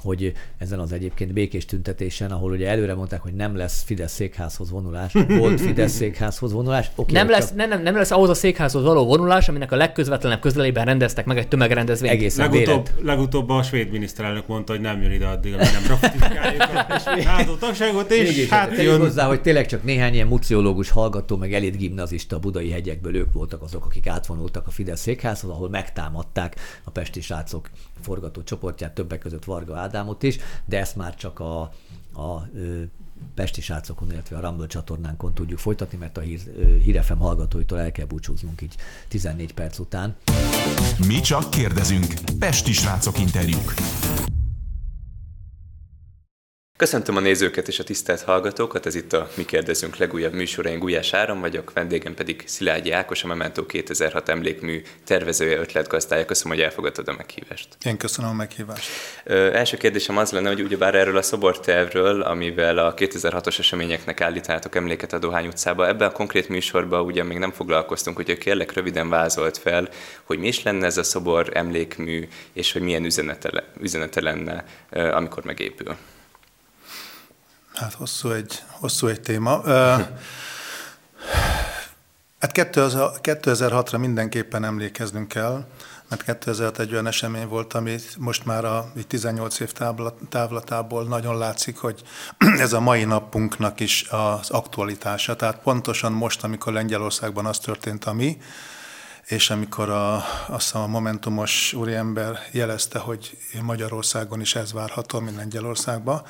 hogy 0.04 0.32
ezen 0.58 0.78
az 0.78 0.92
egyébként 0.92 1.32
békés 1.32 1.64
tüntetésen, 1.64 2.30
ahol 2.30 2.50
ugye 2.50 2.68
előre 2.68 2.94
mondták, 2.94 3.20
hogy 3.20 3.34
nem 3.34 3.56
lesz 3.56 3.82
Fidesz 3.82 4.12
székházhoz 4.12 4.70
vonulás, 4.70 5.12
volt 5.38 5.60
Fidesz 5.60 5.92
székházhoz 5.92 6.52
vonulás. 6.52 6.90
Okay, 6.94 7.14
Nem 7.14 7.28
csak 7.28 7.38
lesz, 7.38 7.52
nem, 7.52 7.68
nem, 7.68 7.82
nem 7.82 7.96
lesz 7.96 8.10
ahhoz 8.10 8.28
a 8.28 8.34
székházhoz 8.34 8.82
való 8.84 9.04
vonulás, 9.04 9.48
aminek 9.48 9.72
a 9.72 9.76
legközvetlenebb 9.76 10.40
közelében 10.40 10.84
rendeztek 10.84 11.24
meg 11.24 11.38
egy 11.38 11.48
tömegrendezvényt. 11.48 12.12
Egészen 12.12 12.50
Legutóbb, 12.50 12.88
vélet. 12.88 13.04
legutóbb 13.04 13.48
a 13.48 13.62
svéd 13.62 13.90
miniszterelnök 13.90 14.46
mondta, 14.46 14.72
hogy 14.72 14.80
nem 14.80 15.02
jön 15.02 15.10
ide 15.10 15.26
addig, 15.26 15.54
amíg 15.54 15.68
nem 15.72 15.86
ratifikáljuk 15.88 16.62
a 16.62 17.02
NATO 17.24 17.54
tagságot, 17.54 18.10
és 18.10 18.28
Mégis, 18.28 18.48
hát 18.48 18.76
jön. 18.76 19.00
hozzá, 19.00 19.26
hogy 19.26 19.40
tényleg 19.40 19.66
csak 19.66 19.82
néhány 19.84 20.14
ilyen 20.14 20.26
muciológus 20.26 20.90
hallgató, 20.90 21.36
meg 21.36 21.54
elit 21.54 21.76
gimnazista 21.76 22.36
a 22.36 22.38
budai 22.38 22.70
hegyekből, 22.70 23.16
ők 23.16 23.32
voltak 23.32 23.62
azok, 23.62 23.84
akik 23.84 24.06
átvonultak 24.06 24.66
a 24.66 24.70
Fidesz 24.70 25.00
székházhoz, 25.00 25.50
ahol 25.50 25.68
megtámadták 25.68 26.56
a 26.84 26.90
pesti 26.90 27.20
srácok 27.20 27.68
forgató 28.00 28.42
csoportját, 28.42 28.94
többek 28.94 29.18
között 29.18 29.44
Varga 29.44 29.76
Ádámot 29.94 30.22
is, 30.22 30.36
de 30.64 30.78
ezt 30.78 30.96
már 30.96 31.14
csak 31.14 31.40
a, 31.40 31.60
a 32.14 32.48
Pesti 33.34 33.60
srácokon, 33.60 34.10
illetve 34.10 34.36
a 34.36 34.40
Rumble 34.40 34.66
csatornánkon 34.66 35.34
tudjuk 35.34 35.58
folytatni, 35.58 35.98
mert 35.98 36.16
a 36.16 36.20
hír, 36.20 36.40
hírefem 36.82 37.18
hallgatóitól 37.18 37.80
el 37.80 37.92
kell 37.92 38.06
búcsúznunk 38.06 38.60
így 38.62 38.74
14 39.08 39.54
perc 39.54 39.78
után. 39.78 40.16
Mi 41.06 41.20
csak 41.20 41.50
kérdezünk. 41.50 42.14
Pesti 42.38 42.72
srácok 42.72 43.18
interjúk. 43.18 43.74
Köszöntöm 46.78 47.16
a 47.16 47.20
nézőket 47.20 47.68
és 47.68 47.78
a 47.78 47.84
tisztelt 47.84 48.22
hallgatókat, 48.22 48.86
ez 48.86 48.94
itt 48.94 49.12
a 49.12 49.28
Mi 49.36 49.44
kérdezünk 49.44 49.96
legújabb 49.96 50.32
műsora, 50.32 50.68
én 50.68 50.78
Gulyás 50.78 51.12
Áram 51.12 51.40
vagyok, 51.40 51.72
vendégem 51.72 52.14
pedig 52.14 52.42
Szilágyi 52.46 52.90
Ákos, 52.90 53.24
a 53.24 53.26
Memento 53.26 53.66
2006 53.66 54.28
emlékmű 54.28 54.82
tervezője, 55.04 55.58
ötletgazdája. 55.58 56.24
Köszönöm, 56.24 56.56
hogy 56.56 56.66
elfogadtad 56.66 57.08
a 57.08 57.12
meghívást. 57.12 57.68
Én 57.84 57.96
köszönöm 57.96 58.30
a 58.30 58.34
meghívást. 58.34 58.90
Ö, 59.24 59.52
első 59.52 59.76
kérdésem 59.76 60.16
az 60.16 60.30
lenne, 60.30 60.48
hogy 60.48 60.60
ugyebár 60.60 60.94
erről 60.94 61.16
a 61.16 61.22
szobortervről, 61.22 62.22
amivel 62.22 62.78
a 62.78 62.94
2006-os 62.94 63.58
eseményeknek 63.58 64.20
állítátok 64.20 64.74
emléket 64.74 65.12
a 65.12 65.18
Dohány 65.18 65.46
utcába, 65.46 65.86
ebben 65.86 66.08
a 66.08 66.12
konkrét 66.12 66.48
műsorban 66.48 67.04
ugye 67.04 67.22
még 67.22 67.38
nem 67.38 67.52
foglalkoztunk, 67.52 68.18
úgyhogy 68.18 68.38
kérlek 68.38 68.72
röviden 68.72 69.08
vázolt 69.08 69.58
fel, 69.58 69.88
hogy 70.24 70.38
mi 70.38 70.46
is 70.46 70.62
lenne 70.62 70.86
ez 70.86 70.96
a 70.96 71.02
szobor 71.02 71.50
emlékmű, 71.52 72.28
és 72.52 72.72
hogy 72.72 72.82
milyen 72.82 73.04
üzenete, 73.04 73.64
üzenete 73.80 74.20
lenne, 74.20 74.64
amikor 74.90 75.44
megépül. 75.44 75.96
Hát 77.74 77.94
hosszú 77.94 78.30
egy, 78.30 78.62
hosszú 78.68 79.06
egy 79.06 79.20
téma. 79.20 79.62
Hát 82.38 82.52
2000 82.52 83.10
2006-ra 83.22 83.98
mindenképpen 83.98 84.64
emlékeznünk 84.64 85.28
kell, 85.28 85.64
mert 86.08 86.22
2006 86.22 86.78
egy 86.78 86.92
olyan 86.92 87.06
esemény 87.06 87.48
volt, 87.48 87.72
ami 87.72 87.96
most 88.18 88.44
már 88.44 88.64
a 88.64 88.92
így 88.96 89.06
18 89.06 89.60
év 89.60 89.72
távla- 89.72 90.14
távlatából 90.28 91.04
nagyon 91.04 91.38
látszik, 91.38 91.76
hogy 91.76 92.02
ez 92.58 92.72
a 92.72 92.80
mai 92.80 93.04
napunknak 93.04 93.80
is 93.80 94.08
az 94.10 94.50
aktualitása. 94.50 95.36
Tehát 95.36 95.58
pontosan 95.58 96.12
most, 96.12 96.44
amikor 96.44 96.72
Lengyelországban 96.72 97.46
az 97.46 97.58
történt, 97.58 98.04
ami, 98.04 98.38
és 99.24 99.50
amikor 99.50 99.88
a, 99.88 100.24
azt 100.46 100.74
a 100.74 100.86
Momentumos 100.86 101.72
úriember 101.72 102.38
jelezte, 102.50 102.98
hogy 102.98 103.38
Magyarországon 103.62 104.40
is 104.40 104.54
ez 104.54 104.72
várható, 104.72 105.20
mint 105.20 105.36
Lengyelországban, 105.36 106.22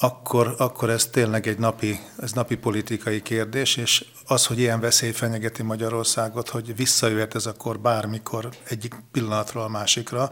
akkor, 0.00 0.54
akkor 0.58 0.90
ez 0.90 1.06
tényleg 1.06 1.46
egy 1.46 1.58
napi, 1.58 2.00
ez 2.22 2.32
napi 2.32 2.56
politikai 2.56 3.22
kérdés, 3.22 3.76
és 3.76 4.04
az, 4.26 4.46
hogy 4.46 4.58
ilyen 4.58 4.80
veszély 4.80 5.10
fenyegeti 5.10 5.62
Magyarországot, 5.62 6.48
hogy 6.48 6.76
visszajöhet 6.76 7.34
ez 7.34 7.46
akkor 7.46 7.80
bármikor 7.80 8.48
egyik 8.68 8.94
pillanatról 9.12 9.62
a 9.62 9.68
másikra, 9.68 10.30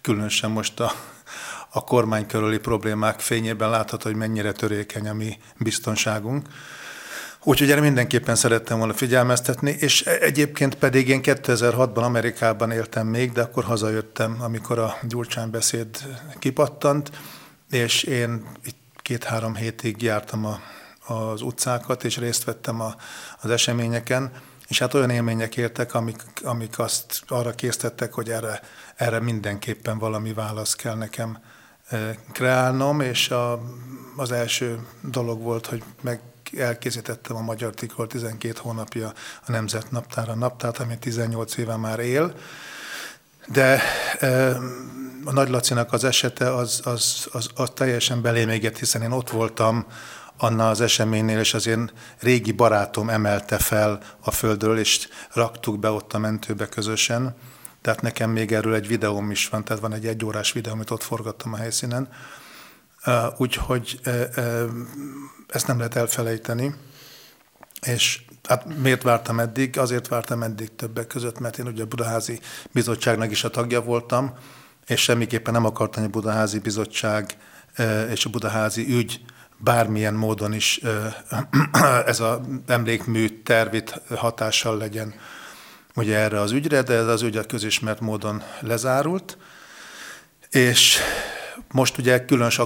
különösen 0.00 0.50
most 0.50 0.80
a, 0.80 0.92
a 1.70 1.84
kormány 1.84 2.26
körüli 2.26 2.58
problémák 2.58 3.20
fényében 3.20 3.70
látható, 3.70 4.08
hogy 4.08 4.18
mennyire 4.18 4.52
törékeny 4.52 5.08
a 5.08 5.14
mi 5.14 5.38
biztonságunk. 5.58 6.46
Úgyhogy 7.42 7.70
erre 7.70 7.80
mindenképpen 7.80 8.34
szerettem 8.36 8.78
volna 8.78 8.92
figyelmeztetni, 8.92 9.76
és 9.78 10.02
egyébként 10.02 10.74
pedig 10.74 11.08
én 11.08 11.20
2006-ban 11.22 12.02
Amerikában 12.02 12.70
éltem 12.70 13.06
még, 13.06 13.32
de 13.32 13.42
akkor 13.42 13.64
hazajöttem, 13.64 14.36
amikor 14.40 14.78
a 14.78 14.98
Gyurcsány 15.02 15.50
beszéd 15.50 15.88
kipattant, 16.38 17.10
és 17.70 18.02
én 18.02 18.46
itt 18.64 18.77
két-három 19.08 19.54
hétig 19.54 20.02
jártam 20.02 20.44
a, 20.44 20.60
az 21.14 21.42
utcákat, 21.42 22.04
és 22.04 22.16
részt 22.16 22.44
vettem 22.44 22.80
a, 22.80 22.94
az 23.40 23.50
eseményeken, 23.50 24.32
és 24.66 24.78
hát 24.78 24.94
olyan 24.94 25.10
élmények 25.10 25.56
értek, 25.56 25.94
amik, 25.94 26.22
amik 26.42 26.78
azt 26.78 27.22
arra 27.28 27.54
késztettek, 27.54 28.12
hogy 28.12 28.30
erre, 28.30 28.60
erre 28.96 29.20
mindenképpen 29.20 29.98
valami 29.98 30.32
válasz 30.32 30.74
kell 30.74 30.94
nekem 30.94 31.38
eh, 31.88 32.16
kreálnom, 32.32 33.00
és 33.00 33.30
a, 33.30 33.60
az 34.16 34.32
első 34.32 34.86
dolog 35.02 35.42
volt, 35.42 35.66
hogy 35.66 35.82
meg 36.00 36.20
elkészítettem 36.58 37.36
a 37.36 37.40
Magyar 37.40 37.74
Tikról 37.74 38.06
12 38.06 38.58
hónapja 38.62 39.12
a 39.46 39.50
Nemzet 39.50 39.90
Naptára 39.90 40.34
naptárt, 40.34 40.78
ami 40.78 40.98
18 40.98 41.56
éve 41.56 41.76
már 41.76 41.98
él, 41.98 42.34
de 43.52 43.82
a 45.24 45.32
Nagy 45.32 45.48
Lacinak 45.48 45.92
az 45.92 46.04
esete 46.04 46.54
az, 46.54 46.80
az, 46.84 47.28
az, 47.32 47.48
az 47.54 47.70
teljesen 47.74 48.22
belém 48.22 48.48
égett, 48.48 48.78
hiszen 48.78 49.02
én 49.02 49.10
ott 49.10 49.30
voltam 49.30 49.86
annál 50.36 50.70
az 50.70 50.80
eseménynél, 50.80 51.38
és 51.38 51.54
az 51.54 51.66
én 51.66 51.90
régi 52.20 52.52
barátom 52.52 53.10
emelte 53.10 53.58
fel 53.58 54.00
a 54.20 54.30
földről, 54.30 54.78
és 54.78 55.08
raktuk 55.32 55.78
be 55.78 55.90
ott 55.90 56.12
a 56.12 56.18
mentőbe 56.18 56.66
közösen. 56.66 57.36
Tehát 57.82 58.02
nekem 58.02 58.30
még 58.30 58.52
erről 58.52 58.74
egy 58.74 58.88
videóm 58.88 59.30
is 59.30 59.48
van, 59.48 59.64
tehát 59.64 59.82
van 59.82 59.92
egy 59.92 60.06
egyórás 60.06 60.52
videó, 60.52 60.72
amit 60.72 60.90
ott 60.90 61.02
forgattam 61.02 61.52
a 61.52 61.56
helyszínen. 61.56 62.08
Úgyhogy 63.36 64.00
ezt 65.48 65.66
nem 65.66 65.78
lehet 65.78 65.96
elfelejteni. 65.96 66.74
És 67.80 68.20
hát 68.48 68.78
miért 68.78 69.02
vártam 69.02 69.40
eddig? 69.40 69.78
Azért 69.78 70.08
vártam 70.08 70.42
eddig 70.42 70.74
többek 70.76 71.06
között, 71.06 71.38
mert 71.38 71.58
én 71.58 71.66
ugye 71.66 71.82
a 71.82 71.86
Budaházi 71.86 72.40
Bizottságnak 72.72 73.30
is 73.30 73.44
a 73.44 73.50
tagja 73.50 73.82
voltam, 73.82 74.34
és 74.86 75.00
semmiképpen 75.00 75.52
nem 75.52 75.64
akartam, 75.64 76.02
hogy 76.02 76.10
a 76.14 76.18
Budaházi 76.18 76.58
Bizottság 76.58 77.36
és 78.10 78.24
a 78.24 78.30
Budaházi 78.30 78.94
ügy 78.94 79.20
bármilyen 79.56 80.14
módon 80.14 80.52
is 80.52 80.80
ez 82.06 82.20
az 82.20 82.38
emlékmű 82.66 83.42
tervit 83.42 84.00
hatással 84.14 84.76
legyen 84.76 85.14
ugye 85.94 86.16
erre 86.16 86.40
az 86.40 86.52
ügyre, 86.52 86.82
de 86.82 86.94
ez 86.94 87.06
az 87.06 87.22
ügy 87.22 87.36
a 87.36 87.44
közismert 87.44 88.00
módon 88.00 88.42
lezárult, 88.60 89.38
és 90.50 90.98
most 91.72 91.98
ugye 91.98 92.24
különös 92.24 92.58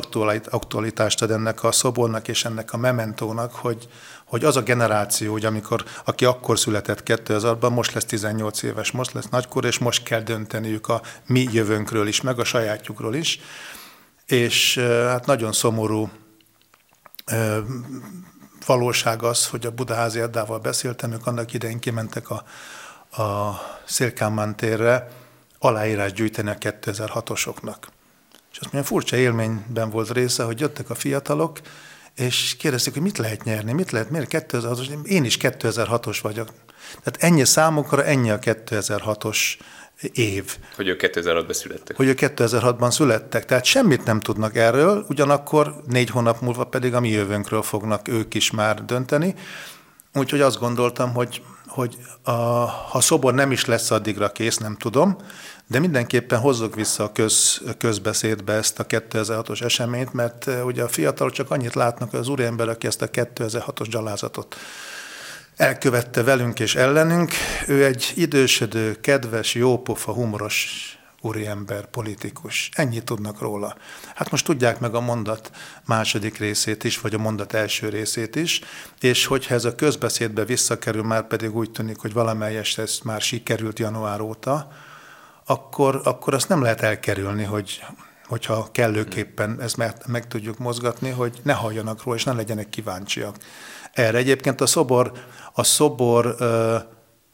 aktualitást 0.50 1.22
ad 1.22 1.30
ennek 1.30 1.64
a 1.64 1.72
szobornak 1.72 2.28
és 2.28 2.44
ennek 2.44 2.72
a 2.72 2.76
mementónak, 2.76 3.52
hogy, 3.52 3.88
hogy 4.32 4.44
az 4.44 4.56
a 4.56 4.62
generáció, 4.62 5.32
hogy 5.32 5.44
amikor, 5.44 5.84
aki 6.04 6.24
akkor 6.24 6.58
született 6.58 7.02
2000-ban, 7.04 7.70
most 7.70 7.92
lesz 7.92 8.04
18 8.04 8.62
éves, 8.62 8.90
most 8.90 9.12
lesz 9.12 9.28
nagykor, 9.28 9.64
és 9.64 9.78
most 9.78 10.02
kell 10.02 10.20
dönteniük 10.20 10.88
a 10.88 11.02
mi 11.26 11.48
jövőnkről 11.52 12.06
is, 12.06 12.20
meg 12.20 12.38
a 12.38 12.44
sajátjukról 12.44 13.14
is. 13.14 13.40
És 14.26 14.78
hát 14.78 15.26
nagyon 15.26 15.52
szomorú 15.52 16.10
valóság 18.66 19.22
az, 19.22 19.46
hogy 19.46 19.66
a 19.66 19.70
Budaházi 19.70 20.20
Eddával 20.20 20.58
beszéltem, 20.58 21.12
ők 21.12 21.26
annak 21.26 21.52
idején 21.52 21.78
kimentek 21.78 22.30
a, 22.30 22.44
a 23.22 23.60
Szélkámán 23.84 24.56
térre 24.56 25.08
aláírás 25.58 26.12
gyűjteni 26.12 26.50
a 26.50 26.58
2006-osoknak. 26.58 27.76
És 28.52 28.58
azt 28.58 28.72
mondja, 28.72 28.84
furcsa 28.90 29.16
élményben 29.16 29.90
volt 29.90 30.10
része, 30.10 30.42
hogy 30.42 30.60
jöttek 30.60 30.90
a 30.90 30.94
fiatalok, 30.94 31.58
és 32.14 32.56
kérdezték, 32.58 32.92
hogy 32.92 33.02
mit 33.02 33.18
lehet 33.18 33.44
nyerni, 33.44 33.72
mit 33.72 33.90
lehet, 33.90 34.10
miért 34.10 34.46
2006-os, 34.48 35.04
én 35.04 35.24
is 35.24 35.36
2006-os 35.40 36.18
vagyok. 36.22 36.48
Tehát 37.02 37.16
ennyi 37.32 37.44
számokra, 37.44 38.04
ennyi 38.04 38.30
a 38.30 38.38
2006-os 38.38 39.38
év. 40.12 40.56
Hogy 40.76 40.88
ők 40.88 41.00
2006-ban 41.04 41.52
születtek. 41.52 41.96
Hogy 41.96 42.06
ők 42.06 42.18
2006-ban 42.20 42.90
születtek. 42.90 43.44
Tehát 43.44 43.64
semmit 43.64 44.04
nem 44.04 44.20
tudnak 44.20 44.56
erről, 44.56 45.04
ugyanakkor 45.08 45.74
négy 45.86 46.10
hónap 46.10 46.40
múlva 46.40 46.64
pedig 46.64 46.94
a 46.94 47.00
mi 47.00 47.08
jövőnkről 47.08 47.62
fognak 47.62 48.08
ők 48.08 48.34
is 48.34 48.50
már 48.50 48.84
dönteni. 48.84 49.34
Úgyhogy 50.14 50.40
azt 50.40 50.58
gondoltam, 50.58 51.12
hogy, 51.12 51.42
hogy 51.66 51.96
a, 52.22 52.32
ha 52.90 53.00
szobor 53.00 53.34
nem 53.34 53.52
is 53.52 53.64
lesz 53.64 53.90
addigra 53.90 54.32
kész, 54.32 54.56
nem 54.56 54.76
tudom, 54.76 55.16
de 55.72 55.78
mindenképpen 55.78 56.38
hozzuk 56.38 56.74
vissza 56.74 57.04
a 57.04 57.12
köz, 57.12 57.60
közbeszédbe 57.78 58.52
ezt 58.52 58.78
a 58.78 58.86
2006-os 58.86 59.62
eseményt, 59.62 60.12
mert 60.12 60.48
eh, 60.48 60.66
ugye 60.66 60.82
a 60.82 60.88
fiatalok 60.88 61.32
csak 61.32 61.50
annyit 61.50 61.74
látnak, 61.74 62.12
az 62.12 62.28
úriember, 62.28 62.68
aki 62.68 62.86
ezt 62.86 63.02
a 63.02 63.10
2006-os 63.10 63.86
gyalázatot 63.90 64.56
elkövette 65.56 66.22
velünk 66.22 66.60
és 66.60 66.74
ellenünk, 66.74 67.32
ő 67.66 67.84
egy 67.84 68.12
idősödő, 68.14 69.00
kedves, 69.00 69.54
jópofa, 69.54 70.12
humoros 70.12 70.86
úriember, 71.20 71.86
politikus. 71.86 72.70
Ennyit 72.74 73.04
tudnak 73.04 73.40
róla. 73.40 73.76
Hát 74.14 74.30
most 74.30 74.44
tudják 74.44 74.80
meg 74.80 74.94
a 74.94 75.00
mondat 75.00 75.50
második 75.84 76.38
részét 76.38 76.84
is, 76.84 77.00
vagy 77.00 77.14
a 77.14 77.18
mondat 77.18 77.52
első 77.52 77.88
részét 77.88 78.36
is, 78.36 78.60
és 79.00 79.26
hogyha 79.26 79.54
ez 79.54 79.64
a 79.64 79.74
közbeszédbe 79.74 80.44
visszakerül, 80.44 81.02
már 81.02 81.26
pedig 81.26 81.56
úgy 81.56 81.70
tűnik, 81.70 81.98
hogy 81.98 82.12
valamelyest 82.12 82.78
ez 82.78 82.98
már 83.04 83.20
sikerült 83.20 83.78
január 83.78 84.20
óta, 84.20 84.72
akkor, 85.52 86.00
akkor 86.04 86.34
azt 86.34 86.48
nem 86.48 86.62
lehet 86.62 86.80
elkerülni, 86.80 87.44
hogy, 87.44 87.84
hogyha 88.26 88.68
kellőképpen 88.72 89.60
ezt 89.60 89.76
meg, 89.76 89.94
meg 90.06 90.26
tudjuk 90.26 90.58
mozgatni, 90.58 91.10
hogy 91.10 91.40
ne 91.42 91.52
halljanak 91.52 92.02
róla, 92.02 92.16
és 92.16 92.24
ne 92.24 92.32
legyenek 92.32 92.68
kíváncsiak. 92.68 93.36
Erre 93.92 94.18
egyébként 94.18 94.60
a 94.60 94.66
szobor, 94.66 95.12
a 95.52 95.62
szobor 95.62 96.34
ö, 96.38 96.76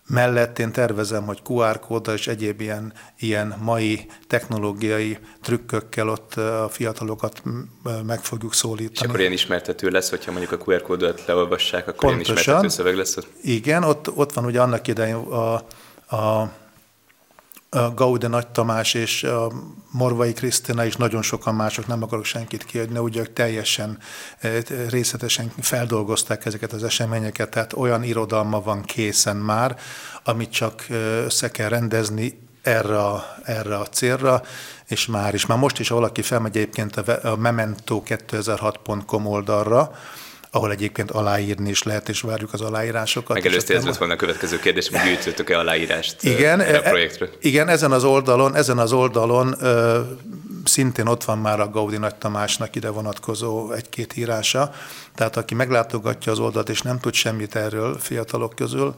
mellett 0.07 0.59
én 0.59 0.73
tervezem, 0.73 1.25
hogy 1.25 1.41
QR 1.49 1.81
kóddal 1.81 2.15
és 2.15 2.27
egyéb 2.27 2.61
ilyen, 2.61 2.93
ilyen 3.19 3.55
mai 3.61 4.07
technológiai 4.27 5.19
trükkökkel 5.43 6.09
ott 6.09 6.35
a 6.35 6.69
fiatalokat 6.71 7.43
meg 8.07 8.21
fogjuk 8.21 8.55
szólítani. 8.55 8.95
És 8.95 9.01
akkor 9.01 9.21
ilyen 9.21 9.33
ismertető 9.33 9.89
lesz, 9.89 10.11
hogyha 10.11 10.31
mondjuk 10.31 10.53
a 10.53 10.65
QR 10.65 10.83
kódot 10.83 11.27
leolvassák, 11.27 11.89
akkor 11.89 12.11
Pontosan, 12.11 12.25
ilyen 12.27 12.39
ismertető 12.39 12.69
szöveg 12.69 12.97
lesz 12.97 13.17
ott? 13.17 13.29
Igen, 13.43 13.83
ott, 13.83 14.17
ott 14.17 14.33
van 14.33 14.45
ugye 14.45 14.61
annak 14.61 14.87
idején 14.87 15.15
a 15.15 15.63
a 16.11 16.53
Gaude 17.71 18.29
Nagy 18.29 18.47
Tamás 18.47 18.95
és 18.95 19.27
Morvai 19.91 20.33
Krisztina 20.33 20.85
is 20.85 20.97
nagyon 20.97 21.23
sokan 21.23 21.55
mások, 21.55 21.87
nem 21.87 22.03
akarok 22.03 22.25
senkit 22.25 22.65
kiadni, 22.65 22.99
ugye 22.99 23.25
teljesen 23.25 23.99
eh, 24.39 24.63
részletesen 24.89 25.53
feldolgozták 25.61 26.45
ezeket 26.45 26.73
az 26.73 26.85
eseményeket, 26.85 27.51
tehát 27.51 27.73
olyan 27.73 28.03
irodalma 28.03 28.61
van 28.61 28.83
készen 28.83 29.37
már, 29.37 29.77
amit 30.25 30.51
csak 30.51 30.87
eh, 30.89 30.97
össze 31.25 31.51
kell 31.51 31.69
rendezni 31.69 32.39
erre 32.63 32.99
a, 32.99 33.25
erre 33.45 33.77
a 33.77 33.87
célra, 33.87 34.43
és 34.87 35.07
már 35.07 35.35
is. 35.35 35.47
Már 35.47 35.59
most 35.59 35.79
is, 35.79 35.89
ha 35.89 35.95
valaki 35.95 36.23
felmegy 36.23 36.57
egyébként 36.57 36.97
a 36.97 37.37
memento2006.com 37.37 39.27
oldalra, 39.27 39.91
ahol 40.51 40.71
egyébként 40.71 41.11
aláírni 41.11 41.69
is 41.71 41.83
lehet, 41.83 42.09
és 42.09 42.21
várjuk 42.21 42.53
az 42.53 42.61
aláírásokat. 42.61 43.37
Megelőzte 43.37 43.75
ez 43.75 43.85
lett 43.85 43.97
volna 43.97 44.15
a 44.15 44.17
következő 44.17 44.59
kérdés, 44.59 44.89
hogy 44.89 45.01
gyűjtöttök-e 45.05 45.59
aláírást 45.59 46.23
igen, 46.23 46.61
a 46.61 46.63
e- 46.63 46.81
projektről? 46.81 47.31
Igen, 47.41 47.69
ezen 47.69 47.93
az 47.93 48.05
oldalon, 48.05 48.55
ezen 48.55 48.79
az 48.79 48.93
oldalon 48.93 49.55
ö, 49.61 50.01
szintén 50.65 51.07
ott 51.07 51.25
van 51.25 51.39
már 51.39 51.61
a 51.61 51.69
Gaudi 51.71 51.97
Nagy 51.97 52.15
Tamásnak 52.15 52.77
ide 52.77 52.89
vonatkozó 52.89 53.73
egy-két 53.73 54.17
írása, 54.17 54.75
tehát 55.15 55.37
aki 55.37 55.55
meglátogatja 55.55 56.33
az 56.33 56.39
oldalt 56.39 56.69
és 56.69 56.83
nem 56.83 57.01
tud 57.01 57.15
semmit 57.15 57.57
erről 57.57 57.99
fiatalok 57.99 58.55
közül, 58.55 58.95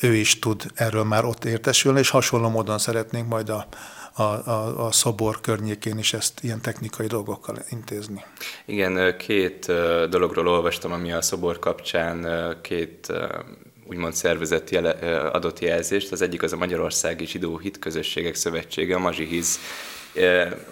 ő 0.00 0.14
is 0.14 0.38
tud 0.38 0.62
erről 0.74 1.04
már 1.04 1.24
ott 1.24 1.44
értesülni, 1.44 1.98
és 1.98 2.10
hasonló 2.10 2.48
módon 2.48 2.78
szeretnénk 2.78 3.28
majd 3.28 3.48
a, 3.48 3.66
a, 4.16 4.22
a, 4.22 4.86
a 4.86 4.92
szobor 4.92 5.40
környékén 5.40 5.98
is 5.98 6.12
ezt 6.12 6.40
ilyen 6.42 6.60
technikai 6.60 7.06
dolgokkal 7.06 7.56
intézni. 7.70 8.24
Igen, 8.64 9.16
két 9.16 9.66
dologról 10.10 10.48
olvastam, 10.48 10.92
ami 10.92 11.12
a 11.12 11.22
szobor 11.22 11.58
kapcsán 11.58 12.26
két 12.60 13.12
úgymond 13.88 14.14
szervezett 14.14 14.70
jele, 14.70 14.90
adott 15.30 15.58
jelzést. 15.58 16.12
Az 16.12 16.22
egyik 16.22 16.42
az 16.42 16.52
a 16.52 16.56
Magyarországi 16.56 17.26
Zsidó 17.26 17.58
Hitközösségek 17.58 18.34
Szövetsége, 18.34 18.94
a 18.94 18.98
Mazsihiz 18.98 19.58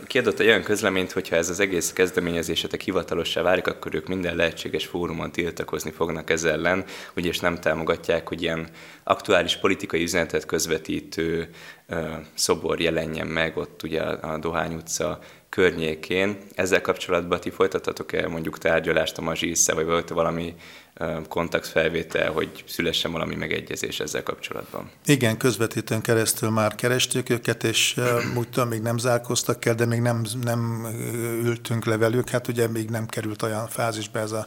kiadott 0.06 0.38
egy 0.40 0.46
olyan 0.46 0.62
közleményt, 0.62 1.12
hogyha 1.12 1.36
ez 1.36 1.48
az 1.48 1.60
egész 1.60 1.92
kezdeményezésetek 1.92 2.80
hivatalossá 2.80 3.42
válik, 3.42 3.66
akkor 3.66 3.94
ők 3.94 4.08
minden 4.08 4.36
lehetséges 4.36 4.86
fórumon 4.86 5.32
tiltakozni 5.32 5.90
fognak 5.90 6.30
ez 6.30 6.44
ellen, 6.44 6.84
és 7.14 7.38
nem 7.38 7.60
támogatják, 7.60 8.28
hogy 8.28 8.42
ilyen 8.42 8.68
aktuális 9.04 9.56
politikai 9.56 10.02
üzenetet 10.02 10.46
közvetítő 10.46 11.48
szobor 12.34 12.80
jelenjen 12.80 13.26
meg 13.26 13.56
ott 13.56 13.82
ugye 13.82 14.00
a 14.02 14.38
Dohány 14.38 14.74
utca 14.74 15.18
környékén. 15.48 16.38
Ezzel 16.54 16.80
kapcsolatban 16.80 17.40
ti 17.40 17.50
folytattatok-e 17.50 18.28
mondjuk 18.28 18.58
tárgyalást 18.58 19.18
a 19.18 19.22
Mazsisze, 19.22 19.74
vagy 19.74 19.84
volt 19.84 20.08
valami 20.08 20.54
kontaktfelvétel, 21.28 22.32
hogy 22.32 22.64
szülessen 22.66 23.12
valami 23.12 23.34
megegyezés 23.34 24.00
ezzel 24.00 24.22
kapcsolatban. 24.22 24.90
Igen, 25.06 25.36
közvetítőn 25.36 26.00
keresztül 26.00 26.50
már 26.50 26.74
kerestük 26.74 27.30
őket, 27.30 27.64
és 27.64 28.00
úgy 28.36 28.48
tudom, 28.48 28.68
még 28.68 28.82
nem 28.82 28.98
zárkoztak 28.98 29.64
el, 29.64 29.74
de 29.74 29.84
még 29.86 30.00
nem, 30.00 30.24
nem 30.42 30.86
ültünk 31.42 31.84
le 31.84 31.96
velük, 31.96 32.28
hát 32.28 32.48
ugye 32.48 32.68
még 32.68 32.90
nem 32.90 33.06
került 33.06 33.42
olyan 33.42 33.68
fázisba 33.68 34.18
ez, 34.18 34.32
a, 34.32 34.46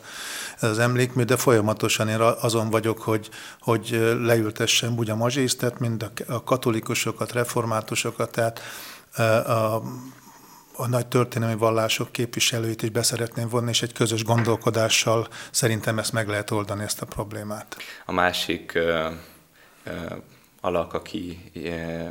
ez 0.60 0.70
az 0.70 0.80
emlékmű, 0.80 1.24
de 1.24 1.38
folyamatosan 1.38 2.08
én 2.08 2.20
azon 2.20 2.70
vagyok, 2.70 3.02
hogy, 3.02 3.30
hogy 3.60 4.16
leültessem 4.22 4.98
úgy 4.98 5.10
a 5.10 5.16
mazsisztet, 5.16 5.80
mind 5.80 6.12
a 6.28 6.44
katolikusokat, 6.44 7.32
reformátusokat, 7.32 8.32
tehát 8.32 8.62
a 9.48 9.82
a 10.78 10.88
nagy 10.88 11.08
történelmi 11.08 11.56
vallások 11.56 12.12
képviselőit 12.12 12.82
is 12.84 12.90
beszeretném 12.90 13.50
vonni, 13.50 13.70
és 13.70 13.82
egy 13.82 13.94
közös 13.94 14.24
gondolkodással 14.24 15.28
szerintem 15.52 16.00
ezt 16.00 16.14
meg 16.14 16.28
lehet 16.28 16.52
oldani, 16.52 16.84
ezt 16.84 17.02
a 17.02 17.06
problémát. 17.06 17.78
A 18.06 18.12
másik 18.12 18.72
uh, 18.76 19.12
uh, 19.86 20.18
alak, 20.62 20.94
aki 20.94 21.52
uh, 21.56 22.10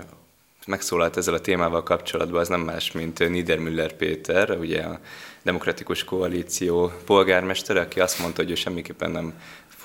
megszólalt 0.66 1.16
ezzel 1.16 1.34
a 1.34 1.40
témával 1.40 1.82
kapcsolatban, 1.82 2.40
az 2.40 2.48
nem 2.48 2.60
más, 2.60 2.92
mint 2.92 3.28
Niedermüller 3.28 3.92
Péter, 3.92 4.50
ugye 4.50 4.82
a 4.82 5.00
Demokratikus 5.42 6.04
Koalíció 6.04 6.92
polgármestere, 7.04 7.80
aki 7.80 8.00
azt 8.00 8.18
mondta, 8.18 8.42
hogy 8.42 8.50
ő 8.50 8.54
semmiképpen 8.54 9.10
nem 9.10 9.34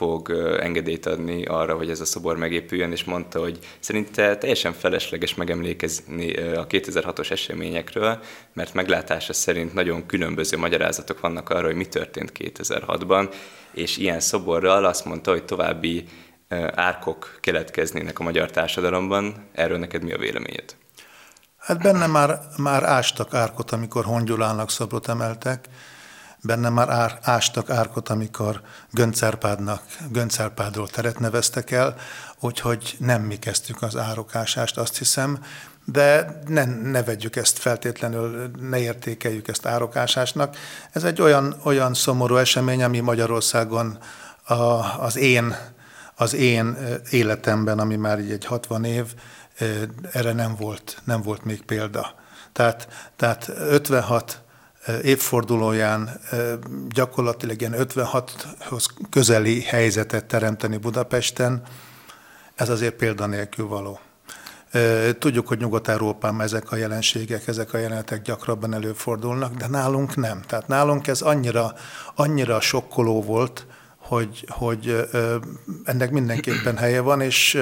fog 0.01 0.31
engedélyt 0.59 1.05
adni 1.05 1.45
arra, 1.45 1.75
hogy 1.75 1.89
ez 1.89 1.99
a 1.99 2.05
szobor 2.05 2.37
megépüljön, 2.37 2.91
és 2.91 3.03
mondta, 3.03 3.39
hogy 3.39 3.59
szerinte 3.79 4.37
teljesen 4.37 4.73
felesleges 4.73 5.35
megemlékezni 5.35 6.33
a 6.35 6.67
2006-os 6.67 7.31
eseményekről, 7.31 8.19
mert 8.53 8.73
meglátása 8.73 9.33
szerint 9.33 9.73
nagyon 9.73 10.05
különböző 10.05 10.57
magyarázatok 10.57 11.19
vannak 11.19 11.49
arra, 11.49 11.65
hogy 11.65 11.75
mi 11.75 11.85
történt 11.85 12.31
2006-ban, 12.39 13.33
és 13.71 13.97
ilyen 13.97 14.19
szoborral 14.19 14.85
azt 14.85 15.05
mondta, 15.05 15.31
hogy 15.31 15.43
további 15.43 16.05
árkok 16.75 17.37
keletkeznének 17.39 18.19
a 18.19 18.23
magyar 18.23 18.51
társadalomban. 18.51 19.49
Erről 19.51 19.77
neked 19.77 20.03
mi 20.03 20.13
a 20.13 20.17
véleményed? 20.17 20.75
Hát 21.57 21.81
benne 21.81 22.07
már, 22.07 22.39
már 22.57 22.83
ástak 22.83 23.33
árkot, 23.33 23.71
amikor 23.71 24.05
Hongyulának 24.05 24.69
szobrot 24.69 25.07
emeltek, 25.07 25.65
benne 26.43 26.69
már 26.69 26.89
ár, 26.89 27.19
ástak 27.21 27.69
árkot, 27.69 28.09
amikor 28.09 28.61
Göncárpádnak, 28.91 29.81
Göncárpádról 30.09 30.87
teret 30.87 31.19
neveztek 31.19 31.71
el, 31.71 31.95
úgyhogy 32.39 32.95
nem 32.99 33.21
mi 33.21 33.35
kezdtük 33.35 33.81
az 33.81 33.97
árokásást, 33.97 34.77
azt 34.77 34.97
hiszem, 34.97 35.43
de 35.85 36.39
ne, 36.47 36.65
ne 36.65 37.03
vegyük 37.03 37.35
ezt 37.35 37.57
feltétlenül, 37.57 38.51
ne 38.59 38.79
értékeljük 38.79 39.47
ezt 39.47 39.65
árokásásnak. 39.65 40.55
Ez 40.91 41.03
egy 41.03 41.21
olyan, 41.21 41.55
olyan 41.63 41.93
szomorú 41.93 42.35
esemény, 42.35 42.83
ami 42.83 42.99
Magyarországon 42.99 43.97
a, 44.43 44.53
az 44.99 45.17
én 45.17 45.55
az 46.15 46.33
én 46.33 46.77
életemben, 47.09 47.79
ami 47.79 47.95
már 47.95 48.19
így 48.19 48.31
egy 48.31 48.45
60 48.45 48.83
év, 48.83 49.13
erre 50.11 50.33
nem 50.33 50.55
volt, 50.55 50.97
nem 51.03 51.21
volt 51.21 51.43
még 51.43 51.61
példa. 51.63 52.15
Tehát, 52.53 52.87
tehát 53.15 53.49
56 53.57 54.41
évfordulóján 55.03 56.19
gyakorlatilag 56.89 57.61
ilyen 57.61 57.75
56-hoz 57.77 58.85
közeli 59.09 59.61
helyzetet 59.61 60.25
teremteni 60.25 60.77
Budapesten, 60.77 61.61
ez 62.55 62.69
azért 62.69 62.95
példanélkül 62.95 63.67
való. 63.67 63.99
Tudjuk, 65.19 65.47
hogy 65.47 65.57
Nyugat-Európában 65.57 66.41
ezek 66.41 66.71
a 66.71 66.75
jelenségek, 66.75 67.47
ezek 67.47 67.73
a 67.73 67.77
jelenetek 67.77 68.21
gyakrabban 68.21 68.73
előfordulnak, 68.73 69.55
de 69.55 69.67
nálunk 69.67 70.15
nem. 70.15 70.41
Tehát 70.41 70.67
nálunk 70.67 71.07
ez 71.07 71.21
annyira, 71.21 71.73
annyira 72.15 72.59
sokkoló 72.59 73.21
volt, 73.21 73.65
hogy, 73.97 74.45
hogy 74.47 75.09
ennek 75.83 76.11
mindenképpen 76.11 76.77
helye 76.77 77.01
van, 77.01 77.21
és 77.21 77.57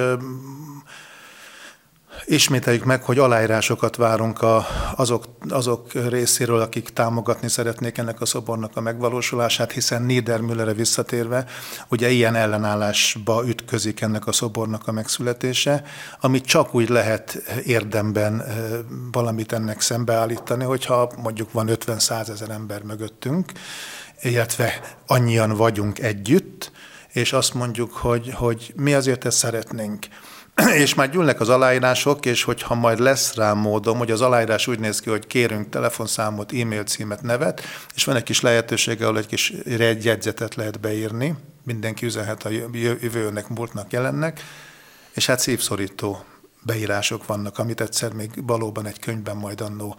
ismételjük 2.30 2.84
meg, 2.84 3.04
hogy 3.04 3.18
aláírásokat 3.18 3.96
várunk 3.96 4.42
a, 4.42 4.68
azok, 4.96 5.26
azok 5.50 5.94
részéről, 5.94 6.60
akik 6.60 6.90
támogatni 6.90 7.50
szeretnék 7.50 7.98
ennek 7.98 8.22
a 8.22 8.26
szobornak 8.26 8.78
a 8.78 8.82
megvalósulását, 8.82 9.72
hiszen 9.72 10.02
Niedermüllerre 10.02 10.74
visszatérve, 10.74 11.46
ugye 11.88 12.10
ilyen 12.10 12.36
ellenállásba 12.36 13.48
ütközik 13.48 14.02
ennek 14.02 14.28
a 14.28 14.32
szobornak 14.32 14.88
a 14.88 14.92
megszületése, 14.92 15.84
amit 16.20 16.46
csak 16.46 16.76
úgy 16.76 16.90
lehet 16.90 17.42
érdemben 17.66 18.44
valamit 19.12 19.52
ennek 19.52 19.82
szembeállítani, 19.82 20.64
hogyha 20.64 21.12
mondjuk 21.18 21.52
van 21.52 21.68
50-100 21.72 22.30
ezer 22.30 22.50
ember 22.50 22.84
mögöttünk, 22.84 23.52
illetve 24.22 24.98
annyian 25.08 25.56
vagyunk 25.56 26.00
együtt, 26.00 26.72
és 27.14 27.34
azt 27.34 27.54
mondjuk, 27.54 27.92
hogy, 27.92 28.34
hogy 28.34 28.74
mi 28.76 28.94
azért 28.94 29.26
ezt 29.26 29.38
szeretnénk. 29.38 30.06
és 30.84 30.94
már 30.94 31.10
gyűlnek 31.10 31.40
az 31.40 31.50
aláírások, 31.50 32.26
és 32.26 32.44
hogyha 32.44 32.76
majd 32.76 33.00
lesz 33.00 33.34
rá 33.36 33.54
módom, 33.54 33.98
hogy 33.98 34.12
az 34.12 34.22
aláírás 34.22 34.68
úgy 34.68 34.80
néz 34.80 35.00
ki, 35.00 35.10
hogy 35.10 35.28
kérünk 35.28 35.70
telefonszámot, 35.70 36.54
e-mail 36.54 36.84
címet, 36.84 37.22
nevet, 37.22 37.62
és 37.96 38.04
van 38.04 38.16
egy 38.16 38.24
kis 38.24 38.42
lehetőség, 38.42 39.04
ahol 39.04 39.18
egy 39.18 39.26
kis 39.26 39.54
jegyzetet 40.02 40.56
lehet 40.56 40.80
beírni, 40.80 41.36
mindenki 41.64 42.06
üzenhet 42.06 42.44
a 42.44 42.50
jövőnek, 42.74 43.48
múltnak, 43.48 43.92
jelennek, 43.92 44.42
és 45.14 45.26
hát 45.26 45.40
szívszorító 45.40 46.24
beírások 46.62 47.26
vannak, 47.26 47.58
amit 47.58 47.82
egyszer 47.82 48.14
még 48.14 48.30
valóban 48.46 48.86
egy 48.86 49.00
könyvben 49.00 49.38
majd 49.38 49.62
annó 49.62 49.98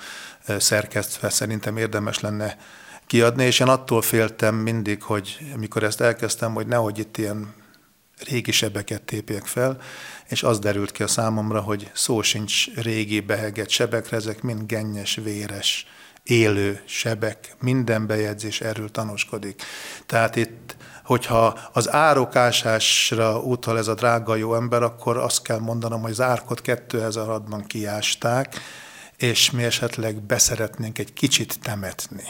szerkesztve 0.58 1.30
szerintem 1.30 1.76
érdemes 1.76 2.20
lenne 2.20 2.56
kiadni, 3.06 3.44
és 3.44 3.60
én 3.60 3.68
attól 3.68 4.02
féltem 4.02 4.54
mindig, 4.54 5.02
hogy 5.02 5.38
amikor 5.54 5.82
ezt 5.82 6.00
elkezdtem, 6.00 6.54
hogy 6.54 6.66
nehogy 6.66 6.98
itt 6.98 7.16
ilyen 7.16 7.54
régi 8.28 8.52
sebeket 8.52 9.02
tépjek 9.02 9.46
fel, 9.46 9.80
és 10.30 10.42
az 10.42 10.58
derült 10.58 10.92
ki 10.92 11.02
a 11.02 11.06
számomra, 11.06 11.60
hogy 11.60 11.90
szó 11.94 12.22
sincs 12.22 12.74
régi 12.74 13.20
behegett 13.20 13.68
sebekre, 13.68 14.16
ezek 14.16 14.42
mind 14.42 14.66
gennyes, 14.66 15.14
véres, 15.14 15.86
élő 16.22 16.82
sebek, 16.86 17.54
minden 17.60 18.06
bejegyzés 18.06 18.60
erről 18.60 18.90
tanúskodik. 18.90 19.62
Tehát 20.06 20.36
itt, 20.36 20.76
hogyha 21.04 21.58
az 21.72 21.92
árokásásra 21.92 23.40
utal 23.40 23.78
ez 23.78 23.88
a 23.88 23.94
drága 23.94 24.34
jó 24.34 24.54
ember, 24.54 24.82
akkor 24.82 25.16
azt 25.16 25.42
kell 25.42 25.58
mondanom, 25.58 26.00
hogy 26.00 26.10
az 26.10 26.20
árkot 26.20 26.60
2006-ban 26.64 27.64
kiásták, 27.66 28.54
és 29.16 29.50
mi 29.50 29.62
esetleg 29.62 30.22
beszeretnénk 30.22 30.98
egy 30.98 31.12
kicsit 31.12 31.60
temetni. 31.60 32.24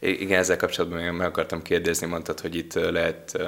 Igen, 0.00 0.38
ezzel 0.38 0.56
kapcsolatban 0.56 1.14
meg 1.14 1.26
akartam 1.26 1.62
kérdezni, 1.62 2.06
mondtad, 2.06 2.40
hogy 2.40 2.54
itt 2.54 2.74
lehet 2.74 3.38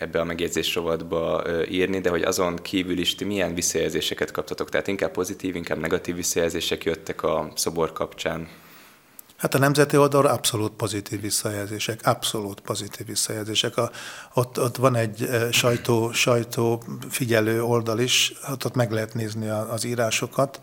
ebbe 0.00 0.20
a 0.20 0.24
megjegyzés 0.24 0.74
rovatba 0.74 1.44
írni, 1.68 2.00
de 2.00 2.10
hogy 2.10 2.22
azon 2.22 2.56
kívül 2.56 2.98
is 2.98 3.14
ti 3.14 3.24
milyen 3.24 3.54
visszajelzéseket 3.54 4.30
kaptatok? 4.30 4.68
Tehát 4.68 4.86
inkább 4.86 5.10
pozitív, 5.10 5.56
inkább 5.56 5.78
negatív 5.78 6.14
visszajelzések 6.14 6.84
jöttek 6.84 7.22
a 7.22 7.52
szobor 7.54 7.92
kapcsán? 7.92 8.48
Hát 9.36 9.54
a 9.54 9.58
nemzeti 9.58 9.96
oldalra 9.96 10.30
abszolút 10.30 10.72
pozitív 10.72 11.20
visszajelzések, 11.20 12.00
abszolút 12.06 12.60
pozitív 12.60 13.06
visszajelzések. 13.06 13.76
A, 13.76 13.90
ott, 14.34 14.60
ott 14.60 14.76
van 14.76 14.94
egy 14.94 15.28
sajtó, 15.52 16.12
sajtó 16.12 16.82
figyelő 17.08 17.62
oldal 17.62 17.98
is, 17.98 18.32
ott, 18.50 18.64
ott 18.64 18.74
meg 18.74 18.90
lehet 18.90 19.14
nézni 19.14 19.48
az 19.48 19.84
írásokat 19.84 20.60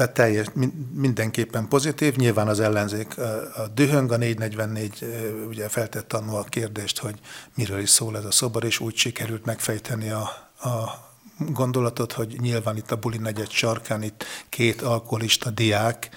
tehát 0.00 0.14
teljes, 0.14 0.46
mindenképpen 0.94 1.68
pozitív. 1.68 2.16
Nyilván 2.16 2.48
az 2.48 2.60
ellenzék 2.60 3.18
a 3.56 3.68
dühöng, 3.74 4.12
a 4.12 4.16
444 4.16 5.04
ugye 5.48 5.68
feltett 5.68 6.12
annó 6.12 6.36
a 6.36 6.42
kérdést, 6.42 6.98
hogy 6.98 7.14
miről 7.54 7.80
is 7.80 7.90
szól 7.90 8.16
ez 8.16 8.24
a 8.24 8.30
szobor, 8.30 8.64
és 8.64 8.80
úgy 8.80 8.96
sikerült 8.96 9.44
megfejteni 9.44 10.10
a, 10.10 10.22
a 10.62 11.08
gondolatot, 11.38 12.12
hogy 12.12 12.36
nyilván 12.40 12.76
itt 12.76 12.90
a 12.90 12.96
Buli 12.96 13.18
negyed 13.18 13.50
sarkán 13.50 14.02
itt 14.02 14.24
két 14.48 14.82
alkoholista 14.82 15.50
diák, 15.50 16.08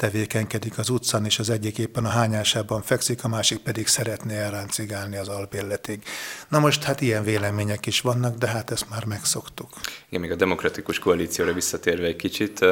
tevékenykedik 0.00 0.78
az 0.78 0.88
utcán, 0.88 1.24
és 1.24 1.38
az 1.38 1.50
egyik 1.50 1.78
éppen 1.78 2.04
a 2.04 2.08
hányásában 2.08 2.82
fekszik, 2.82 3.24
a 3.24 3.28
másik 3.28 3.58
pedig 3.58 3.86
szeretné 3.86 4.36
elráncigálni 4.36 5.16
az 5.16 5.28
albérletig. 5.28 6.02
Na 6.48 6.58
most 6.58 6.82
hát 6.82 7.00
ilyen 7.00 7.24
vélemények 7.24 7.86
is 7.86 8.00
vannak, 8.00 8.36
de 8.36 8.46
hát 8.46 8.70
ezt 8.70 8.90
már 8.90 9.04
megszoktuk. 9.04 9.68
Igen, 10.08 10.20
még 10.20 10.30
a 10.30 10.34
demokratikus 10.34 10.98
koalícióra 10.98 11.52
visszatérve 11.52 12.06
egy 12.06 12.16
kicsit. 12.16 12.64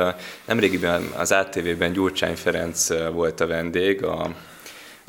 Nemrégiben 0.47 1.03
az 1.17 1.33
ATV-ben 1.33 1.93
Gyurcsány 1.93 2.37
Ferenc 2.37 2.89
volt 3.13 3.41
a 3.41 3.47
vendég, 3.47 4.05
a 4.05 4.35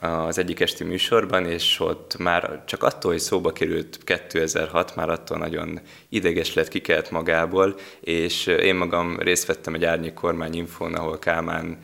az 0.01 0.37
egyik 0.37 0.59
esti 0.59 0.83
műsorban, 0.83 1.45
és 1.45 1.79
ott 1.79 2.17
már 2.17 2.63
csak 2.65 2.83
attól, 2.83 3.11
hogy 3.11 3.19
szóba 3.19 3.51
került 3.51 3.99
2006, 4.03 4.95
már 4.95 5.09
attól 5.09 5.37
nagyon 5.37 5.79
ideges 6.09 6.53
lett, 6.53 6.67
kikelt 6.67 7.11
magából, 7.11 7.75
és 7.99 8.45
én 8.45 8.75
magam 8.75 9.19
részt 9.19 9.45
vettem 9.45 9.73
egy 9.73 9.85
árnyék 9.85 10.13
kormány 10.13 10.55
infón, 10.55 10.95
ahol 10.95 11.19
Kálmán 11.19 11.77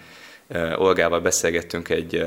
Olgával 0.78 1.20
beszélgettünk 1.20 1.89
egy 1.89 2.24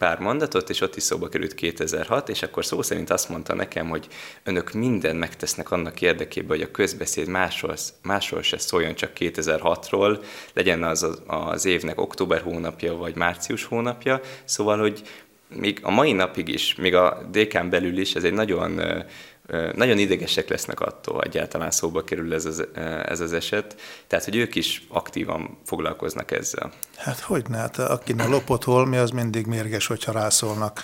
pár 0.00 0.18
mondatot, 0.18 0.70
és 0.70 0.80
ott 0.80 0.96
is 0.96 1.02
szóba 1.02 1.28
került 1.28 1.54
2006, 1.54 2.28
és 2.28 2.42
akkor 2.42 2.64
szó 2.64 2.82
szerint 2.82 3.10
azt 3.10 3.28
mondta 3.28 3.54
nekem, 3.54 3.88
hogy 3.88 4.06
önök 4.44 4.72
minden 4.72 5.16
megtesznek 5.16 5.70
annak 5.70 6.00
érdekében, 6.00 6.48
hogy 6.48 6.66
a 6.66 6.70
közbeszéd 6.70 7.28
másról, 7.28 7.76
másról 8.02 8.42
se 8.42 8.58
szóljon 8.58 8.94
csak 8.94 9.10
2006-ról, 9.18 10.24
legyen 10.52 10.82
az 10.82 11.06
az 11.26 11.64
évnek 11.64 12.00
október 12.00 12.40
hónapja, 12.40 12.94
vagy 12.94 13.16
március 13.16 13.64
hónapja, 13.64 14.20
szóval, 14.44 14.78
hogy 14.78 15.02
még 15.54 15.78
a 15.82 15.90
mai 15.90 16.12
napig 16.12 16.48
is, 16.48 16.74
még 16.74 16.94
a 16.94 17.28
DK-n 17.32 17.68
belül 17.68 17.98
is 17.98 18.14
ez 18.14 18.24
egy 18.24 18.32
nagyon 18.32 18.80
nagyon 19.74 19.98
idegesek 19.98 20.48
lesznek 20.48 20.80
attól, 20.80 21.22
egyáltalán 21.22 21.70
szóba 21.70 22.04
kerül 22.04 22.34
ez 22.34 22.44
az, 22.44 22.66
ez 23.04 23.20
az 23.20 23.32
eset, 23.32 23.80
tehát 24.06 24.24
hogy 24.24 24.36
ők 24.36 24.54
is 24.54 24.86
aktívan 24.88 25.58
foglalkoznak 25.64 26.30
ezzel. 26.30 26.72
Hát 26.96 27.20
hogy 27.20 27.44
ne, 27.48 27.56
hát 27.56 27.78
akinek 27.78 28.28
lopott 28.28 28.64
holmi, 28.64 28.96
az 28.96 29.10
mindig 29.10 29.46
mérges, 29.46 29.86
hogyha 29.86 30.12
rászólnak, 30.12 30.80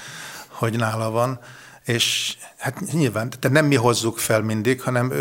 hogy 0.49 0.77
nála 0.77 1.11
van 1.11 1.41
és 1.87 2.37
hát 2.59 2.80
nyilván, 2.93 3.30
tehát 3.30 3.57
nem 3.57 3.66
mi 3.66 3.74
hozzuk 3.74 4.18
fel 4.18 4.43
mindig, 4.43 4.82
hanem 4.82 5.12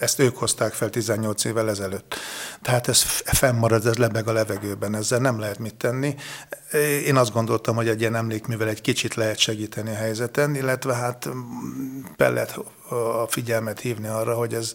ezt 0.00 0.18
ők 0.18 0.36
hozták 0.36 0.72
fel 0.72 0.90
18 0.90 1.44
évvel 1.44 1.68
ezelőtt. 1.68 2.14
Tehát 2.62 2.88
ez 2.88 3.02
fennmarad, 3.24 3.86
ez 3.86 3.96
lebeg 3.96 4.28
a 4.28 4.32
levegőben, 4.32 4.94
ezzel 4.94 5.18
nem 5.18 5.38
lehet 5.38 5.58
mit 5.58 5.74
tenni. 5.74 6.14
Én 7.04 7.16
azt 7.16 7.32
gondoltam, 7.32 7.76
hogy 7.76 7.88
egy 7.88 8.00
ilyen 8.00 8.14
emlékművel 8.14 8.68
egy 8.68 8.80
kicsit 8.80 9.14
lehet 9.14 9.38
segíteni 9.38 9.90
a 9.90 9.94
helyzeten, 9.94 10.54
illetve 10.54 10.94
hát 10.94 11.28
be 12.16 12.28
lehet 12.28 12.58
a 13.22 13.26
figyelmet 13.28 13.80
hívni 13.80 14.08
arra, 14.08 14.34
hogy 14.34 14.54
ez, 14.54 14.72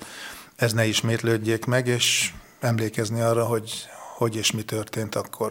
ez 0.55 0.73
ne 0.73 0.85
ismétlődjék 0.85 1.65
meg, 1.65 1.87
és 1.87 2.31
emlékezni 2.59 3.21
arra, 3.21 3.45
hogy 3.45 3.89
hogy 4.21 4.35
és 4.35 4.51
mi 4.51 4.63
történt 4.63 5.15
akkor. 5.15 5.50